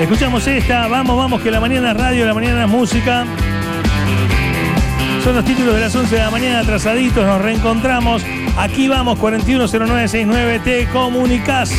Escuchamos 0.00 0.46
esta, 0.46 0.88
vamos, 0.88 1.16
vamos, 1.16 1.42
que 1.42 1.50
la 1.50 1.60
mañana 1.60 1.92
es 1.92 1.96
radio, 1.96 2.24
la 2.24 2.34
mañana 2.34 2.64
es 2.64 2.70
música. 2.70 3.26
Son 5.22 5.36
los 5.36 5.44
títulos 5.44 5.74
de 5.74 5.80
las 5.80 5.94
11 5.94 6.16
de 6.16 6.22
la 6.22 6.30
mañana 6.30 6.60
atrasaditos, 6.60 7.24
nos 7.24 7.40
reencontramos. 7.42 8.22
Aquí 8.56 8.88
vamos, 8.88 9.18
410969, 9.18 10.60
te 10.64 10.86
comunicas. 10.88 11.72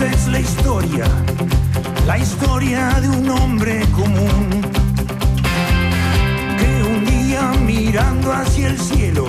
Esta 0.00 0.14
es 0.14 0.28
la 0.28 0.38
historia, 0.38 1.04
la 2.06 2.18
historia 2.18 3.00
de 3.00 3.08
un 3.08 3.28
hombre 3.30 3.84
común 3.90 4.62
que 6.56 6.82
un 6.84 7.04
día 7.04 7.50
mirando 7.66 8.32
hacia 8.32 8.68
el 8.68 8.78
cielo 8.78 9.26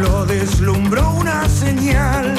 lo 0.00 0.26
deslumbró 0.26 1.08
una 1.12 1.48
señal. 1.48 2.34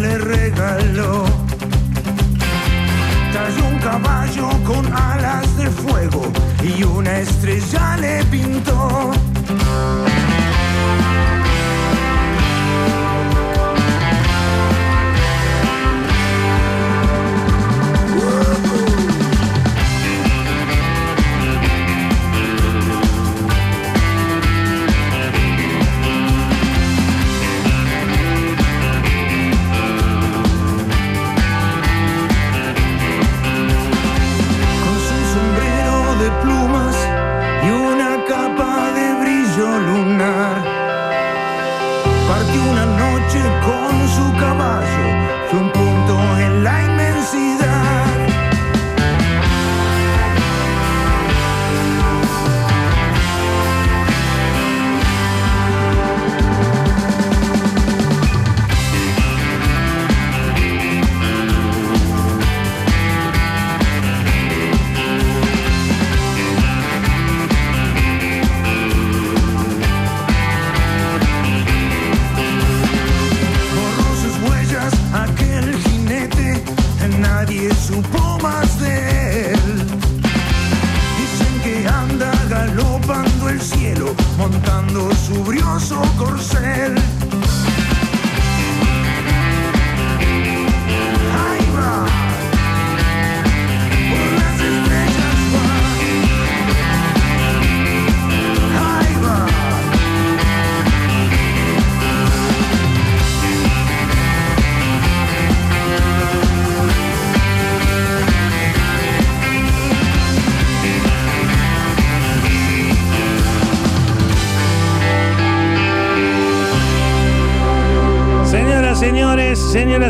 le 0.00 0.18
regaló. 0.18 1.24
Cayó 3.32 3.64
un 3.68 3.78
caballo 3.78 4.48
con 4.64 4.86
alas 4.92 5.56
de 5.56 5.66
fuego 5.66 6.22
y 6.62 6.82
una 6.82 7.18
estrella 7.20 7.96
le 7.98 8.24
pintó. 8.24 9.12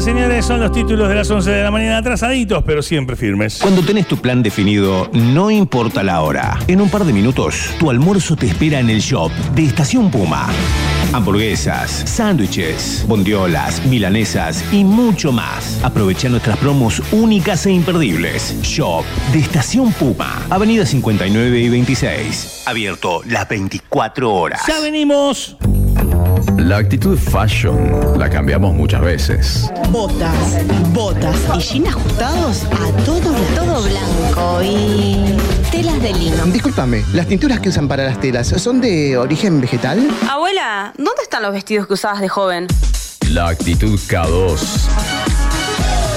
Señoras, 0.00 0.04
señores, 0.04 0.46
son 0.46 0.60
los 0.60 0.72
títulos 0.72 1.08
de 1.08 1.14
las 1.14 1.30
11 1.30 1.50
de 1.50 1.62
la 1.62 1.70
mañana 1.70 1.98
atrasaditos, 1.98 2.62
pero 2.64 2.82
siempre 2.82 3.16
firmes. 3.16 3.58
Cuando 3.60 3.82
tenés 3.82 4.06
tu 4.06 4.16
plan 4.16 4.42
definido, 4.42 5.10
no 5.12 5.50
importa 5.50 6.02
la 6.02 6.22
hora. 6.22 6.58
En 6.68 6.80
un 6.80 6.88
par 6.88 7.04
de 7.04 7.12
minutos, 7.12 7.70
tu 7.78 7.90
almuerzo 7.90 8.36
te 8.36 8.46
espera 8.46 8.80
en 8.80 8.88
el 8.88 9.00
shop 9.00 9.30
de 9.54 9.64
Estación 9.64 10.10
Puma. 10.10 10.48
Hamburguesas, 11.12 11.90
sándwiches, 11.90 13.04
bondiolas, 13.08 13.84
milanesas 13.86 14.64
y 14.72 14.84
mucho 14.84 15.32
más. 15.32 15.80
Aprovecha 15.82 16.28
nuestras 16.28 16.56
promos 16.58 17.02
únicas 17.12 17.66
e 17.66 17.72
imperdibles. 17.72 18.56
Shop 18.62 19.04
de 19.32 19.40
Estación 19.40 19.92
Puma, 19.92 20.42
Avenida 20.50 20.86
59 20.86 21.58
y 21.58 21.68
26. 21.68 22.62
Abierto 22.66 23.22
las 23.26 23.48
24 23.48 24.32
horas. 24.32 24.62
Ya 24.66 24.80
venimos. 24.80 25.56
La 26.70 26.76
actitud 26.76 27.18
fashion 27.18 28.16
la 28.16 28.30
cambiamos 28.30 28.72
muchas 28.72 29.00
veces. 29.00 29.68
Botas, 29.88 30.64
botas 30.92 31.36
y 31.56 31.58
jeans 31.58 31.88
ajustados 31.88 32.62
a 32.62 32.92
todo, 33.04 33.34
todo 33.56 33.82
blanco 33.82 34.62
y 34.62 35.36
telas 35.72 36.00
de 36.00 36.12
lino. 36.12 36.44
Discúlpame, 36.46 37.04
¿las 37.12 37.26
tinturas 37.26 37.58
que 37.58 37.70
usan 37.70 37.88
para 37.88 38.04
las 38.04 38.20
telas 38.20 38.46
son 38.46 38.80
de 38.80 39.18
origen 39.18 39.60
vegetal? 39.60 39.98
Abuela, 40.30 40.92
¿dónde 40.96 41.22
están 41.24 41.42
los 41.42 41.52
vestidos 41.52 41.88
que 41.88 41.94
usabas 41.94 42.20
de 42.20 42.28
joven? 42.28 42.68
La 43.30 43.48
actitud 43.48 43.98
K2 43.98 44.56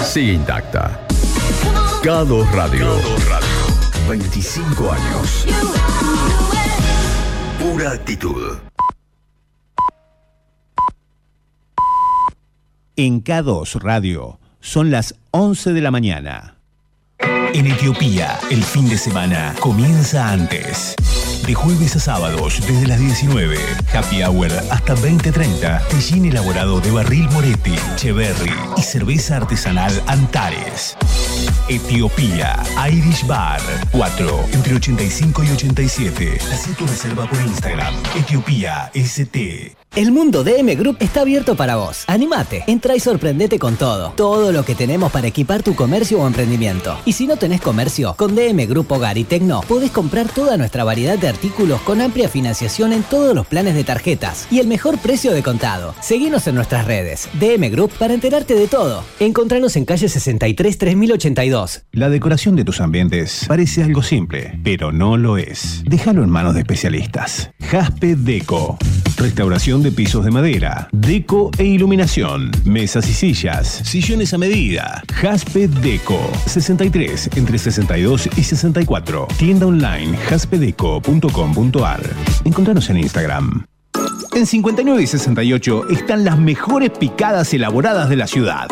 sigue 0.05 0.33
intacta. 0.33 0.99
K2 2.03 2.51
Radio. 2.51 2.89
25 4.07 4.91
años. 4.91 5.47
Pura 7.59 7.93
actitud. 7.93 8.72
En 12.95 13.23
K2 13.23 13.81
Radio 13.81 14.39
son 14.61 14.91
las 14.91 15.15
11 15.31 15.73
de 15.73 15.81
la 15.81 15.89
mañana. 15.89 16.57
En 17.17 17.65
Etiopía, 17.65 18.37
el 18.51 18.63
fin 18.63 18.87
de 18.87 18.99
semana 18.99 19.55
comienza 19.59 20.29
antes. 20.29 20.95
De 21.45 21.53
jueves 21.53 21.95
a 21.97 21.99
sábados, 21.99 22.61
desde 22.65 22.87
las 22.87 22.99
19. 22.99 23.57
Happy 23.93 24.23
Hour 24.23 24.49
hasta 24.71 24.95
20.30. 24.95 25.87
Tellín 25.87 26.25
elaborado 26.25 26.79
de 26.79 26.89
barril 26.91 27.27
Moretti, 27.31 27.75
Cheverry 27.97 28.53
y 28.77 28.81
cerveza 28.81 29.37
artesanal 29.37 29.91
Antares. 30.07 30.95
Etiopía, 31.67 32.61
Irish 32.89 33.27
Bar. 33.27 33.61
4. 33.91 34.45
Entre 34.53 34.75
85 34.75 35.43
y 35.43 35.49
87. 35.51 36.37
Haz 36.51 36.77
tu 36.77 36.87
reserva 36.87 37.27
por 37.27 37.39
Instagram. 37.41 37.93
Etiopía 38.15 38.89
ST. 38.93 39.75
El 39.95 40.11
mundo 40.11 40.43
de 40.43 40.57
M 40.59 40.73
Group 40.73 40.97
está 41.01 41.21
abierto 41.21 41.55
para 41.55 41.75
vos. 41.75 42.03
Animate, 42.07 42.63
entra 42.65 42.95
y 42.95 42.99
sorprendete 42.99 43.59
con 43.59 43.75
todo. 43.75 44.11
Todo 44.15 44.51
lo 44.51 44.65
que 44.65 44.73
tenemos 44.73 45.11
para 45.11 45.27
equipar 45.27 45.61
tu 45.61 45.75
comercio 45.75 46.19
o 46.19 46.25
emprendimiento. 46.25 46.97
Y 47.05 47.13
si 47.13 47.27
no 47.27 47.37
tenés 47.37 47.61
comercio, 47.61 48.15
con 48.17 48.33
DM 48.33 48.65
Group 48.65 48.91
Hogar 48.91 49.19
y 49.19 49.23
Tecno 49.23 49.61
podés 49.61 49.91
comprar 49.91 50.27
toda 50.29 50.57
nuestra 50.57 50.83
variedad 50.83 51.19
de 51.19 51.27
artículos 51.33 51.81
con 51.81 51.99
amplia 51.99 52.29
financiación 52.29 52.93
en 52.93 53.01
todos 53.01 53.33
los 53.35 53.47
planes 53.47 53.73
de 53.73 53.83
tarjetas 53.83 54.47
y 54.51 54.59
el 54.59 54.67
mejor 54.67 54.99
precio 54.99 55.33
de 55.33 55.41
contado. 55.41 55.95
Seguinos 55.99 56.47
en 56.47 56.55
nuestras 56.55 56.85
redes. 56.85 57.27
DM 57.39 57.71
Group 57.71 57.91
para 57.97 58.13
enterarte 58.13 58.53
de 58.53 58.67
todo. 58.67 59.03
Encontranos 59.19 59.75
en 59.75 59.85
calle 59.85 60.07
63 60.07 60.77
3082. 60.77 61.83
La 61.91 62.09
decoración 62.09 62.55
de 62.55 62.63
tus 62.63 62.81
ambientes 62.81 63.45
parece 63.47 63.83
algo 63.83 64.03
simple, 64.03 64.59
pero 64.63 64.91
no 64.91 65.17
lo 65.17 65.37
es. 65.37 65.83
Déjalo 65.85 66.23
en 66.23 66.29
manos 66.29 66.53
de 66.53 66.61
especialistas. 66.61 67.49
Jaspe 67.61 68.15
Deco. 68.15 68.77
Restauración 69.17 69.83
de 69.83 69.91
pisos 69.91 70.25
de 70.25 70.31
madera, 70.31 70.89
deco 70.91 71.51
e 71.57 71.63
iluminación, 71.63 72.51
mesas 72.65 73.07
y 73.07 73.13
sillas, 73.13 73.81
sillones 73.85 74.33
a 74.33 74.37
medida. 74.37 75.03
Jaspe 75.13 75.67
Deco. 75.67 76.19
63 76.47 77.29
entre 77.35 77.57
62 77.57 78.29
y 78.35 78.43
64. 78.43 79.27
Tienda 79.37 79.67
online 79.67 80.17
jaspedeco.com.ar. 81.23 82.01
Encontranos 82.45 82.89
en 82.89 82.97
Instagram. 82.97 83.72
En 84.33 84.45
59 84.47 85.01
y 85.01 85.07
68 85.07 85.89
están 85.89 86.23
las 86.25 86.37
mejores 86.39 86.89
picadas 86.91 87.53
elaboradas 87.53 88.09
de 88.09 88.15
la 88.15 88.27
ciudad. 88.27 88.67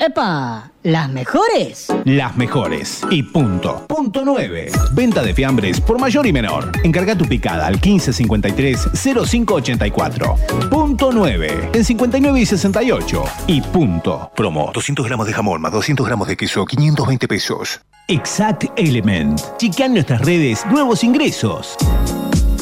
¡Epa! 0.00 0.70
¿Las 0.82 1.08
mejores? 1.10 1.86
Las 2.04 2.36
mejores. 2.36 3.02
Y 3.08 3.22
punto. 3.22 3.86
Punto 3.86 4.22
9. 4.24 4.72
Venta 4.92 5.22
de 5.22 5.32
fiambres 5.32 5.80
por 5.80 6.00
mayor 6.00 6.26
y 6.26 6.32
menor. 6.32 6.72
Encarga 6.82 7.16
tu 7.16 7.24
picada 7.26 7.68
al 7.68 7.80
1553-0584. 7.80 10.68
Punto 10.68 11.10
9. 11.12 11.70
En 11.72 11.84
59 11.84 12.40
y 12.40 12.46
68. 12.46 13.24
Y 13.46 13.60
punto. 13.60 14.32
Promo. 14.34 14.72
200 14.74 15.06
gramos 15.06 15.28
de 15.28 15.34
jamón 15.34 15.60
más 15.60 15.70
200 15.72 16.04
gramos 16.04 16.26
de 16.26 16.36
queso. 16.36 16.66
520 16.66 17.28
pesos. 17.28 17.80
Exact 18.08 18.64
Element. 18.76 19.40
Chequean 19.58 19.92
nuestras 19.92 20.22
redes. 20.22 20.66
Nuevos 20.66 21.04
ingresos. 21.04 21.76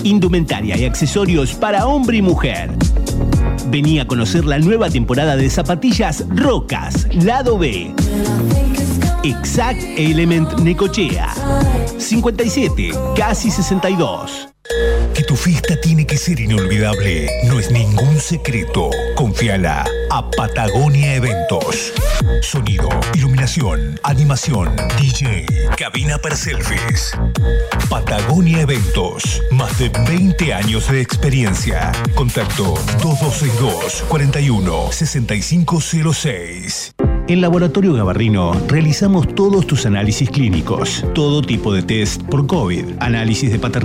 Indumentaria 0.05 0.77
y 0.77 0.85
accesorios 0.85 1.55
para 1.55 1.87
hombre 1.87 2.19
y 2.19 2.23
mujer. 2.23 2.71
Vení 3.67 3.99
a 4.01 4.07
conocer 4.07 4.45
la 4.45 4.59
nueva 4.59 4.89
temporada 4.89 5.37
de 5.37 5.51
zapatillas 5.51 6.25
Rocas, 6.29 7.07
lado 7.15 7.59
B. 7.59 7.95
Exact 9.23 9.81
Element 9.97 10.59
Necochea. 10.61 11.33
57, 11.99 12.93
casi 13.15 13.51
62. 13.51 14.49
Que 15.15 15.25
tu 15.25 15.37
fiesta 15.37 15.81
tiene 15.81 16.07
que 16.07 16.17
ser 16.17 16.41
inolvidable, 16.41 17.29
no 17.47 17.59
es 17.59 17.71
ningún 17.71 18.21
secreto. 18.21 18.91
Confíala 19.17 19.85
a 20.11 20.31
Patagonia 20.31 21.17
Eventos. 21.17 21.93
Sonido, 22.43 22.89
iluminación, 23.15 23.99
animación, 24.03 24.75
DJ, 24.99 25.47
cabina 25.77 26.19
para 26.19 26.37
selfies. 26.37 27.13
Patagonia 27.89 28.63
Eventos, 28.63 29.43
más 29.51 29.79
de 29.79 29.89
20 29.89 30.55
años 30.55 30.91
de 30.91 31.01
experiencia. 31.01 31.93
Contacto 32.15 32.75
2262 33.03 34.05
41 34.09 34.93
6506. 34.93 36.95
En 37.29 37.41
Laboratorio 37.41 37.95
Gabarrino 37.95 38.61
realizamos 38.67 39.33
todos 39.37 39.65
tus 39.65 39.87
análisis 39.87 40.29
clínicos, 40.29 41.05
todo 41.15 41.43
tipo 41.43 41.73
de 41.73 41.83
test 41.83 42.21
por 42.25 42.49
COVID, 42.49 42.85
análisis 42.99 43.53
de 43.53 43.61
paternidad 43.61 43.81